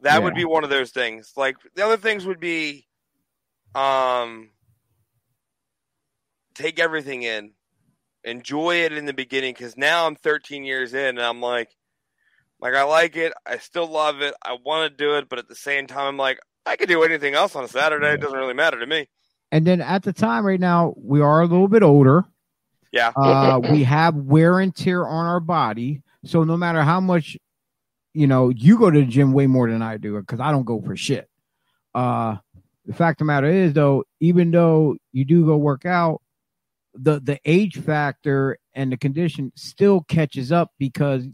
[0.00, 1.32] That would be one of those things.
[1.36, 2.88] Like the other things would be,
[3.74, 4.50] um,
[6.54, 7.52] take everything in,
[8.24, 9.54] enjoy it in the beginning.
[9.54, 11.70] Because now I'm 13 years in, and I'm like,
[12.60, 13.32] like I like it.
[13.46, 14.34] I still love it.
[14.44, 17.04] I want to do it, but at the same time, I'm like, I could do
[17.04, 18.14] anything else on a Saturday.
[18.14, 19.08] It doesn't really matter to me.
[19.52, 22.24] And then at the time, right now, we are a little bit older.
[22.90, 23.12] Yeah.
[23.14, 26.02] Uh, we have wear and tear on our body.
[26.24, 27.36] So no matter how much,
[28.14, 30.64] you know, you go to the gym way more than I do because I don't
[30.64, 31.28] go for shit.
[31.94, 32.36] Uh,
[32.86, 36.22] the fact of the matter is, though, even though you do go work out,
[36.94, 41.26] the the age factor and the condition still catches up because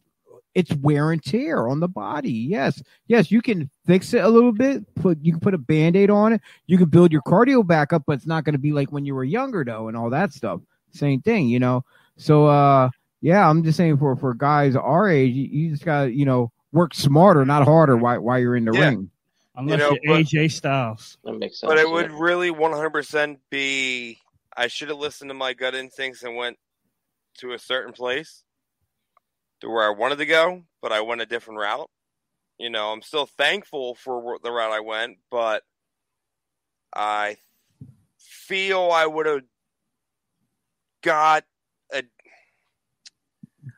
[0.58, 2.32] it's wear and tear on the body.
[2.32, 4.92] Yes, yes, you can fix it a little bit.
[4.96, 6.40] Put you can put a band-aid on it.
[6.66, 9.04] You can build your cardio back up, but it's not going to be like when
[9.04, 10.60] you were younger, though, and all that stuff.
[10.90, 11.84] Same thing, you know.
[12.16, 12.90] So, uh,
[13.20, 16.24] yeah, I'm just saying for for guys our age, you, you just got to you
[16.24, 18.88] know work smarter, not harder, while while you're in the Yeah.
[18.88, 19.10] ring.
[19.54, 21.18] Unless You know, you are but- AJ Styles.
[21.22, 21.70] That makes sense.
[21.70, 24.18] But it would really 100% be.
[24.56, 26.58] I should have listened to my gut instincts and went
[27.38, 28.42] to a certain place
[29.60, 31.90] to where I wanted to go, but I went a different route.
[32.58, 35.62] You know, I'm still thankful for the route I went, but
[36.94, 37.36] I
[38.18, 39.42] feel I would have
[41.02, 41.44] got
[41.92, 42.02] a.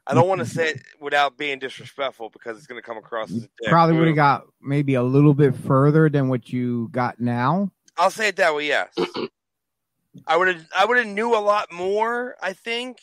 [0.07, 3.31] I don't want to say it without being disrespectful because it's going to come across
[3.31, 7.71] as Probably would have got maybe a little bit further than what you got now.
[7.99, 8.69] I'll say it that way.
[8.69, 8.95] Yes,
[10.27, 10.67] I would have.
[10.77, 12.37] I would have knew a lot more.
[12.43, 13.01] I think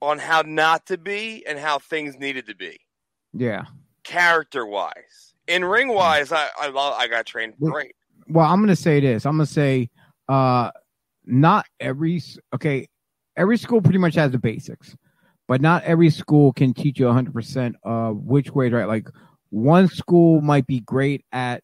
[0.00, 2.78] on how not to be and how things needed to be,
[3.32, 3.64] Yeah.
[4.04, 5.34] character wise.
[5.46, 7.94] In ring wise, I I, love, I got trained great.
[8.28, 9.88] well i'm gonna say this i'm gonna say
[10.28, 10.70] uh
[11.24, 12.22] not every
[12.54, 12.86] okay
[13.36, 14.94] every school pretty much has the basics
[15.46, 19.08] but not every school can teach you 100% of which way right like
[19.50, 21.62] one school might be great at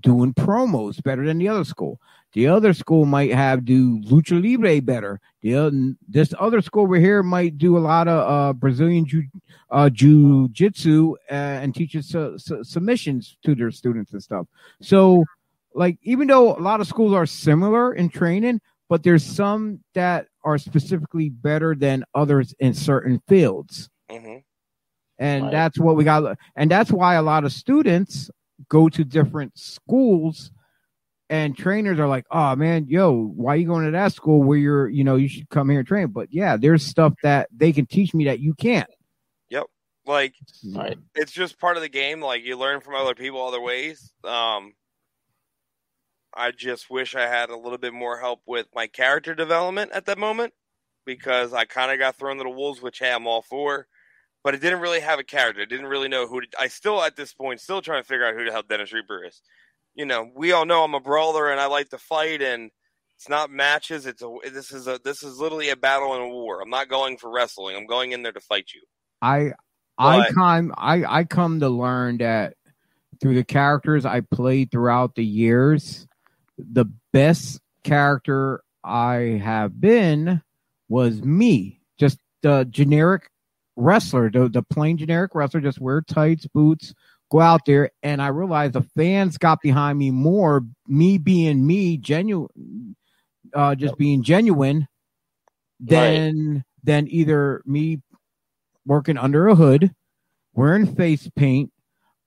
[0.00, 2.00] doing promos better than the other school
[2.32, 6.96] the other school might have do lucha libre better the other, this other school over
[6.96, 9.22] here might do a lot of uh brazilian jiu
[9.70, 14.46] uh jiu-jitsu uh, and teaches su- su- submissions to their students and stuff
[14.82, 15.24] so
[15.74, 20.26] like even though a lot of schools are similar in training, but there's some that
[20.42, 23.90] are specifically better than others in certain fields.
[24.10, 24.36] hmm
[25.18, 25.52] And Right.
[25.52, 28.30] that's what we got and that's why a lot of students
[28.68, 30.50] go to different schools
[31.28, 34.58] and trainers are like, "Oh man, yo, why are you going to that school where
[34.58, 37.72] you're, you know, you should come here and train." But yeah, there's stuff that they
[37.72, 38.88] can teach me that you can't.
[39.50, 39.66] Yep.
[40.06, 40.34] Like
[40.72, 40.96] Right.
[41.14, 42.20] it's just part of the game.
[42.20, 44.12] Like you learn from other people other ways.
[44.24, 44.74] Um,
[46.32, 50.06] I just wish I had a little bit more help with my character development at
[50.06, 50.52] that moment
[51.06, 53.88] because I kind of got thrown to the wolves, which hey, I'm all for.
[54.46, 55.62] But it didn't really have a character.
[55.62, 56.40] I didn't really know who.
[56.40, 58.92] To, I still at this point still trying to figure out who the hell Dennis
[58.92, 59.42] Reaper is.
[59.96, 62.70] You know, we all know I'm a brawler and I like to fight, and
[63.16, 64.06] it's not matches.
[64.06, 66.62] It's a this is a this is literally a battle and a war.
[66.62, 67.74] I'm not going for wrestling.
[67.74, 68.82] I'm going in there to fight you.
[69.20, 69.50] I
[69.98, 72.54] I come I I come to learn that
[73.20, 76.06] through the characters I played throughout the years,
[76.56, 80.40] the best character I have been
[80.88, 83.28] was me, just the generic
[83.76, 86.94] wrestler, the the plain generic wrestler, just wear tights, boots,
[87.30, 91.96] go out there, and I realized the fans got behind me more, me being me,
[91.96, 92.96] genuine,
[93.54, 94.88] uh, just being genuine,
[95.80, 98.00] than than either me
[98.86, 99.94] working under a hood,
[100.54, 101.72] wearing face paint,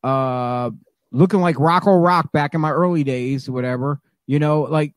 [0.03, 0.69] uh,
[1.11, 3.99] looking like Rocco Rock back in my early days, whatever.
[4.27, 4.93] You know, like,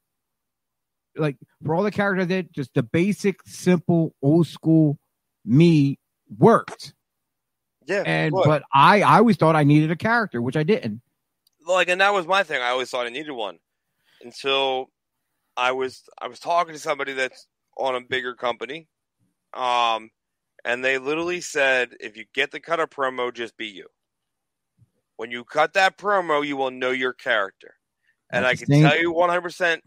[1.16, 4.98] like for all the characters that just the basic, simple, old school
[5.44, 5.98] me
[6.38, 6.94] worked.
[7.86, 8.46] Yeah, And look.
[8.46, 11.00] but I, I always thought I needed a character, which I didn't.
[11.66, 13.56] like and that was my thing i always thought i needed one
[14.22, 14.90] until
[15.56, 17.46] i was i was talking to somebody that's
[17.78, 18.88] on a bigger company
[19.54, 20.10] um
[20.64, 23.86] and they literally said if you get the cut a promo just be you
[25.16, 27.74] when you cut that promo you will know your character
[28.32, 29.78] and i can tell you 100%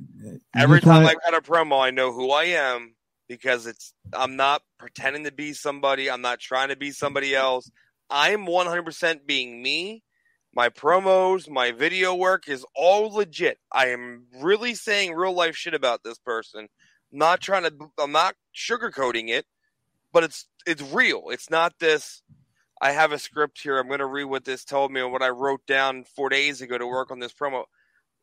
[0.55, 2.94] every time i cut a promo i know who i am
[3.27, 7.69] because it's i'm not pretending to be somebody i'm not trying to be somebody else
[8.09, 10.03] i'm 100% being me
[10.55, 13.59] my promos, my video work is all legit.
[13.73, 16.69] I am really saying real life shit about this person.
[17.11, 19.45] Not trying to I'm not sugarcoating it,
[20.13, 21.25] but it's it's real.
[21.29, 22.23] It's not this
[22.81, 23.77] I have a script here.
[23.77, 26.61] I'm going to read what this told me and what I wrote down 4 days
[26.61, 27.65] ago to work on this promo.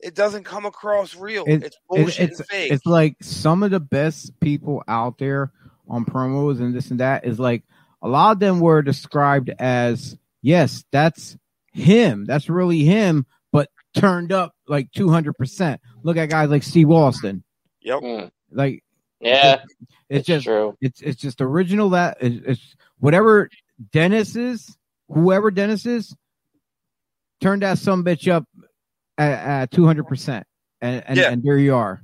[0.03, 1.45] It doesn't come across real.
[1.47, 2.73] It- it's bullshit it's and fake.
[2.73, 5.53] it's like some of the best people out there
[5.89, 7.63] on promos and this and that is like
[8.03, 11.37] a lot of them were described as yes, that's
[11.73, 15.81] him, that's really him, but turned up like two hundred percent.
[16.03, 17.45] Look at guys like Steve Austin.
[17.81, 18.01] yep.
[18.03, 18.31] Mm.
[18.51, 18.83] Like
[19.21, 20.77] Yeah, it's, it's just true.
[20.81, 23.49] it's it's just original that it's, it's whatever
[23.93, 24.77] Dennis is,
[25.09, 26.15] whoever Dennis is,
[27.41, 28.52] turn that some bitch up at
[29.19, 30.47] two hundred percent,
[30.81, 31.31] and and, Yeah.
[31.31, 32.03] and there you are.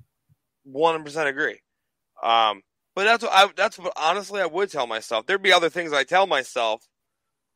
[0.65, 1.61] One hundred percent agree.
[2.23, 2.63] Um,
[2.95, 5.27] but that's what I that's what honestly I would tell myself.
[5.27, 6.83] There'd be other things I tell myself.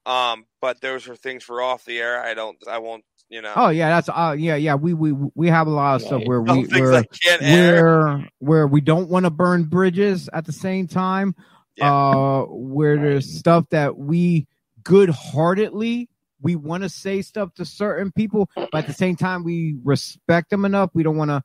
[0.06, 2.22] Um, but those are things for off the air.
[2.22, 2.56] I don't.
[2.68, 3.04] I won't.
[3.28, 3.52] You know.
[3.56, 6.42] Oh yeah, that's uh yeah yeah we we we have a lot of stuff where
[6.42, 10.86] we where I can't where where we don't want to burn bridges at the same
[10.86, 11.34] time.
[11.76, 11.90] Yeah.
[11.90, 14.46] Uh, where there's stuff that we
[14.84, 16.10] good heartedly
[16.42, 20.50] we want to say stuff to certain people, but at the same time we respect
[20.50, 20.90] them enough.
[20.94, 21.42] We don't want to,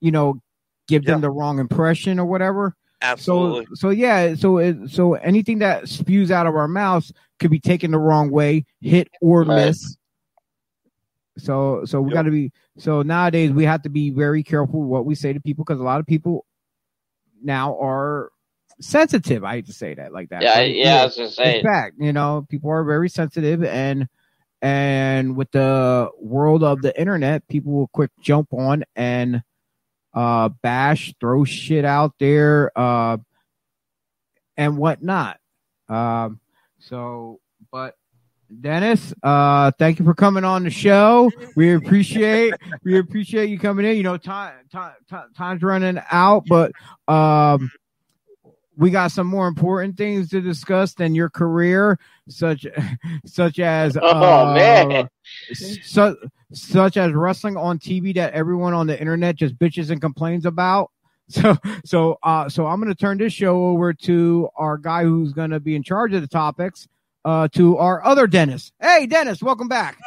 [0.00, 0.40] you know,
[0.86, 2.74] give them the wrong impression or whatever.
[3.02, 3.66] Absolutely.
[3.66, 7.60] So so yeah, so it, so anything that spews out of our mouths could be
[7.60, 9.66] taken the wrong way, hit or Right.
[9.66, 9.96] miss.
[11.36, 12.14] So so we Yep.
[12.14, 15.40] got to be so nowadays we have to be very careful what we say to
[15.40, 16.44] people because a lot of people
[17.42, 18.30] now are
[18.80, 19.44] sensitive.
[19.44, 20.42] I hate to say that like that.
[20.42, 21.00] Yeah, but yeah.
[21.00, 21.58] I was gonna say.
[21.58, 21.94] it's fact.
[21.98, 24.08] You know, people are very sensitive, and
[24.62, 29.42] and with the world of the internet, people will quick jump on and
[30.14, 33.18] uh bash, throw shit out there, uh,
[34.56, 35.38] and whatnot.
[35.88, 36.40] Um,
[36.78, 37.40] so,
[37.70, 37.94] but
[38.60, 41.30] Dennis, uh, thank you for coming on the show.
[41.54, 43.96] We appreciate we appreciate you coming in.
[43.96, 46.72] You know, time time, time time's running out, but
[47.06, 47.70] um
[48.78, 51.98] we got some more important things to discuss than your career,
[52.28, 52.64] such
[53.26, 54.06] such as Oh,
[54.50, 55.08] uh, man.
[55.52, 56.16] su-
[56.52, 60.90] such as wrestling on TV that everyone on the internet just bitches and complains about.
[61.30, 65.60] So so uh so I'm gonna turn this show over to our guy who's gonna
[65.60, 66.88] be in charge of the topics,
[67.22, 68.72] uh to our other Dennis.
[68.80, 69.98] Hey Dennis, welcome back.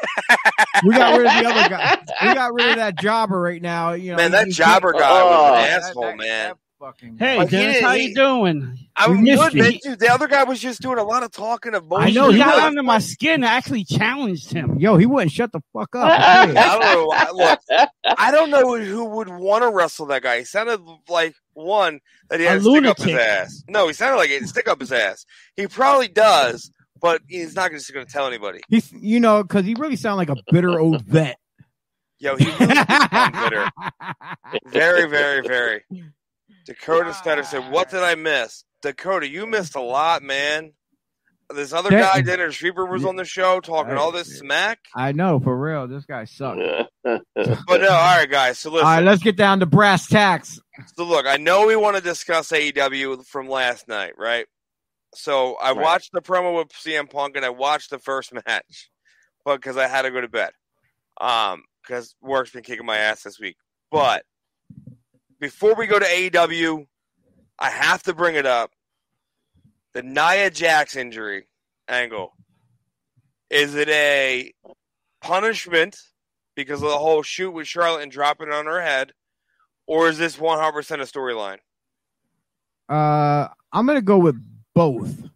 [0.84, 1.98] we got rid of the other guy.
[2.24, 3.92] We got rid of that jobber right now.
[3.94, 5.26] You know, man, that jobber guy Oh.
[5.52, 6.50] was an that- asshole, that- man.
[6.50, 8.78] that fucking- Hey, Like, Dennis, didn't- how you doing?
[8.96, 9.62] I'm missed good, you.
[9.64, 9.72] man.
[9.84, 12.10] Dude, the other guy was just doing a lot of talking of bullshit.
[12.10, 13.44] I know, he he got was- under my skin.
[13.44, 14.80] I actually challenged him.
[14.80, 16.10] Yo, he wouldn't shut the fuck up.
[16.20, 17.12] I don't know.
[17.16, 17.60] I- Look,
[18.18, 20.40] I don't know who would want to wrestle that guy.
[20.40, 22.00] He sounded like one
[22.30, 23.64] that he A had to stick up his ass.
[23.70, 25.26] No, he sounded like he had to stick up his ass.
[25.56, 28.60] He probably does, but he's not just going to tell anybody.
[28.70, 31.38] He's, you know, because he really sounded like a bitter old vet.
[32.20, 32.58] Yo, he really
[33.50, 33.70] bitter.
[34.68, 35.84] Very, very, very.
[36.66, 40.74] Dakota Snyder said, "What did I miss?" Dakota, you missed a lot, man.
[41.54, 44.80] This other That- guy, Dennis Reaper, was on the show talking all this smack.
[44.96, 45.86] I know, for real.
[45.88, 46.60] This guy sucks.
[47.04, 48.60] But no, all right, guys.
[48.60, 48.88] So listen.
[48.88, 50.60] All right, let's get down to brass tacks.
[50.96, 54.46] So look, I know we want to discuss AEW from last night, right?
[55.16, 55.78] So I Right.
[55.84, 58.90] watched the promo with CM Punk and I watched the first match,
[59.44, 60.52] but because I had to go to bed,
[61.20, 63.58] um, because work's been kicking my ass this week.
[63.92, 64.24] But
[65.42, 66.88] before we go to AEW,
[67.60, 68.72] I have to bring it up.
[69.92, 71.48] The Nia Jax injury
[71.90, 72.32] angle.
[73.50, 74.54] Is it a
[75.20, 75.98] punishment
[76.56, 79.12] because of the whole shoot with Charlotte and dropping it on her head?
[79.92, 81.58] or is this 100% a storyline?
[82.88, 84.42] Uh, I'm gonna go with
[84.74, 85.30] both.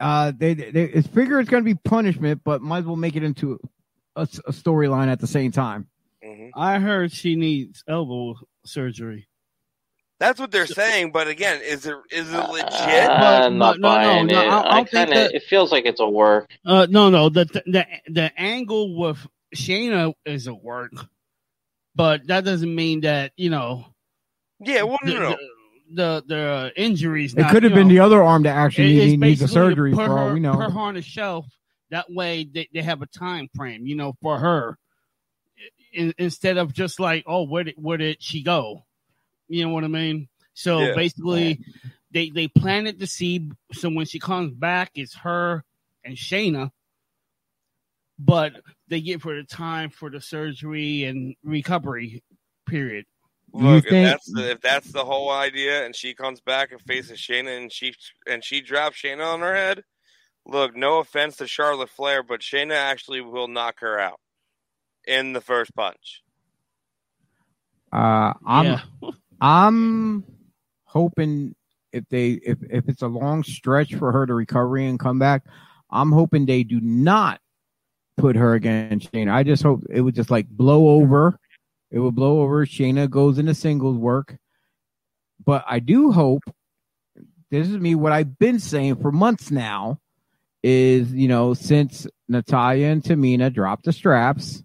[0.00, 3.22] Uh, they, they it's figure it's gonna be punishment, but might as well make it
[3.22, 3.60] into
[4.16, 5.86] a, a storyline at the same time.
[6.36, 9.28] Hmm I heard she needs elbow surgery.
[10.20, 12.70] That's what they're saying, but again, is it is it legit?
[12.70, 14.44] Uh, But- I'm not no, no, buying no, it.
[14.46, 15.14] I- I I think kind of.
[15.16, 16.50] that- It feels like it's a work.
[16.64, 19.18] Uh, no, no, the the the angle with
[19.56, 20.92] Shayna is a work,
[21.94, 23.86] but that doesn't mean that you know
[24.60, 25.36] yeah, well, the no, no, no.
[25.36, 25.44] the,
[25.94, 27.34] the, the injuries.
[27.34, 30.06] It could have been the other arm that actually It- it's needs a surgery put
[30.06, 30.54] for all her, we know.
[30.54, 31.46] Her on the shelf.
[31.90, 34.78] That way, they, they have a time frame, you know, for her.
[35.94, 38.84] In, instead of just like, oh, where did where did she go?
[39.48, 40.28] You know what I mean?
[40.54, 40.94] So Yeah.
[40.94, 41.60] basically,
[42.10, 43.52] they they planted the seed.
[43.72, 45.64] So when she comes back, it's her
[46.04, 46.72] and Shayna.
[48.18, 48.52] But
[48.88, 52.22] they give her the time for the surgery and recovery
[52.66, 53.06] period.
[53.52, 56.80] You Look, if that's the, if that's the whole idea, and she comes back and
[56.80, 57.94] faces Shayna, and she
[58.26, 59.84] and she drops Shayna on her head.
[60.46, 64.20] Look, no offense to Charlotte Flair, but Shayna actually will knock her out
[65.06, 66.22] in the first punch.
[67.92, 68.80] Uh, I'm yeah.
[69.40, 70.24] I'm
[70.84, 71.54] hoping
[71.92, 75.44] if they if if it's a long stretch for her to recovery and come back,
[75.90, 77.40] I'm hoping they do not
[78.16, 79.32] put her against Shayna.
[79.32, 81.38] I just hope it would just like blow over.
[81.90, 82.66] It would blow over.
[82.66, 84.36] Shayna goes into singles work.
[85.44, 86.42] But I do hope
[87.50, 90.00] this is me what I've been saying for months now
[90.62, 94.62] is, you know, since Natalya and Tamina dropped the straps,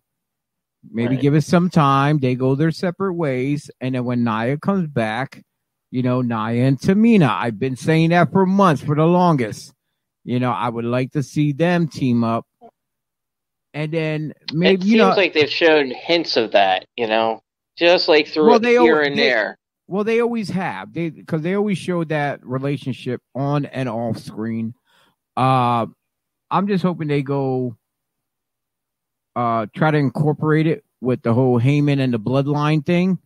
[0.90, 1.22] Maybe Right.
[1.22, 2.20] give it some time.
[2.20, 5.44] They go their separate ways, and then when Nia comes back,
[5.92, 7.30] you know, Nia and Tamina.
[7.30, 9.74] I've been saying that for months, for the longest.
[10.24, 12.46] You know, I would like to see them team up,
[13.74, 17.42] and then maybe it you seems know, like they've shown hints of that, you know,
[17.78, 19.58] just like through Well, they here al- and they- there.
[19.88, 20.94] Well, they always have.
[20.94, 24.76] They because they always show that relationship on and off screen.
[25.36, 25.88] Uh
[26.52, 27.76] I'm just hoping they go
[29.36, 33.20] uh try to incorporate it with the whole Heyman and the bloodline thing.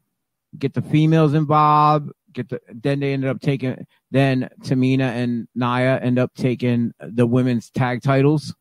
[0.57, 2.11] Get the females involved.
[2.33, 7.25] Get the then they ended up taking then Tamina and Nia end up taking the
[7.25, 8.53] women's tag titles.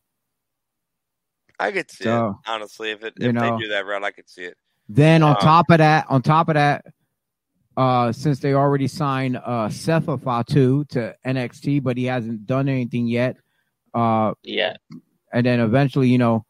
[1.58, 2.90] I could see So, it honestly.
[2.90, 3.56] If it you know.
[3.56, 4.56] they do that route, I could see it.
[4.88, 6.84] Then on Um, top of that, on top of that,
[7.76, 13.06] uh, since they already signed uh Sefa Fatu to NXT, but he hasn't done anything
[13.06, 13.36] yet.
[13.94, 14.76] Uh, Yeah.
[15.32, 16.44] and then eventually, you know,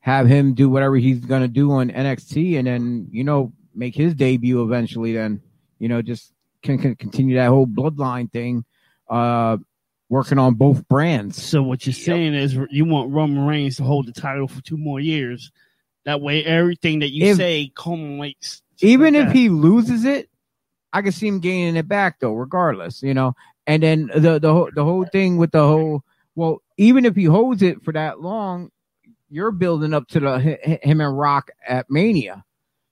[0.00, 4.14] have him do whatever he's gonna do on NXT, and then you know make his
[4.14, 5.12] debut eventually.
[5.12, 5.40] Then
[5.78, 8.64] you know just can, can continue that whole bloodline thing.
[9.08, 9.56] Uh,
[10.10, 11.42] working on both brands.
[11.42, 14.78] So what you're saying is you want Roman Reigns to hold the title for two
[14.78, 15.50] more years.
[16.04, 18.62] That way, everything that you If- say culminates.
[18.80, 19.36] even like if that.
[19.36, 20.30] he loses it,
[20.92, 23.34] I can see him gaining it back though, regardless, you know.
[23.66, 26.02] And then the the whole the whole thing with the whole
[26.34, 28.70] well, even if he holds it for that long,
[29.30, 32.44] you're building up to the hi- hi- him and Rock at Mania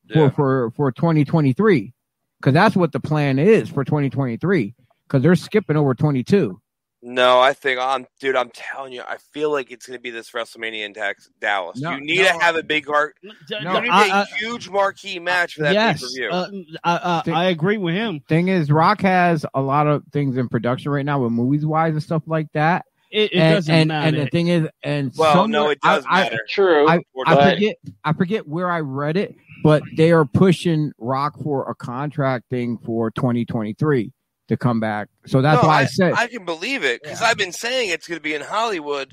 [0.09, 0.31] Yeah.
[0.31, 1.93] for for for 2023
[2.41, 4.75] because that's what the plan is for 2023
[5.07, 6.61] because they're skipping over 22.
[7.03, 8.35] No, I think I'm, dude.
[8.35, 11.79] I'm telling you, I feel like it's going to be this WrestleMania in Tex- Dallas.
[11.81, 12.25] No, you need no.
[12.33, 13.15] to have a big heart.
[13.23, 13.33] No,
[13.63, 16.31] No, you need I- a I- huge marquee match for that yes, pay per view.
[16.31, 16.51] uh,
[16.83, 18.21] I, I, I agree with him.
[18.29, 21.93] Thing is, Rock has a lot of things in production right now with movies wise
[21.93, 22.87] and stuff like that.
[23.11, 24.09] It, it and, doesn't and, matter.
[24.19, 26.41] and the thing is, and well, no, it does I- I- matter.
[26.49, 26.89] True.
[26.89, 31.70] I, I forget I forget where I read it, but they are pushing Rock for
[31.70, 34.12] a contract thing for 2023
[34.49, 35.09] to come back.
[35.27, 38.07] So that's No, why I, said I can believe it because I've been saying it's
[38.09, 39.12] going to be in Hollywood.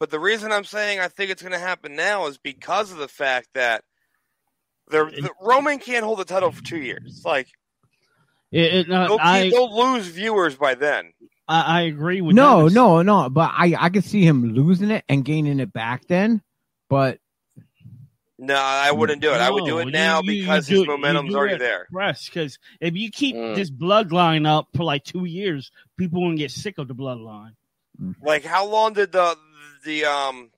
[0.00, 2.98] But the reason I'm saying I think it's going to happen now is because of
[2.98, 3.82] the fact that
[4.90, 7.22] the, the Roman can't hold the title for two years.
[7.24, 7.48] Like
[8.52, 11.12] It- it- uh, they'll, I, they'll lose viewers by then.
[11.46, 12.72] I, I agree with no, Dennis.
[12.74, 13.28] no, no.
[13.30, 16.42] But I I could see him losing it and gaining it back then.
[16.88, 17.18] But
[18.38, 19.40] No, I wouldn't do it.
[19.40, 21.86] I would do it now you- you- because you his do- you momentum's already there.
[21.92, 23.54] Fresh, because if you keep Mm.
[23.54, 27.54] this bloodline up for like two years, people won't get sick of the bloodline.
[28.22, 29.36] Like how long did the
[29.84, 30.50] the um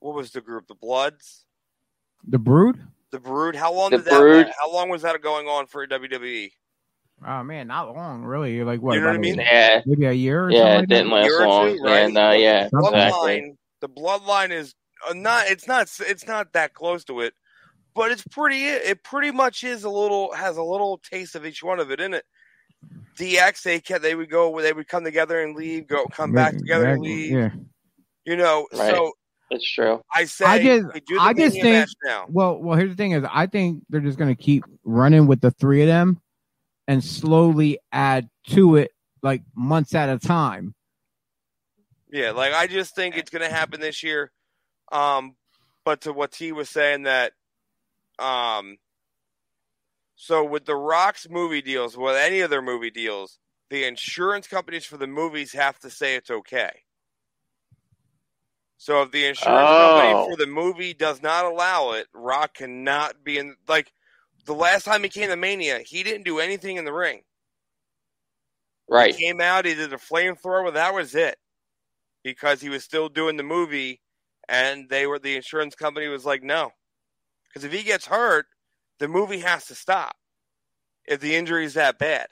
[0.00, 0.66] what was the group?
[0.66, 1.44] The Bloods?
[2.26, 2.78] the Brood,
[3.12, 3.56] The Brood?
[3.56, 4.46] How long The did that Brood.
[4.58, 6.52] how long was that going on for WWE?
[7.26, 8.62] Oh man, not long really.
[8.64, 8.94] Like what?
[8.94, 9.40] You know what I mean?
[9.40, 9.80] a- yeah.
[9.86, 10.46] maybe a year.
[10.46, 11.14] Or Yeah, something it like didn't that?
[11.14, 11.76] last Year long.
[11.76, 11.98] two, right?
[12.04, 13.54] And uh, yeah, bloodline, exactly.
[13.80, 14.74] the bloodline is
[15.08, 15.46] uh, not.
[15.48, 15.88] It's not.
[16.00, 17.34] It's not that close to it,
[17.94, 18.64] but it's pretty.
[18.66, 20.32] It pretty much is a little.
[20.32, 22.24] Has a little taste of each one of it in it.
[23.18, 24.02] DX, they kept.
[24.02, 24.60] They would go.
[24.60, 25.86] They would come together and leave.
[25.86, 27.30] Go come back Yeah, together and leave.
[27.32, 27.50] Yeah.
[28.24, 28.66] You know.
[28.72, 28.90] Right.
[28.94, 29.12] So
[29.50, 30.00] That's true.
[30.14, 30.44] I say.
[30.46, 32.24] I just- do the I just think- now.
[32.28, 35.50] Well, well, here's the thing: is I think they're just gonna keep running with the
[35.50, 36.20] three of them,
[36.90, 38.90] and slowly add to it,
[39.22, 40.74] like months at a time.
[42.10, 44.32] Yeah, like I just think it's going to happen this year.
[44.90, 45.36] Um,
[45.84, 47.32] but to what T was saying that,
[48.18, 48.76] um,
[50.16, 53.38] so with the Rocks movie deals, with any of their movie deals,
[53.70, 56.72] the insurance companies for the movies have to say it's okay.
[58.78, 59.76] So if the insurance Oh.
[59.78, 63.54] company for the movie does not allow it, Rock cannot be in.
[63.68, 63.92] Like
[64.50, 67.20] the last time he came to Mania, he didn't do anything in the ring.
[68.88, 69.14] Right.
[69.14, 70.74] He came out, he did a flamethrower.
[70.74, 71.38] That was it,
[72.24, 74.00] because he was still doing the movie,
[74.48, 76.72] and they were the insurance company was like, no,
[77.46, 78.46] because if he gets hurt,
[78.98, 80.16] the movie has to stop.
[81.06, 82.26] If the injury is that bad,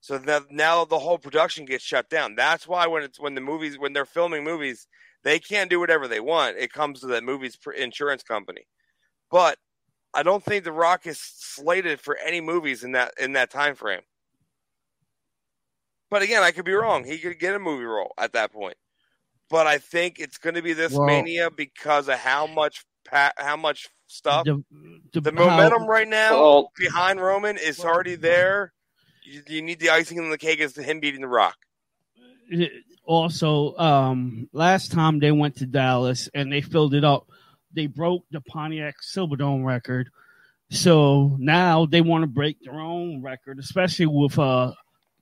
[0.00, 2.36] so that now the whole production gets shut down.
[2.36, 4.88] That's why when it's when the movies when they're filming movies,
[5.24, 6.56] they can't do whatever they want.
[6.56, 8.66] It comes to the movie's insurance company,
[9.30, 9.58] but
[10.18, 13.76] I don't think The Rock is slated for any movies in that in that time
[13.76, 14.00] frame.
[16.10, 17.04] But again, I could be wrong.
[17.04, 18.76] He could get a movie role at that point.
[19.48, 23.30] But I think it's going to be this Well- mania because of how much pa-
[23.36, 24.44] how much stuff.
[24.44, 24.64] The,
[25.12, 28.72] The, the, momentum how- right now Well, behind Roman is already there.
[29.24, 31.56] You, you need the icing on the cake is him beating The Rock.
[33.04, 37.28] also, um, last time they went to Dallas and they filled it up,
[37.72, 40.10] they broke the Pontiac Silverdome record.
[40.70, 44.72] So now they want to break their own record, especially with uh,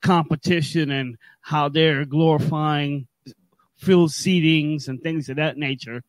[0.03, 3.07] competition and how they're glorifying
[3.77, 6.03] field seatings and things of that nature.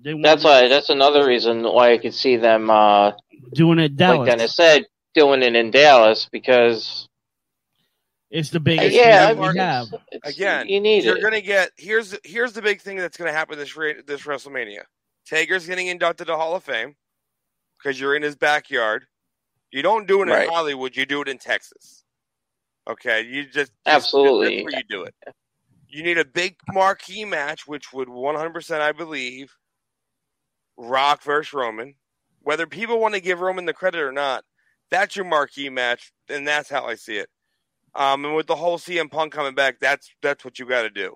[0.00, 0.68] They want That's why.
[0.68, 3.12] That's another reason why I could see them, uh,
[3.52, 4.18] doing it Dallas.
[4.20, 7.08] like Dennis said, doing it in Dallas because
[8.30, 9.86] It's the uh, biggest yeah, I mean, have.
[9.88, 11.22] it's- it's- Again, you need You're it.
[11.22, 13.74] gonna get here's here's the big thing that's gonna happen this
[14.06, 14.82] this WrestleMania.
[15.28, 16.96] Taker's getting inducted to Hall of Fame
[17.78, 19.06] because you're in his backyard.
[19.70, 20.44] You don't do it Right.
[20.44, 20.96] in Hollywood.
[20.96, 22.04] You do it in Texas.
[22.88, 24.64] Okay, you just Absolutely.
[24.64, 25.14] Where you do it.
[25.88, 29.54] You need a big marquee match, which would 100%, I believe,
[30.78, 31.94] Rock versus Roman.
[32.40, 34.44] Whether people want to give Roman the credit or not,
[34.90, 37.28] that's your marquee match, and that's how I see it.
[37.94, 40.90] Um, and with the whole CM Punk coming back, that's that's what you got to
[40.90, 41.14] do.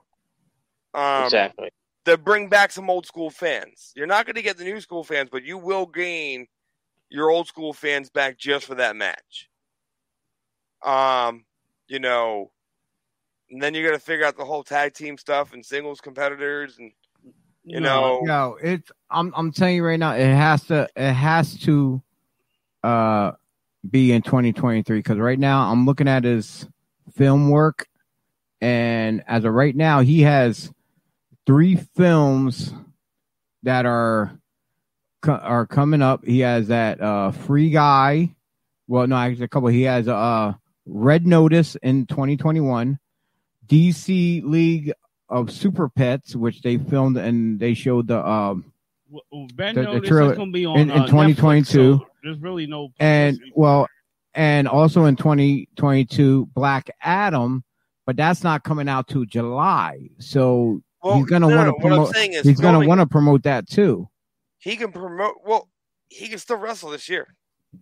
[0.94, 1.70] Um, exactly.
[2.04, 3.92] To bring back some old school fans.
[3.94, 6.46] You're not going to get the new school fans, but you will gain
[7.08, 9.48] your old school fans back just for that match.
[10.82, 11.44] Um,
[11.86, 12.50] you know,
[13.50, 16.78] and then you're going to figure out the whole tag team stuff and singles competitors,
[16.78, 16.90] and
[17.64, 21.56] you know, No, it's I'm I'm telling you right now, it has to it has
[21.60, 22.02] to
[22.82, 23.32] uh
[23.88, 26.66] be in 2023 because right now I'm looking at his
[27.14, 27.86] film work,
[28.60, 30.72] and as of right now, he has
[31.46, 32.72] three films
[33.62, 34.38] that are
[35.26, 36.24] are coming up.
[36.24, 38.34] He has that uh Free Guy.
[38.88, 39.68] Well, no, actually a couple.
[39.68, 40.54] He has uh
[40.86, 42.98] Red Notice in 2021,
[43.66, 44.92] DC League
[45.28, 48.64] of Super Pets, which they filmed and they showed the um
[49.10, 51.98] W- w- Ben The- the trailer to be on in- in uh, 2022.
[51.98, 53.86] Netflix, so there's really no and well
[54.34, 57.62] and also in 2022 Black Adam,
[58.06, 60.08] but that's not coming out to July.
[60.18, 63.00] So well, he's gonna no, wanna no, What I'm promote- is, he's going to want
[63.00, 64.08] to promote that too.
[64.58, 65.34] He can promote.
[65.44, 65.68] Well,
[66.08, 67.26] he can still wrestle this year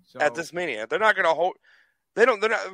[0.06, 0.86] So, at this mania.
[0.88, 1.55] They're not going to hold.
[2.16, 2.40] They don't.
[2.40, 2.66] They're not.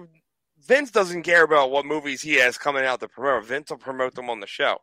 [0.67, 3.45] Vince doesn't care about what movies he has coming out to promote.
[3.47, 4.79] Vince will promote them on the show.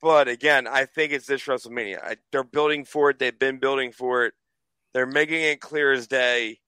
[0.00, 2.02] But again, I think it's this WrestleMania.
[2.02, 3.18] I, they're building for it.
[3.18, 4.34] They've been building for it.
[4.94, 6.60] They're making it clear as day.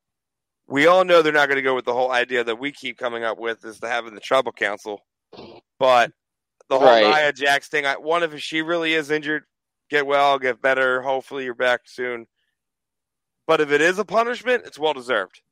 [0.66, 2.98] We all know they're not going to go with the whole idea that we keep
[2.98, 5.00] coming up with is to having the Tribal Council.
[5.78, 6.12] But
[6.70, 7.02] the whole Right.
[7.02, 9.44] Nia Jax thing, I, one, if she really is injured,
[9.90, 11.02] get well, get better.
[11.02, 12.26] Hopefully you're back soon.
[13.46, 15.42] But if it is a punishment, it's well deserved.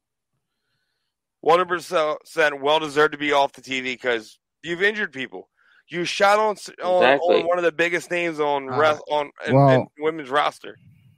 [1.44, 5.48] 100% well deserved to be off the TV because you've injured people.
[5.88, 7.40] You shot on, on, Exactly.
[7.40, 10.76] on one of the biggest names on Uh, res- on in, in women's roster.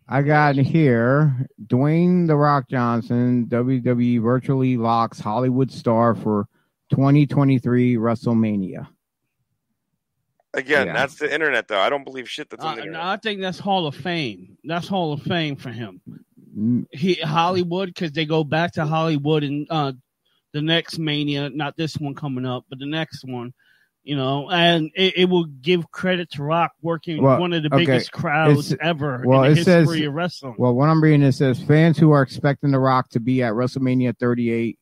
[0.09, 6.47] I got here Dwayne the Rock Johnson, WWE virtually locks Hollywood star for
[6.90, 8.89] 2023 WrestleMania.
[10.52, 10.93] Again, Yeah.
[10.94, 11.78] that's the internet, though.
[11.78, 13.01] I don't believe shit that's on Uh, the no.
[13.01, 14.56] I think that's Hall of Fame.
[14.64, 16.01] That's Hall of Fame for him.
[16.59, 19.93] Mm, He Hollywood because they go back to Hollywood and uh,
[20.52, 23.52] the next Mania, not this one coming up, but the next one.
[24.02, 27.68] You know, and it, it will give credit to Rock working Well, one of the
[27.72, 30.55] okay, biggest crowds it's- ever well, in the it says- history of wrestling.
[30.59, 33.52] Well, what I'm reading it says fans who are expecting The Rock to be at
[33.52, 34.78] WrestleMania 38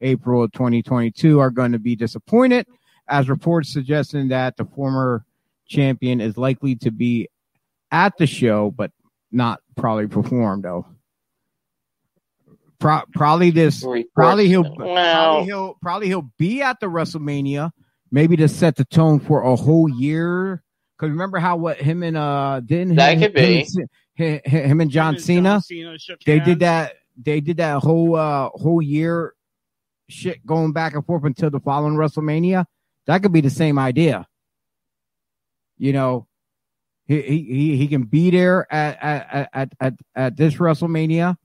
[0.00, 2.66] April of 2022 are going to be disappointed,
[3.08, 5.24] as reports suggesting that the former
[5.66, 7.28] champion is likely to be
[7.90, 8.90] at the show, but
[9.30, 10.86] not probably perform though.
[12.78, 13.84] Pro- probably this,
[14.14, 17.70] probably he'll, Well, probably he'll, probably he'll be at the WrestleMania,
[18.10, 20.64] maybe to set the tone for a whole year.
[20.98, 23.66] Because remember how what him and uh didn't That him, could be.
[23.76, 25.96] and him, him and John Him and Cena Cena
[26.26, 26.44] they hands.
[26.46, 29.34] did that they did that whole uh whole year
[30.08, 32.66] shit going back and forth until the following WrestleMania.
[33.06, 34.26] That could be the same idea.
[35.78, 36.26] You know,
[37.06, 41.36] he he he, he can be there at at, at at at this WrestleMania.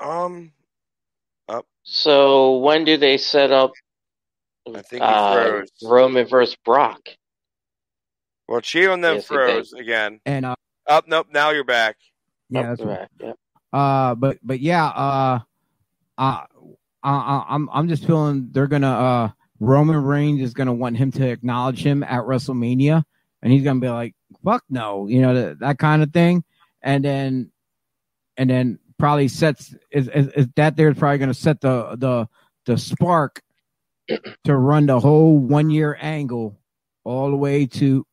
[0.00, 0.52] Um,
[1.48, 1.66] Up.
[1.84, 3.72] So when do they set up
[4.68, 5.70] I think he uh, froze.
[5.82, 7.00] Roman versus Brock?
[8.48, 10.20] Well, Chio and them Yes, froze again.
[10.26, 10.54] And uh
[10.86, 11.28] Up, nope.
[11.32, 11.96] Now you're back.
[12.50, 12.98] yeah, Up that's the right.
[13.00, 13.32] rack, yeah.
[13.72, 15.38] Uh, but but yeah, uh,
[16.18, 16.44] uh,
[17.10, 19.28] I, I'm I'm just feeling they're gonna uh
[19.60, 23.04] Roman Reigns is gonna want him to acknowledge him at WrestleMania,
[23.42, 24.14] and he's gonna be like,
[24.44, 26.44] "Fuck no," you know that, that kind of thing,
[26.82, 27.50] and then
[28.36, 32.28] and then probably sets is, is, is that there's probably gonna set the the
[32.66, 33.40] the spark
[34.44, 36.58] to run the whole one year angle
[37.04, 38.04] all the way to,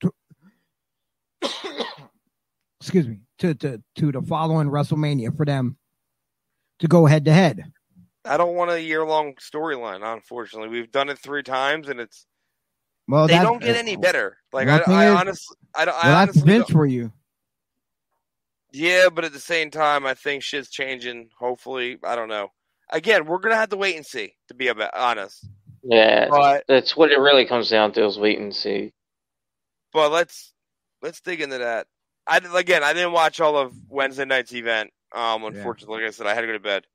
[0.00, 0.12] to
[2.80, 5.78] excuse me to, to to the following WrestleMania for them
[6.78, 7.71] to go head to head.
[8.24, 10.00] I don't want a year long storyline.
[10.02, 12.26] Unfortunately, we've done it three times, and it's
[13.08, 14.36] Well, they don't get any better.
[14.52, 15.94] Like I, the I is- honestly, I don't.
[15.94, 17.12] Well, I that's honestly Vince don't- for you.
[18.74, 21.28] Yeah, but at the same time, I think shit's changing.
[21.38, 22.48] Hopefully, I don't know.
[22.90, 24.34] Again, we're gonna have to wait and see.
[24.48, 25.46] To be about honest,
[25.82, 28.92] Yeah, but that's what it really comes down to is wait and see.
[29.92, 30.54] But let's
[31.02, 31.86] let's dig into that.
[32.26, 34.90] I again, I didn't watch all of Wednesday night's event.
[35.14, 36.86] Um, unfortunately, like I said, I had to go to bed.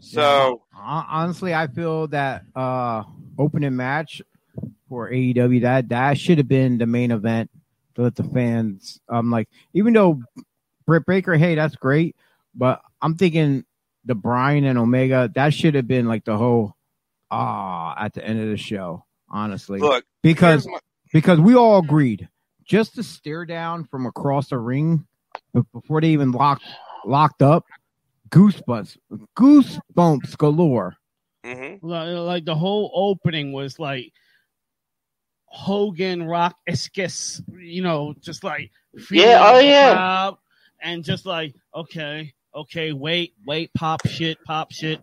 [0.00, 3.04] So Hon- honestly, I feel that uh
[3.38, 4.20] opening match
[4.88, 7.50] for AEW that that should have been the main event
[7.94, 9.00] to let the fans.
[9.08, 10.20] Um, like even though
[10.86, 12.16] Britt Baker, hey, that's great,
[12.54, 13.64] but I'm thinking
[14.04, 16.74] the Bryan and Omega that should have been like the whole
[17.30, 19.04] ah at the end of the show.
[19.28, 20.78] Honestly, look, because my-
[21.12, 22.28] because we all agreed
[22.64, 25.06] just to stare down from across the ring
[25.72, 26.64] before they even locked
[27.04, 27.64] locked up
[28.30, 28.96] goosebumps
[29.36, 30.96] goosebumps galore
[31.44, 31.78] mhm.
[31.82, 34.12] Like, like the whole opening was like
[35.46, 38.70] Hogan Rock Esquis, you know, just like
[39.10, 40.30] Yeah, oh, yeah.
[40.80, 45.02] and just like okay, okay, wait, wait, pop shit, pop shit,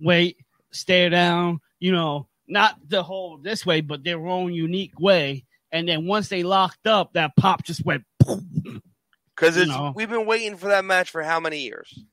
[0.00, 0.36] wait,
[0.70, 5.44] stare down, you know, not the whole this way, but their own unique way.
[5.72, 8.04] And then once they locked up, that pop just went.
[8.18, 9.92] because it's No.
[9.94, 12.04] we've been waiting for that match for how many years?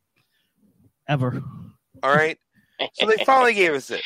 [1.08, 1.44] Ever.
[2.04, 2.38] All right.
[2.94, 4.02] So they finally gave us it.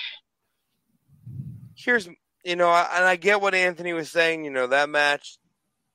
[1.76, 2.08] Here's,
[2.44, 4.44] you know, I- and I get what Anthony was saying.
[4.46, 5.38] You know, that match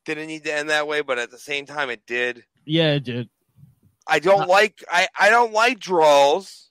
[0.05, 2.45] didn't need to end that way, but at the same time, it did.
[2.65, 3.29] Yeah, it did.
[4.07, 4.51] I don't uh-huh.
[4.51, 6.71] like, I, I don't like draws,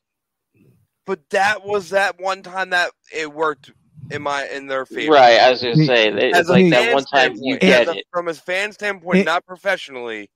[1.05, 3.71] but that was that one time that it worked
[4.11, 5.13] in my in their favor.
[5.13, 7.55] Right, I was gonna say that As it's a like fan that one time you
[7.55, 8.05] standpoint, get a- it.
[8.11, 10.29] from a fan standpoint, It- not professionally.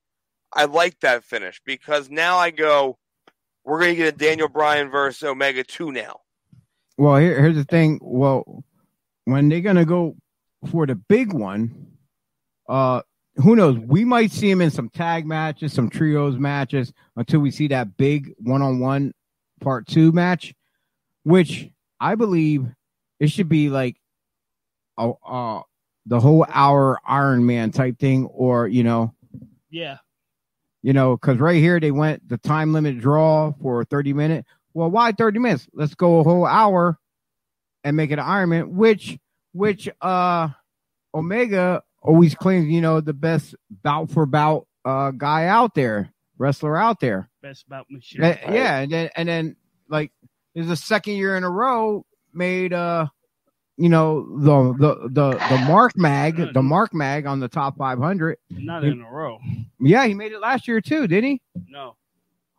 [0.54, 2.98] I like that finish because now I go,
[3.68, 6.22] we're gonna get a Daniel Bryan versus Omega two now.
[6.98, 8.64] well here, here's the thing well
[9.26, 10.16] when they're gonna go
[10.72, 11.88] for the big one
[12.68, 13.02] uh
[13.36, 17.52] who knows we might see him in some tag matches some trios matches until we
[17.52, 19.14] see that big one-on-one
[19.62, 20.54] part two match
[21.24, 21.70] which
[22.00, 22.66] i believe
[23.20, 23.96] it should be like
[24.98, 25.62] a, uh
[26.08, 29.14] the whole hour iron man type thing or you know
[29.70, 29.98] Yeah.
[30.88, 34.48] You know, because right here they went the time limit draw for 30 minutes.
[34.74, 35.68] Well, why 30 minutes?
[35.74, 36.98] Let's go a whole hour
[37.84, 39.20] and make it an Ironman, which
[39.52, 40.48] which uh
[41.14, 43.54] Omega always claims, you know, the best
[43.84, 47.30] bout for bout uh guy out there, wrestler out there.
[47.42, 48.24] Best bout machine.
[48.24, 49.56] Uh, Yeah, and then and then
[49.90, 50.14] like
[50.56, 53.08] this is the second year in a row made uh
[53.78, 58.38] you know the the the the Mark Mag, the Mark Mag on the top 500.
[58.50, 59.40] Not in a row.
[59.80, 61.42] Yeah, he made it last year too, didn't he?
[61.70, 61.96] No,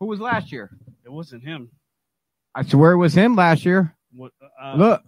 [0.00, 0.70] Who was last year?
[1.04, 1.70] it wasn't him.
[2.54, 3.94] I swear it was him last year.
[4.14, 4.32] What?
[4.62, 5.02] Uh, Look,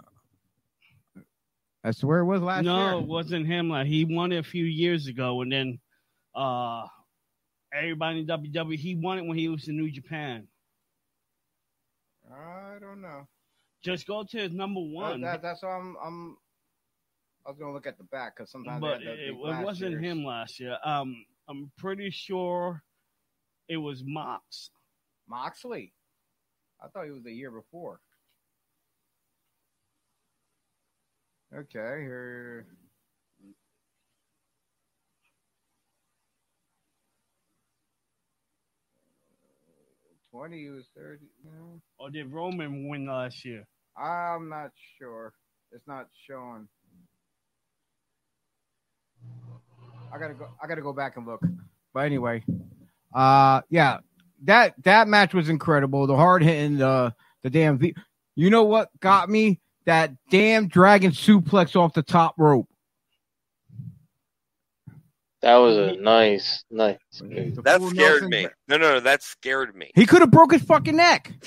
[1.85, 2.73] I swear it was last year.
[2.75, 3.69] no, it wasn't him.
[3.71, 5.79] Like he won it a few years ago, and then
[6.35, 6.87] uh
[7.73, 10.47] everybody in WWE he won it when he was in New Japan.
[12.33, 13.27] I don't know.
[13.83, 15.21] Just go to his number one.
[15.21, 15.97] that's why I'm.
[16.05, 16.37] I'm
[17.47, 20.61] I was gonna look at the back because sometimes but it, it wasn't him last
[20.61, 20.77] year.
[20.85, 22.83] Um, I'm pretty sure
[23.69, 24.71] it was Mox.
[25.27, 25.93] Moxley.
[26.83, 28.01] I thought he was the year before.
[31.55, 32.67] Okay, here.
[40.33, 40.65] Twenty.
[40.65, 41.27] He was thirty.
[41.45, 41.81] No.
[41.99, 43.67] Or did Roman win last year?
[43.97, 45.33] I'm not sure.
[45.73, 46.69] It's not showing.
[50.13, 50.49] I gotta go.
[50.63, 51.41] I gotta go back and look.
[51.93, 52.45] But anyway,
[53.15, 53.99] uh, yeah,
[54.45, 56.07] that that match was incredible.
[56.07, 57.79] The hard hitting, the the damn.
[57.79, 57.95] V-
[58.37, 59.61] you know what got me?
[59.87, 62.69] That damn dragon suplex off the top rope.
[65.43, 66.99] That was a nice, nice.
[67.23, 67.63] move.
[67.65, 68.47] That scared me.
[68.69, 69.91] No, no, no, that scared me.
[69.95, 71.33] He could have broke his fucking neck.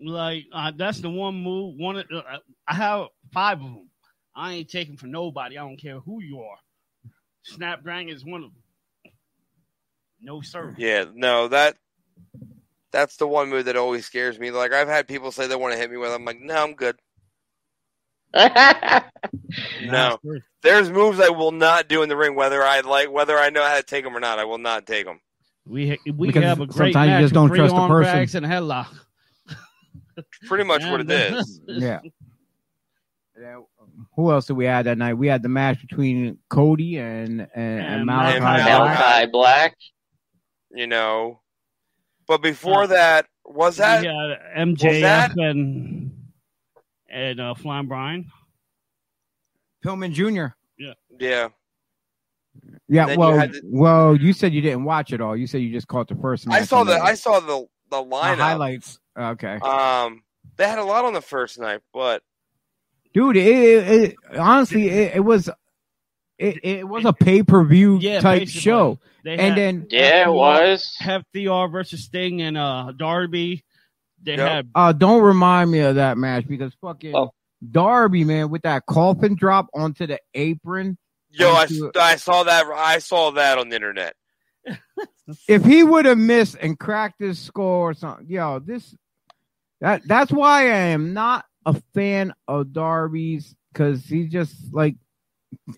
[0.00, 1.76] Like uh, that's the one move.
[1.78, 3.88] One, of- uh, I have five of them.
[4.34, 5.56] I ain't taking for nobody.
[5.56, 6.58] I don't care who you are.
[7.44, 9.12] Snapdragon is one of them.
[10.20, 10.74] No sir.
[10.76, 11.76] Yeah, no, that
[12.90, 14.50] that's the one move that always scares me.
[14.50, 16.10] Like I've had people say they want to hit me with.
[16.10, 16.96] I'm like, no, I'm good.
[19.84, 20.18] No,
[20.62, 23.62] there's moves I will not do in the ring, whether I like, whether I know
[23.62, 24.38] how to take them or not.
[24.38, 25.20] I will not take them.
[25.66, 28.44] We we Because have a great sometimes you just don't three trust the person.
[28.44, 28.88] and a headlock.
[30.46, 31.60] Pretty much what it And, is.
[31.68, 32.00] Yeah.
[33.40, 33.60] Yeah,
[34.14, 35.14] Who else did we have that night?
[35.14, 38.38] We had the match between Cody and and, and, And Malakai.
[38.40, 39.32] Malakai Black.
[39.32, 39.76] Black.
[40.72, 41.40] You know,
[42.26, 45.93] but before that, was that we had MJF that- and
[47.14, 48.26] and uh, Flying Brian.
[49.84, 50.54] Pillman Jr.
[50.78, 51.48] yeah?
[52.88, 55.36] Yeah, Then you well, had the- well, you said you didn't watch it all.
[55.36, 56.62] You said you just caught the first match.
[56.62, 58.98] I saw and the I saw the the line highlights.
[59.16, 60.22] Okay, Um,
[60.56, 62.22] they had a lot on the first night, but
[63.12, 63.88] dude, it, it,
[64.32, 65.48] it honestly it, it was
[66.38, 68.60] it, it was a pay per view Yeah, type basically.
[68.60, 70.96] show, They and had then Yeah, it was.
[71.00, 73.64] FTR versus Sting and uh Darby.
[74.24, 74.48] They Yep.
[74.48, 77.32] had uh, don't remind me of that match because fucking Oh.
[77.70, 80.98] Darby man with that coffin drop onto the apron.
[81.30, 81.66] Yo, I,
[82.16, 82.66] saw that.
[82.66, 84.14] I saw that on the internet.
[85.48, 88.94] If he would have missed and cracked his skull or something, yo, this
[89.80, 94.96] that that's why I am not a fan of Darby's because he's just like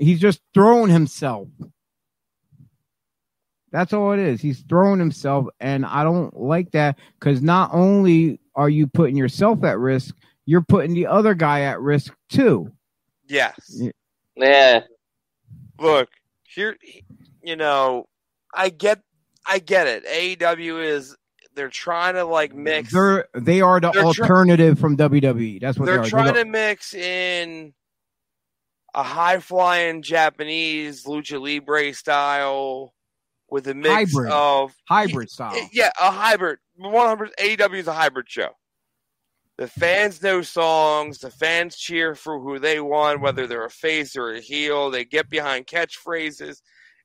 [0.01, 1.47] he's just throwing himself.
[3.77, 4.41] That's all it is.
[4.41, 9.63] He's throwing himself, and I don't like that because not only are you putting yourself
[9.65, 10.17] at risk,
[10.47, 12.73] you're putting the other guy at risk too.
[13.29, 13.53] Yes.
[13.69, 13.91] Yeah.
[14.35, 14.81] Yeah.
[15.79, 16.09] Look
[16.45, 16.79] here.
[17.43, 18.07] You know,
[18.55, 19.03] I get.
[19.47, 20.07] I get it.
[20.41, 21.15] AEW is.
[21.55, 22.95] They're trying to like mix.
[22.95, 25.61] They're they are the They're try- alternative from WWE.
[25.61, 26.09] That's what they're they are.
[26.09, 27.75] trying They're to mix in
[28.95, 32.95] a high flying Japanese lucha libre style
[33.49, 34.33] with a mix Hybrid.
[34.33, 35.69] of hybrid style.
[35.73, 36.59] Yeah, a hybrid.
[36.77, 38.51] One hundred AEW is a hybrid show.
[39.59, 41.19] The fans know songs.
[41.19, 44.91] The fans cheer for who they want, whether they're a face or a heel.
[44.91, 46.61] They get behind catchphrases.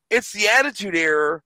[0.09, 1.41] It's the Attitude Era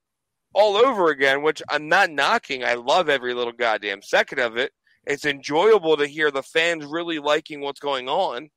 [0.54, 2.64] all over again, which I'm not knocking.
[2.64, 4.72] I love every little goddamn second of it.
[5.06, 8.50] It's enjoyable to hear the fans really liking what's going on.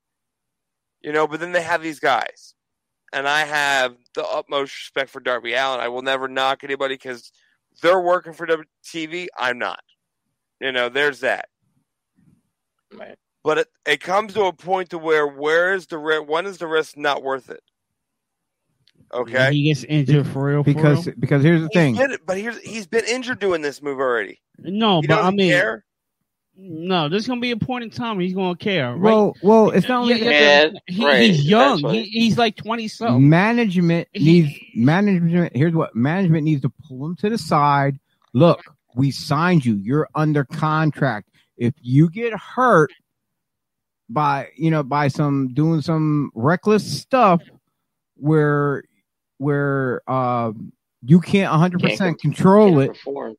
[1.03, 2.55] You know, but then they have these guys.
[3.13, 5.81] And I have the utmost respect for Darby Allin.
[5.81, 7.33] I will never knock anybody because
[7.83, 8.47] they're working for
[8.85, 9.29] TV.
[9.39, 9.81] I'm not.
[10.61, 11.49] You know, there's that.
[12.93, 13.17] Right.
[13.45, 16.29] But it, it comes to a point to where where is the risk?
[16.29, 17.63] When is the risk not worth it?
[19.15, 19.55] Okay.
[19.55, 20.63] He gets injured for real.
[20.63, 21.17] For because real.
[21.19, 21.95] because here's the He's thing.
[21.97, 24.41] been, but here's he's been injured doing this move already.
[24.59, 25.85] no, He but I mean, care.
[26.59, 27.09] No.
[27.09, 28.91] There's gonna be a point in time he's gonna care.
[28.91, 29.01] Right?
[29.01, 31.79] Well, well, it's not only Yeah, he, right, he's young.
[31.89, 33.29] He, he's like twenty something.
[33.29, 35.57] Management He- needs management.
[35.57, 37.99] Here's what management needs to pull him to the side.
[38.35, 38.63] Look,
[38.95, 39.77] we signed you.
[39.77, 41.31] You're under contract.
[41.57, 42.91] If you get hurt
[44.09, 47.43] by you know by some doing some reckless stuff
[48.17, 48.83] where
[49.39, 50.73] where um
[51.03, 53.37] you can't 100 percent control Can't it perform.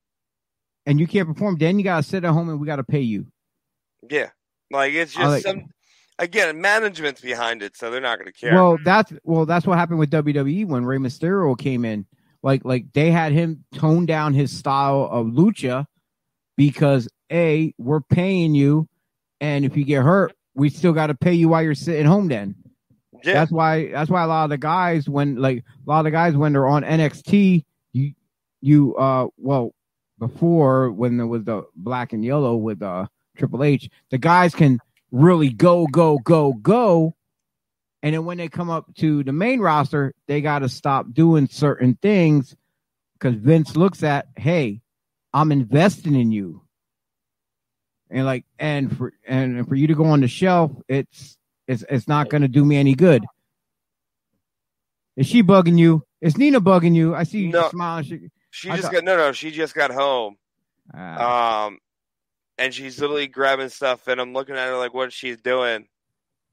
[0.85, 3.27] And you can't perform, then you gotta sit at home and we gotta pay you.
[4.09, 4.29] Yeah,
[4.71, 5.65] like it's just like- some.
[6.19, 8.53] Again, management's behind it, so they're not going to care.
[8.53, 12.05] Well, that's well, that's what happened with WWE when Rey Mysterio came in.
[12.43, 15.85] Like, like they had him tone down his style of lucha
[16.57, 18.89] because a we're paying you,
[19.39, 22.27] and if you get hurt, we still got to pay you while you're sitting home.
[22.27, 22.55] Then
[23.23, 26.03] yeah, that's why that's why a lot of the guys when like a lot of
[26.05, 28.13] the guys when they're on NXT, you
[28.59, 29.73] you uh well
[30.19, 34.79] before when there was the black and yellow with uh Triple H, the guys can
[35.11, 37.15] really go go go go,
[38.03, 41.47] and then when they come up to the main roster, they got to stop doing
[41.47, 42.55] certain things
[43.13, 44.81] because Vince looks at hey,
[45.33, 46.63] I'm investing in you.
[48.09, 51.37] And like, and for and for you to go on the shelf, it's
[51.67, 53.23] it's it's not going to do me any good.
[55.15, 56.03] Is she bugging you?
[56.21, 57.13] Is Nina bugging you?
[57.13, 57.69] I see you No.
[57.69, 58.03] smiling.
[58.05, 58.19] She,
[58.51, 59.31] she I just thought- got no, no.
[59.31, 60.35] She just got home.
[60.93, 61.79] Ah, Um,
[62.57, 65.87] and she's literally grabbing stuff, and I'm looking at her like, what she's doing,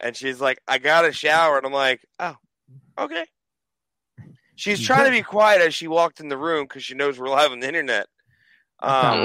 [0.00, 2.36] and she's like, I got a shower, and I'm like, oh,
[2.98, 3.24] okay.
[4.54, 7.28] She's trying to be quiet as she walked in the room because she knows we're
[7.28, 8.06] live on the internet.
[8.80, 9.22] Um,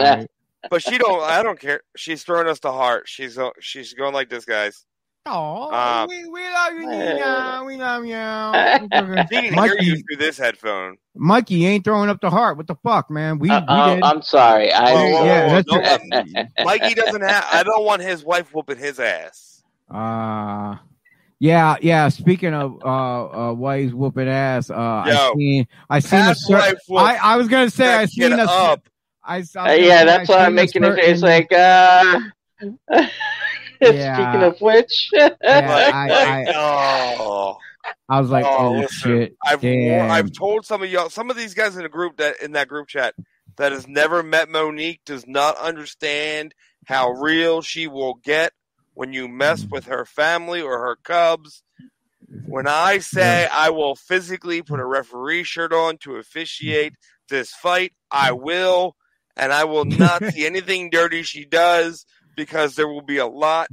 [0.70, 1.24] but she don't.
[1.24, 1.82] I don't care.
[1.96, 3.08] She's throwing us to heart.
[3.08, 4.86] She's she's going like this, guys.
[5.26, 7.64] Oh, Um, we, we love you, Nina.
[7.66, 9.28] We love you.
[9.32, 10.98] She can hear Mikey, you through this headphone.
[11.16, 12.58] Mikey ain't throwing up the heart.
[12.58, 13.38] What the fuck, man?
[13.38, 14.04] We, Uh, we uh, did.
[14.04, 14.74] I'm sorry.
[14.74, 17.46] I Whoa, whoa, yeah, whoa, that's don't your- Mikey doesn't have.
[17.52, 19.64] I don't want his wife whooping his ass.
[19.90, 20.78] Uh
[21.40, 22.08] yeah, yeah.
[22.10, 26.48] Speaking of uh, uh wives whooping ass, uh I Yo, seen I seen a Pat's
[26.48, 28.88] cer- wife I, I was gonna say I seen kid a up.
[29.24, 32.20] I, I was Uh, yeah, that's I why I'm making a face like, uh.
[33.96, 34.32] Yeah.
[34.32, 35.32] Speaking of which, Yeah,
[35.92, 37.58] I- I- oh,
[38.10, 39.36] I was like, oh, oh, listen, shit.
[39.46, 39.64] I've.
[39.64, 42.68] I've told some of y'all, some of these guys in the group that in that
[42.68, 43.16] group chat
[43.58, 46.54] that has never met Monique does not understand
[46.86, 48.52] how real she will get
[48.94, 51.64] when you mess with her family or her cubs.
[52.46, 56.94] When I say I will physically put a referee shirt on to officiate
[57.30, 58.96] this fight, I will,
[59.38, 62.06] and I will not see anything dirty she does
[62.46, 63.68] because there will be a lot.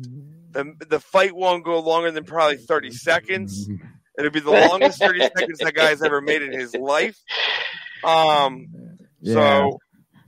[0.52, 3.68] The the fight won't go longer than probably thirty seconds.
[4.18, 7.16] It'll be the longest 30 seconds that guy's ever made in his life.
[8.04, 8.66] Um,
[9.20, 9.34] Yeah.
[9.34, 9.78] so,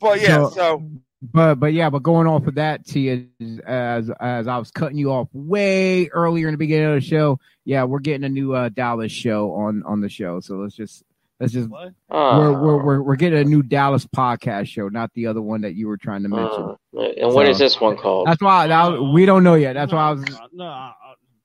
[0.01, 0.83] but yeah, So- so
[1.23, 4.97] But but yeah, but going off of that, T, as as, as I was cutting
[4.97, 8.55] you off way earlier in the beginning of the show, yeah, we're getting a new
[8.55, 10.41] uh, Dallas show on on the show.
[10.41, 11.03] So let's just
[11.41, 11.89] let's just What?
[12.11, 15.63] Uh, we're, we're we're we're getting a new Dallas podcast show, not the other one
[15.63, 16.77] that you were trying to mention.
[16.97, 18.27] uh, and what is So- this one called?
[18.29, 19.73] That's why that, we don't know yet.
[19.73, 20.23] That's no, why I was.
[20.31, 20.93] No, no, uh,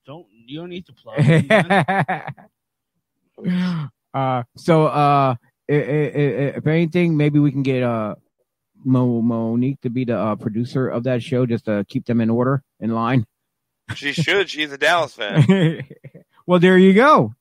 [0.06, 0.26] don't.
[0.48, 1.16] You don't need to plug.
[1.20, 2.24] it,
[4.14, 5.36] uh, so uh,
[5.70, 8.16] i- i- i- if anything, maybe we can get uh
[8.88, 12.30] Mo Monique to be the uh, producer of that show, just to keep them in
[12.30, 13.26] order, in line.
[13.96, 14.50] She should.
[14.50, 15.88] She's a Dallas fan.
[16.46, 17.34] well, there you go.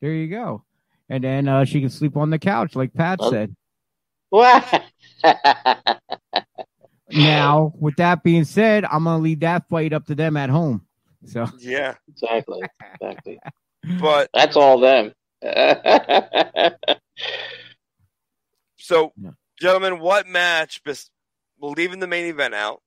[0.00, 0.64] There you go.
[1.10, 3.54] And then uh, she can sleep on the couch, like Pat Well- said.
[4.30, 4.82] What?
[7.12, 10.86] Now, with that being said, I'm gonna leave that fight up to them at home.
[11.26, 12.60] So, Yeah, exactly.
[13.00, 13.40] Exactly.
[14.00, 15.12] but That's all them.
[18.78, 19.30] so, Yeah.
[19.60, 20.84] gentlemen, what match?
[20.84, 21.10] Bes-
[21.58, 22.80] we're leaving the main event out.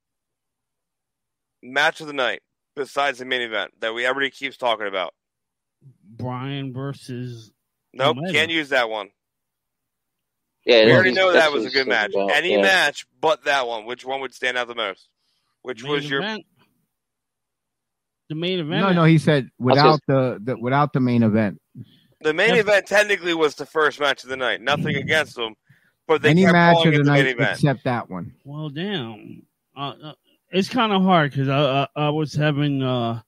[1.62, 2.41] Match of the night
[2.78, 5.14] besides the main event that we everybody keeps talking about.
[6.16, 7.52] Bryan versus.
[7.94, 8.34] Nope, Omega.
[8.34, 9.10] can't use that one.
[10.65, 12.11] yeah, We already know that was a good match.
[12.14, 12.61] about- Any yeah.
[12.61, 13.86] match but that one.
[13.86, 15.07] Which one would stand out the most?
[15.61, 16.45] Which main was your event.
[18.30, 18.82] The main event.
[18.82, 21.61] no, no, he said That's without the, the without the main event.
[22.22, 22.61] the main Yeah.
[22.61, 22.88] event?
[22.88, 24.61] Technically, was the first match of the night.
[24.61, 25.56] Nothing against them,
[26.07, 27.52] but they Any kept match of it the the main night event.
[27.52, 28.34] except that one.
[28.44, 29.44] Well, damn.
[29.76, 30.14] Uh, uh,
[30.52, 33.22] it's kind of hard because I, I I was having uh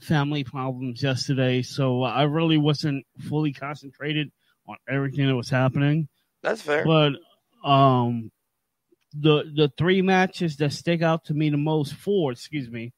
[0.00, 4.30] family problems yesterday, so I really wasn't fully concentrated
[4.66, 6.08] on everything that was happening.
[6.42, 6.84] That's fair.
[6.84, 7.14] But
[7.68, 8.30] um,
[9.14, 12.92] the the three matches that stick out to me the most, four, excuse me,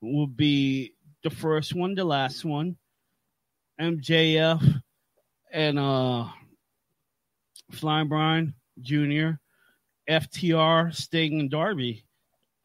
[0.00, 2.76] would be the first one, the last one,
[3.80, 4.82] MJF
[5.52, 6.26] and uh
[7.72, 9.32] Flying Brian Jr.,
[10.08, 12.04] FTR, Sting, and Darby.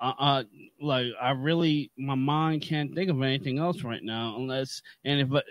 [0.06, 0.44] Uh, uh,
[0.80, 5.34] like I really, my mind can't think of anything else right now, unless and if
[5.34, 5.42] uh,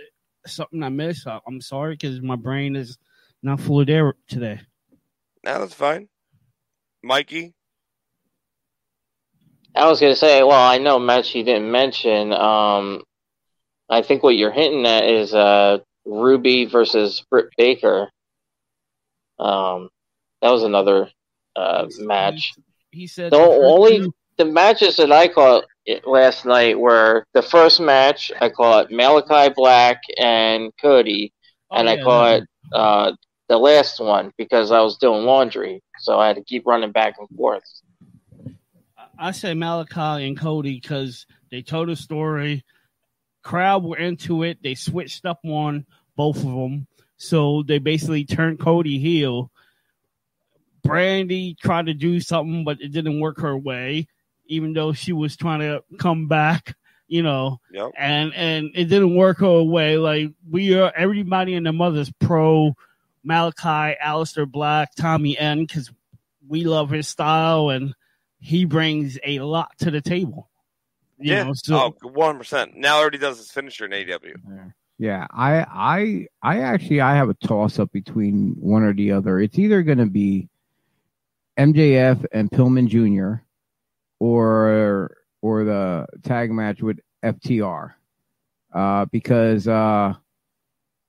[0.47, 2.97] something I miss, I, I'm sorry because my brain is
[3.43, 4.61] not fully there today.
[5.43, 6.09] Now that's fine.
[7.03, 7.53] Mikey,
[9.75, 12.33] I was gonna say, well, I know match you didn't mention.
[12.33, 13.03] Um,
[13.91, 18.09] I think what you're hinting at is uh, Ruby versus Britt Baker.
[19.41, 19.89] Um,
[20.43, 21.11] that was another
[21.57, 22.53] uh, match.
[22.93, 25.65] He said The the first only two- the matches that I caught
[26.07, 31.33] last night were the first match I caught Malakai Black and Cody,
[31.71, 32.43] Oh, and I yeah, caught
[32.73, 33.13] uh,
[33.49, 37.17] the last one because I was doing laundry, so I had to keep running back
[37.19, 37.65] and forth.
[39.19, 42.65] I say Malakai and Cody because they told a story.
[43.43, 44.63] Crowd were into it.
[44.63, 45.87] They switched up on
[46.17, 46.87] both of them,
[47.17, 49.51] so they basically turned Cody heel.
[50.87, 54.07] Brandi tried to do something, but it didn't work her way,
[54.47, 56.77] even though she was trying to come back.
[57.07, 57.93] You know, Yep.
[57.99, 59.99] and and it didn't work her way.
[59.99, 62.75] Like we are, everybody in the mother's pro
[63.29, 65.93] Malakai, Aleister Black, Tommy End, because
[66.49, 67.95] we love his style and
[68.41, 70.49] he brings a lot to the table.
[71.19, 71.43] You yeah.
[71.45, 72.77] know, so oh, one percent.
[72.77, 74.73] Now already does his finisher in AEW.
[74.99, 79.41] Yeah, I, I, I actually, I have a toss up between one or the other.
[79.41, 80.49] It's either going to be
[81.59, 83.44] MJF and Pillman Jr.
[84.19, 87.93] or or the tag match with FTR,
[88.73, 90.15] uh, because uh,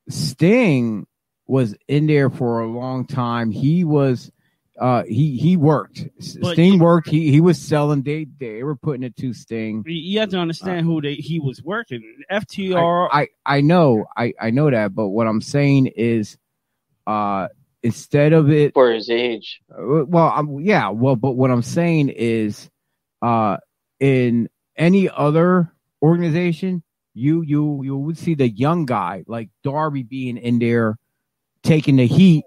[0.09, 1.07] Sting
[1.47, 3.51] was in there for a long time.
[3.51, 4.31] He was.
[4.77, 6.03] Uh, he he worked.
[6.41, 7.07] But Sting you- worked.
[7.07, 8.01] He he was selling.
[8.01, 9.85] They they were putting it to Sting.
[9.87, 12.03] you have to understand who they, he was working.
[12.29, 16.37] FTR, I, I know I, I know that, but what I'm saying is,
[17.07, 17.47] uh,
[17.83, 22.09] instead of it, For his age, uh, well, I'm, yeah, well, but what I'm saying
[22.09, 22.69] is,
[23.25, 23.57] uh,
[23.99, 24.47] in
[24.77, 25.73] any other
[26.03, 26.83] organization,
[27.15, 30.99] you you you would see the young guy like Darby being in there,
[31.63, 32.45] taking the heat,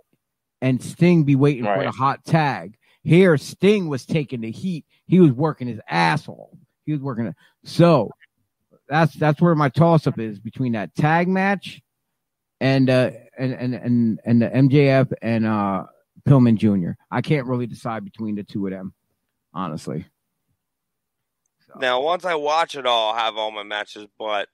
[0.61, 2.77] and Sting be waiting for the hot tag.
[3.03, 4.85] Here, Sting was taking the heat.
[5.07, 6.57] He was working his asshole.
[6.87, 7.35] He was working it.
[7.65, 8.13] So
[8.89, 11.81] that's that's where my toss up is between that tag match
[12.61, 15.87] and uh and and and, and the MJF and uh
[16.29, 16.93] Pillman Jr.
[17.11, 18.95] I can't really decide between the two of them,
[19.53, 20.07] honestly.
[21.69, 24.49] So, Now, once I watch it all, I'll have all my matches, but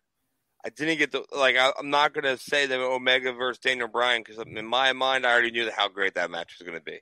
[0.65, 1.57] I didn't get the like.
[1.57, 5.33] I, I'm not gonna say that Omega versus Daniel Bryan because in my mind, I
[5.33, 7.01] already knew how great that match was gonna be.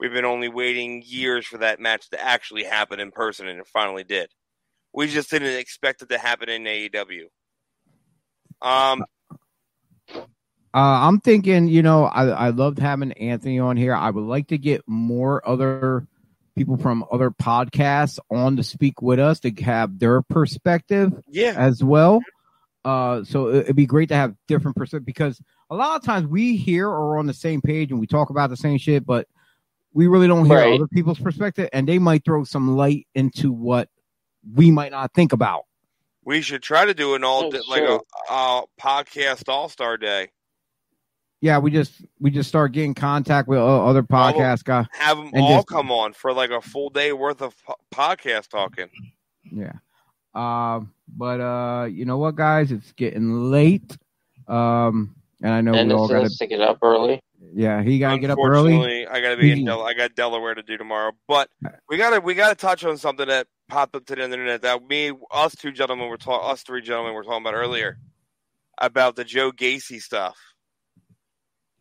[0.00, 3.66] We've been only waiting years for that match to actually happen in person, and it
[3.66, 4.30] finally did.
[4.92, 7.24] We just didn't expect it to happen in AEW.
[8.62, 9.04] Um,
[10.10, 10.14] uh,
[10.74, 13.94] I'm thinking, you know, I I loved having Anthony on here.
[13.94, 16.06] I would like to get more other
[16.56, 21.54] people from other podcasts on to speak with us to have their perspective Yeah.
[21.56, 22.20] as well.
[22.84, 26.26] Uh, so it- it'd be great to have different perspective because a lot of times
[26.26, 29.26] we here are on the same page and we talk about the same shit, but
[29.92, 30.74] we really don't hear Right.
[30.74, 33.88] other people's perspective, and they might throw some light into what
[34.54, 35.64] we might not think about.
[36.24, 37.98] We should try to do an all That's like a,
[38.30, 40.28] a podcast All Star Day.
[41.42, 44.86] Yeah, we just we just start getting contact with uh, other podcast guys.
[44.92, 48.48] Have them all just- come on for like a full day worth of po- podcast
[48.48, 48.88] talking.
[49.52, 49.72] Yeah.
[50.34, 52.72] Um, but uh, you know what, guys?
[52.72, 53.96] It's getting late.
[54.48, 57.20] Um, and I know and we all got has to get up early.
[57.54, 59.06] Yeah, he got to get up early.
[59.06, 59.66] I gotta be in Mhm.
[59.66, 61.12] Del- I got Delaware to do tomorrow.
[61.28, 61.50] But
[61.88, 65.12] we gotta we gotta touch on something that popped up to the internet that me
[65.30, 67.98] us two gentlemen were talking us three gentlemen were talking about earlier
[68.78, 70.36] about the Joe Gacy stuff.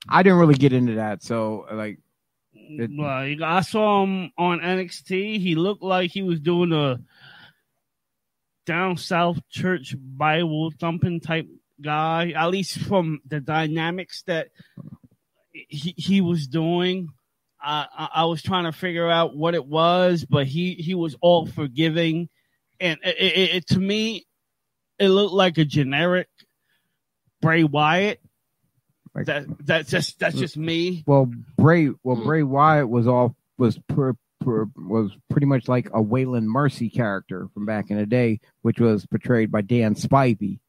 [0.08, 2.00] I didn't really get into that, so like,
[2.54, 5.40] It- like I saw him on NXT.
[5.40, 7.00] He looked like he was doing a
[8.66, 11.48] down south church Bible thumping type
[11.82, 12.32] guy.
[12.32, 14.50] At least from the dynamics that
[15.52, 17.10] he he was doing.
[17.68, 21.48] I, I was trying to figure out what it was, but he he was all
[21.48, 22.30] forgiving,
[22.80, 24.26] and it, it, it to me,
[25.00, 26.28] it looked like a generic
[27.42, 28.22] Bray Wyatt.
[29.16, 31.04] Like That that's just that's just me.
[31.08, 32.24] well, Bray, well, Hmm.
[32.26, 37.48] Bray Wyatt was all was per, per, was pretty much like a Waylon Mercy character
[37.54, 40.60] from back in the day, which was portrayed by Dan Spivey.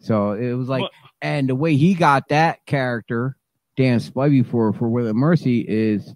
[0.00, 0.90] So it was like, Well-
[1.22, 3.36] and the way he got that character,
[3.76, 6.14] Dan Spivey for for Waylon Mercy, is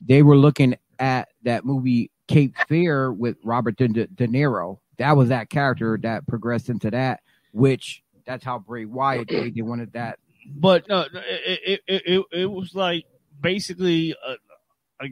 [0.00, 4.78] they were looking at that movie Cape Fear with Robert De, De Niro.
[4.98, 7.20] That was that character that progressed into that,
[7.52, 10.18] which that's how Bray Wyatt they, they wanted that.
[10.46, 13.04] But uh, it, it, it, it was like
[13.40, 15.08] basically a, a,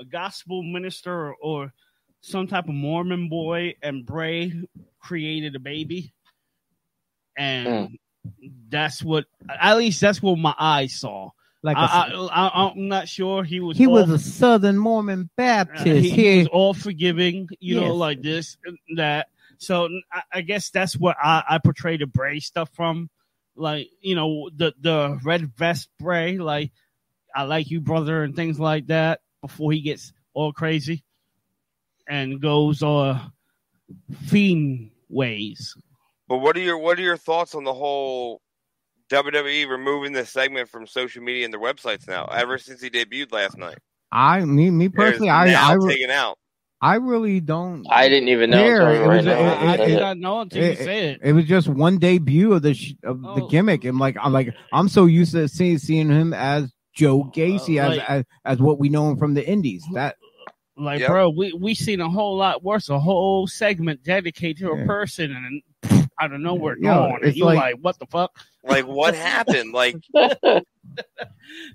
[0.00, 1.72] a gospel minister or
[2.20, 4.52] some type of Mormon boy, and Bray
[5.00, 6.12] created a baby,
[7.36, 7.98] and
[8.68, 11.30] that's what at least that's what my eyes saw.
[11.62, 13.76] Like a- I, I, I, I'm not sure he was.
[13.76, 15.86] he all- was a Southern Mormon Baptist.
[15.86, 19.28] he, he He- was all forgiving, you know, like this and that.
[19.58, 23.10] So I, I guess that's what I, I portray the Bray stuff from,
[23.58, 26.72] like you know the the red vest spray, like
[27.34, 29.20] I like you, brother, and things like that.
[29.40, 31.04] Before he gets all crazy
[32.08, 33.20] and goes uh
[34.26, 35.74] fiend ways.
[36.28, 38.40] But what are your what are your thoughts on the whole
[39.10, 42.26] WWE removing this segment from social media and their websites now?
[42.26, 43.78] Ever since he debuted last night,
[44.12, 46.38] I me me personally, I I, re- taken out.
[46.80, 47.84] I really don't.
[47.90, 49.40] I didn't even know There, until it was a- now.
[49.74, 51.20] it- I did not know until you it- say it.
[51.24, 53.48] It was just one debut of the sh- of the Oh.
[53.48, 53.84] gimmick.
[53.84, 57.80] I'm like I'm like I'm so used to seeing seeing him as Joe uh, Gacy
[57.82, 59.84] as, like- as as what we know him from the Indies.
[59.94, 60.16] That
[60.76, 61.08] Like, Yep.
[61.08, 62.88] bro, we we seen a whole lot worse.
[62.88, 64.86] A whole segment dedicated to a Yeah.
[64.86, 67.14] person, and then out of nowhere, Yo, gone.
[67.16, 68.30] And it's you like, like- what the fuck?
[68.62, 69.72] Like what happened?
[69.72, 69.96] Like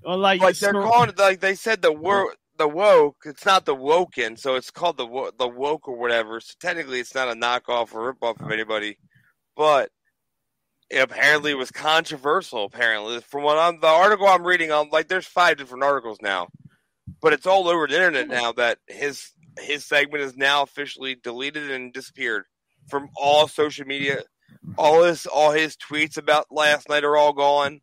[0.05, 3.17] Or like, like they're scroll- calling like they said the word the woke.
[3.25, 6.39] It's not the woken, so it's called the wo- the woke or whatever.
[6.39, 8.53] So technically, it's not a knockoff or ripoff of oh.
[8.53, 8.97] anybody,
[9.55, 9.89] but
[10.89, 12.65] it apparently was controversial.
[12.65, 16.47] Apparently, from what I'm the article I'm reading, I'm like, there's five different articles now,
[17.21, 18.31] but it's all over the internet hmm.
[18.31, 22.45] now that his his segment is now officially deleted and disappeared
[22.88, 24.21] from all social media.
[24.77, 27.81] All his all his tweets about last night are all gone.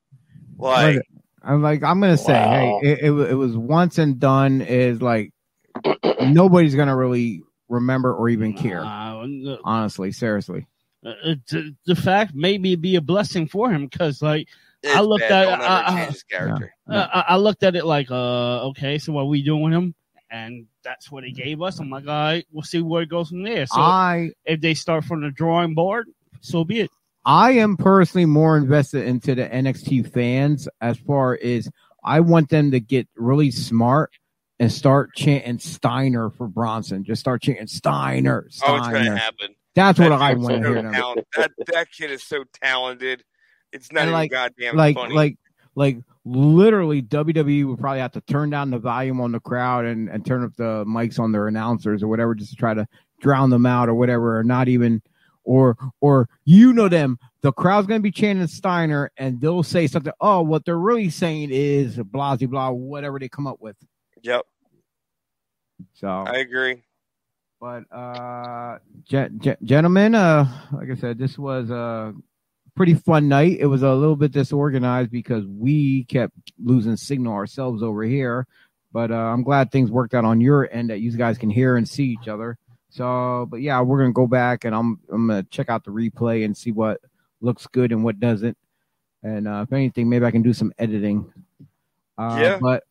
[0.56, 1.00] Like.
[1.42, 2.80] Like, I'm like I'm gonna say, Wow.
[2.82, 4.60] hey, it, it it was once and done.
[4.62, 5.32] Is like
[6.20, 8.80] nobody's gonna really remember or even care.
[8.84, 10.66] Uh, the, Honestly, seriously.
[11.04, 11.12] uh,
[11.50, 14.48] the, the fact maybe be a blessing for him because, like,
[14.82, 15.32] It's I looked bad.
[15.32, 16.74] at- Don't ever I- I- his character.
[16.88, 16.98] Yeah.
[16.98, 19.94] uh, I, I looked at it like, uh, okay, so what we doing with him?
[20.32, 21.78] And that's what he gave us.
[21.80, 23.66] I'm like, all right, we'll see where it goes from there.
[23.66, 26.08] So I if they start from the drawing board,
[26.40, 26.90] so be it.
[27.24, 31.68] I am personally more invested into the NXT fans as far as
[32.02, 34.10] I want them to get really smart
[34.58, 37.04] and start chanting Steiner for Bronson.
[37.04, 39.54] Just start chanting Steiner, Oh, it's going to happen.
[39.74, 43.22] That's what I want to so hear talent- That, that kid is so talented.
[43.72, 45.14] It's not And even like- goddamn Like, funny.
[45.14, 45.36] like,
[45.76, 50.08] like, literally, WWE would probably have to turn down the volume on the crowd and,
[50.08, 52.86] and turn up the mics on their announcers or whatever, just to try to
[53.20, 55.00] drown them out or whatever, or not even,
[55.44, 57.18] or, or you know them.
[57.42, 60.12] The crowd's gonna be chanting Steiner, and they'll say something.
[60.20, 63.76] Oh, what they're really saying is blah blah blah, whatever they come up with.
[64.22, 64.42] yep,
[65.94, 66.82] So, I agree.
[67.60, 72.14] but uh, ge- ge- gentlemen, uh, like I said, this was a
[72.76, 73.56] pretty fun night.
[73.60, 78.46] It was a little bit disorganized because we kept losing signal ourselves over here.
[78.92, 81.76] But uh, I'm glad things worked out on your end that you guys can hear
[81.76, 82.58] and see each other.
[82.90, 86.44] So, but yeah, we're gonna go back and I'm I'm gonna check out the replay
[86.44, 87.00] and see what
[87.40, 88.56] looks good and what doesn't.
[89.22, 91.32] And uh, if anything, maybe I can do some editing.
[92.18, 92.58] Uh, Yeah.
[92.60, 92.84] But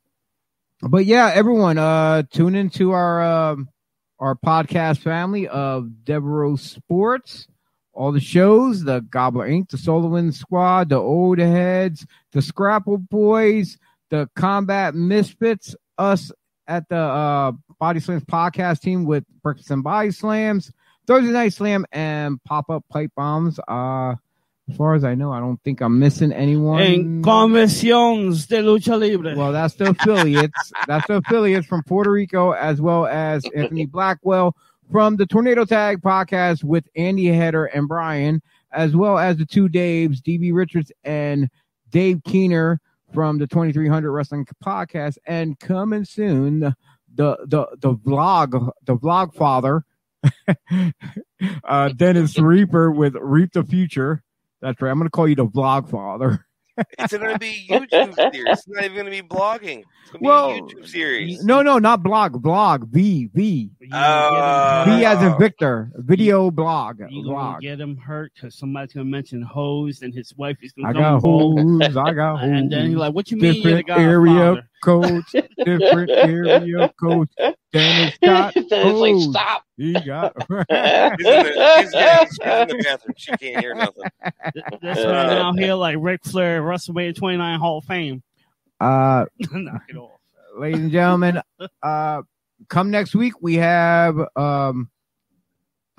[0.81, 3.69] but yeah, everyone, uh, tune into our um,
[4.19, 7.47] our podcast family of Devereaux Sports.
[7.91, 13.77] All the shows, the Gobbler Inc., the Solomon Squad, the Old Heads, the Scrapple Boys,
[14.09, 16.31] the Combat Misfits, us
[16.65, 20.71] at the uh, Body Slams podcast team with Breakfast and Body Slams,
[21.07, 23.59] Thursday Night Slam, and Pop Up Pipe Bombs.
[23.67, 24.15] Uh,
[24.69, 26.81] as far as I know, I don't think I'm missing anyone.
[26.81, 29.35] En Convenciones de Lucha Libre.
[29.35, 30.71] Well, that's the affiliates.
[30.87, 34.55] that's the affiliates from Puerto Rico, as well as Anthony Blackwell
[34.91, 38.41] from the Tornado Tag podcast with Andy Header and Brian,
[38.71, 41.49] as well as the two Daves, DB Richards and
[41.89, 42.79] Dave Keener
[43.13, 46.75] from the 2300 Wrestling podcast, and coming soon,
[47.15, 49.83] the the the vlog, the vlog father,
[51.63, 54.23] uh, Dennis Reaper with Reap the Future.
[54.61, 54.89] That's right.
[54.91, 56.45] I'm going to call you the vlog father.
[56.97, 58.43] It's going to be YouTube series.
[58.47, 59.83] It's not even going to be blogging.
[60.03, 61.43] It's going to be Well, a YouTube series.
[61.43, 63.69] No, no, not blog, blog, V, V.
[63.91, 65.37] Uh, V as in.
[65.37, 67.61] Victor, video blog, You gonna blog.
[67.61, 71.21] get him hurt because somebody's gonna mention hose and his wife is gonna got come
[71.21, 71.81] home.
[71.81, 72.49] hoes, I got hoes.
[72.49, 76.91] And then he's like, "What you mean you're the different area godfather?" Codes, different area
[76.99, 77.31] codes.
[77.71, 79.63] Dennis got Then like, stop.
[79.77, 80.33] He got.
[80.49, 83.13] He's in, the, he's, yeah, he's, he's in the bathroom.
[83.17, 84.03] She can't hear nothing.
[84.81, 88.23] This man out here like Ric Flair, WrestleMania 29 Hall of Fame.
[88.79, 90.19] uh, Knock it off.
[90.57, 91.41] ladies and gentlemen,
[91.83, 92.21] uh,
[92.67, 94.89] come next week we have um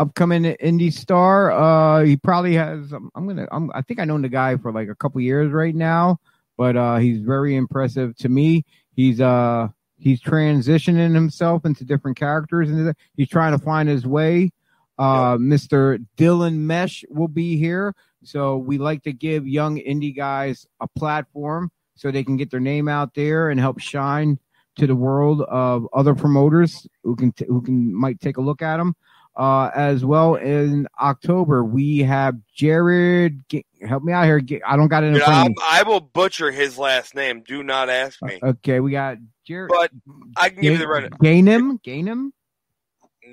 [0.00, 1.52] upcoming indie star.
[1.52, 2.92] Uh, he probably has.
[2.92, 3.46] I'm, I'm gonna.
[3.52, 6.18] I'm, I think I know the guy for like a couple years right now,
[6.60, 8.66] but uh, he's very impressive to me.
[8.92, 14.50] He's uh he's transitioning himself into different characters and he's trying to find his way.
[14.98, 16.04] Uh, Mr.
[16.18, 17.94] Dylan Mesh will be here.
[18.24, 22.60] So we like to give young indie guys a platform so they can get their
[22.60, 24.38] name out there and help shine
[24.76, 28.60] to the world of other promoters who can t- who can might take a look
[28.60, 28.94] at them.
[29.40, 33.42] Uh, as well in October we have Jared.
[33.48, 34.42] G- help me out here.
[34.66, 35.54] I don't got it Dude, I'm, me.
[35.62, 37.40] I will butcher his last name.
[37.40, 38.38] Do not ask me.
[38.42, 39.70] Okay, we got Jared.
[39.70, 39.92] But
[40.36, 41.10] I can give you the right.
[41.10, 42.32] Gainham, Gainham,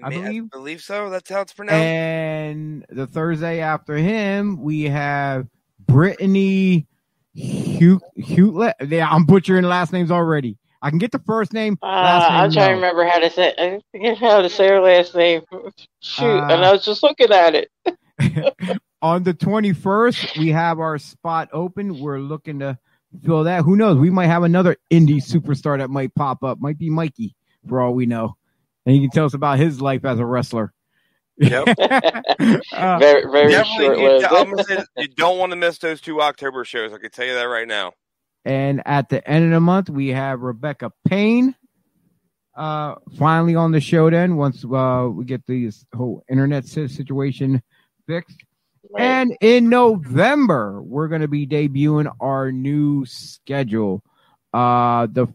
[0.02, 0.50] I I believe.
[0.50, 1.10] believe so.
[1.10, 1.76] That's how it's pronounced.
[1.76, 5.46] and the Thursday after him we have
[5.88, 6.88] Brittany
[7.34, 8.76] Hewlett.
[8.88, 10.58] Yeah, I'm butchering last names already.
[10.88, 11.78] I can get the first name.
[11.84, 13.54] Uh, last name I'm trying to remember how to say.
[13.58, 15.42] I forget how to say her last name.
[16.00, 17.70] Shoot, Uh, and I was just looking at it.
[19.02, 22.00] On the 21st, we have our spot open.
[22.00, 22.80] We're looking to
[23.26, 23.66] fill that.
[23.66, 23.98] Who knows?
[23.98, 26.62] We might have another indie superstar that might pop up.
[26.62, 27.36] Might be Mikey,
[27.68, 28.38] for all we know.
[28.86, 30.74] And he can tell us about his life as a wrestler.
[31.36, 31.68] Yep.
[32.72, 34.26] Uh, very, very short you, lived.
[34.26, 36.94] I'm gonna say you don't want to miss those two October shows.
[36.94, 37.94] I can tell you that right now.
[38.48, 41.54] And at the end of the month, we have Rebecca Payne
[42.56, 44.10] uh, finally on the show.
[44.10, 47.62] Then once uh, we get this whole internet situation
[48.08, 48.38] fixed,
[48.98, 54.02] and in November we're going to be debuting our new schedule.
[54.54, 55.28] Uh, the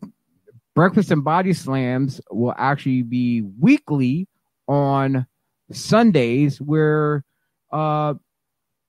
[0.74, 4.26] Breakfast and Body Slams will actually be weekly
[4.66, 5.26] on
[5.70, 7.24] Sundays, where
[7.70, 8.14] uh,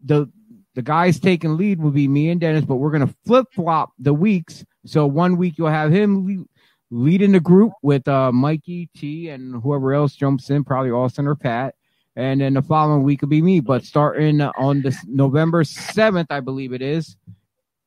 [0.02, 0.32] the
[0.76, 4.14] the guys taking lead will be me and Dennis, but we're gonna flip flop the
[4.14, 4.66] weeks.
[4.86, 6.45] So one week you'll have him lead,
[6.91, 11.36] leading the group with uh, Mikey T and whoever else jumps in, probably Austin or
[11.36, 11.76] Pat.
[12.16, 13.60] And then the following week will be me.
[13.60, 17.16] But starting on this November seventh, I believe it is,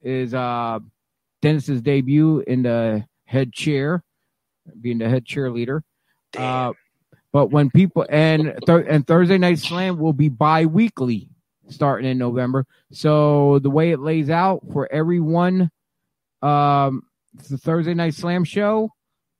[0.02, 0.80] is uh
[1.42, 4.02] Dennis's debut in the head chair,
[4.80, 5.82] being the head cheerleader.
[6.36, 6.72] Uh,
[7.32, 11.28] but when people and th- and Thursday night slam will be bi-weekly
[11.68, 12.66] starting in November.
[12.92, 15.70] So the way it lays out for everyone,
[16.42, 17.02] um,
[17.38, 18.90] it's the Thursday night slam show.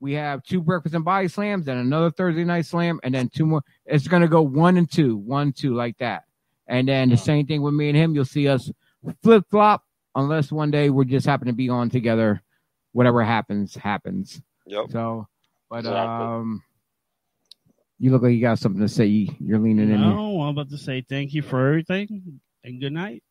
[0.01, 3.47] We have two breakfast and body slams, then another Thursday night slam, and then two
[3.47, 3.63] more.
[3.87, 6.25] It's gonna go one and two, one two like that,
[6.67, 8.15] and then the same thing with me and him.
[8.15, 8.71] You'll see us
[9.23, 9.85] flip flop
[10.15, 12.43] unless one day we just happen to be on together.
[12.93, 14.41] Whatever happens, happens.
[14.67, 14.91] Yep.
[14.91, 15.29] So,
[15.71, 16.27] but Exactly.
[16.27, 16.63] um,
[17.99, 19.07] you look like you got something to say.
[19.41, 19.99] You're leaning in.
[19.99, 19.99] here.
[19.99, 23.23] No, I'm about to say thank you for everything and good night.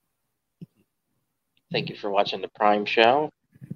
[1.71, 3.31] Thank you for watching the Prime Show.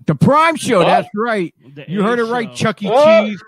[0.05, 0.81] The Prime Show.
[0.81, 0.85] Oh.
[0.85, 1.53] That's right.
[1.75, 2.55] The You heard A it right, show.
[2.73, 2.89] Chuck E.
[2.91, 3.25] Oh.
[3.25, 3.41] Cheese.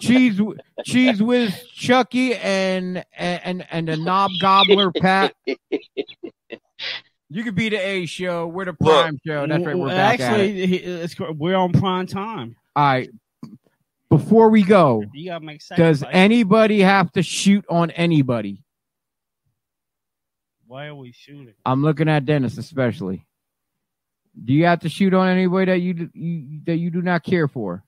[0.00, 0.40] Cheese,
[0.84, 5.34] cheese with Chucky and and and the knob gobbler Pat.
[7.28, 8.46] You could be the A show.
[8.46, 9.46] We're the prime show.
[9.46, 9.76] That's right.
[9.76, 10.44] We're Well, back at it.
[10.44, 12.56] Actually, he- it's, we're on prime time.
[12.74, 13.10] All right.
[14.16, 16.10] Before we go, You gotta make does sacrifice.
[16.12, 18.62] anybody have to shoot on anybody?
[20.66, 21.52] Why are we shooting?
[21.64, 23.26] I'm looking at Dennis especially.
[24.44, 27.22] Do you have to shoot on anybody that you, do- you that you do not
[27.24, 27.84] care for?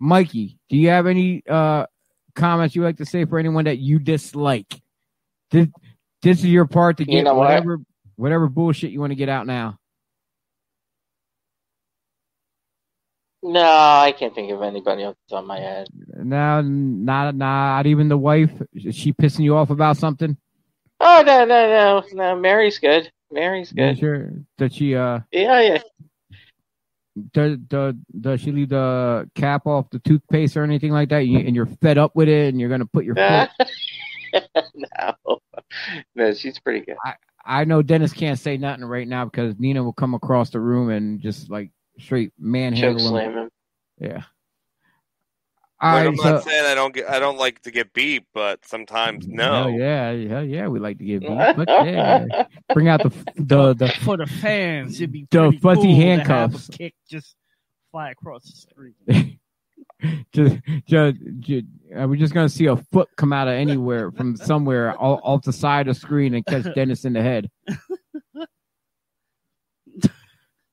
[0.00, 1.86] Mikey, do you have any uh
[2.34, 4.80] comments you like to say for anyone that you dislike?
[5.50, 5.68] This,
[6.22, 7.48] this is your part to You get know what?
[7.48, 7.78] whatever
[8.16, 9.78] whatever bullshit you want to get out now.
[13.46, 15.86] No, I can't think of anybody off the top of my head.
[16.16, 18.50] No, not not even the wife.
[18.72, 20.34] Is she pissing you off about something?
[20.98, 22.36] Oh no, no, no, no.
[22.40, 23.12] Mary's good.
[23.30, 23.98] Mary's Yeah, good.
[23.98, 24.30] sure.
[24.56, 25.82] Does she uh Yeah, yeah.
[27.34, 31.18] does, does does she leave the cap off the toothpaste or anything like that?
[31.18, 33.50] And you're fed up with it, and you're gonna put your foot.
[34.74, 35.38] no,
[36.14, 36.96] no, she's pretty good.
[37.44, 40.88] I know Dennis can't say nothing right now because Nina will come across the room
[40.88, 43.08] and just like straight Choke manhandle him.
[43.08, 43.50] slam him.
[43.98, 44.22] Yeah.
[45.80, 48.64] But I'm not so saying I don't get I don't like to get beat, but
[48.64, 49.64] sometimes no.
[49.64, 51.28] hell yeah, hell yeah, we like to get beat.
[51.28, 55.96] But yeah, bring out the the the For the fans, it'd be The fuzzy cool
[55.96, 56.68] handcuffs.
[56.68, 57.36] To have a kick just
[57.90, 58.94] fly across the street.
[60.32, 60.56] just,
[60.86, 64.98] just, just, uh, we're just gonna see a foot come out of anywhere from somewhere
[64.98, 67.50] off, off the side of the screen and catch Dennis in the head.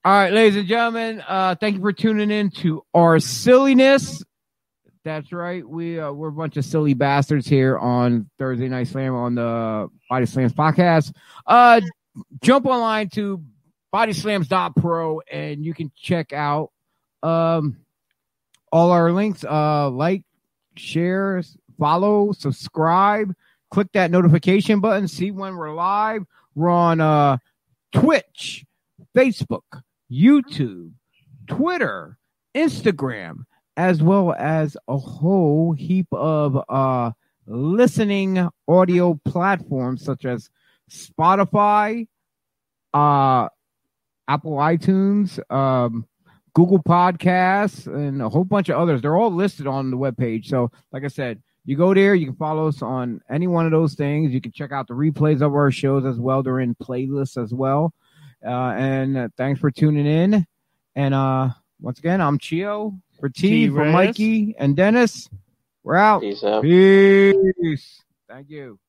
[0.04, 4.24] All right, ladies and gentlemen, uh, thank you for tuning in to our silliness.
[5.04, 9.14] That's right, we uh, we're a bunch of silly bastards here on Thursday Night Slam
[9.14, 11.14] on the Body Slams podcast.
[11.46, 11.82] Uh,
[12.42, 13.44] jump online to
[13.94, 16.72] bodyslams.pro and you can check out
[17.24, 17.78] um
[18.72, 20.24] all our links uh like
[20.78, 21.44] share
[21.78, 23.34] follow subscribe
[23.70, 26.26] click that notification button see when we're live
[26.56, 27.38] we're on uh
[27.92, 28.66] twitch
[29.16, 30.92] facebook youtube
[31.48, 32.18] twitter
[32.56, 33.38] instagram
[33.78, 37.12] as well as a whole heap of uh
[37.48, 40.50] listening audio platforms such as
[40.90, 42.06] spotify
[42.94, 43.48] uh
[44.28, 46.06] apple itunes um
[46.54, 49.02] Google Podcasts, and a whole bunch of others.
[49.02, 50.46] They're all listed on the webpage.
[50.46, 53.72] So, like I said, you go there, you can follow us on any one of
[53.72, 54.34] those things.
[54.34, 56.44] You can check out the replays of our shows as well.
[56.44, 57.94] They're in playlists as well.
[58.46, 60.46] Uh, and uh, thanks for tuning in.
[60.96, 61.50] And uh,
[61.80, 63.94] once again, I'm Chio for T, for T-Rez.
[63.94, 65.30] Mikey and Dennis.
[65.84, 66.22] We're out.
[66.22, 66.64] Peace out.
[66.64, 68.04] Peace.
[68.28, 68.80] Thank you.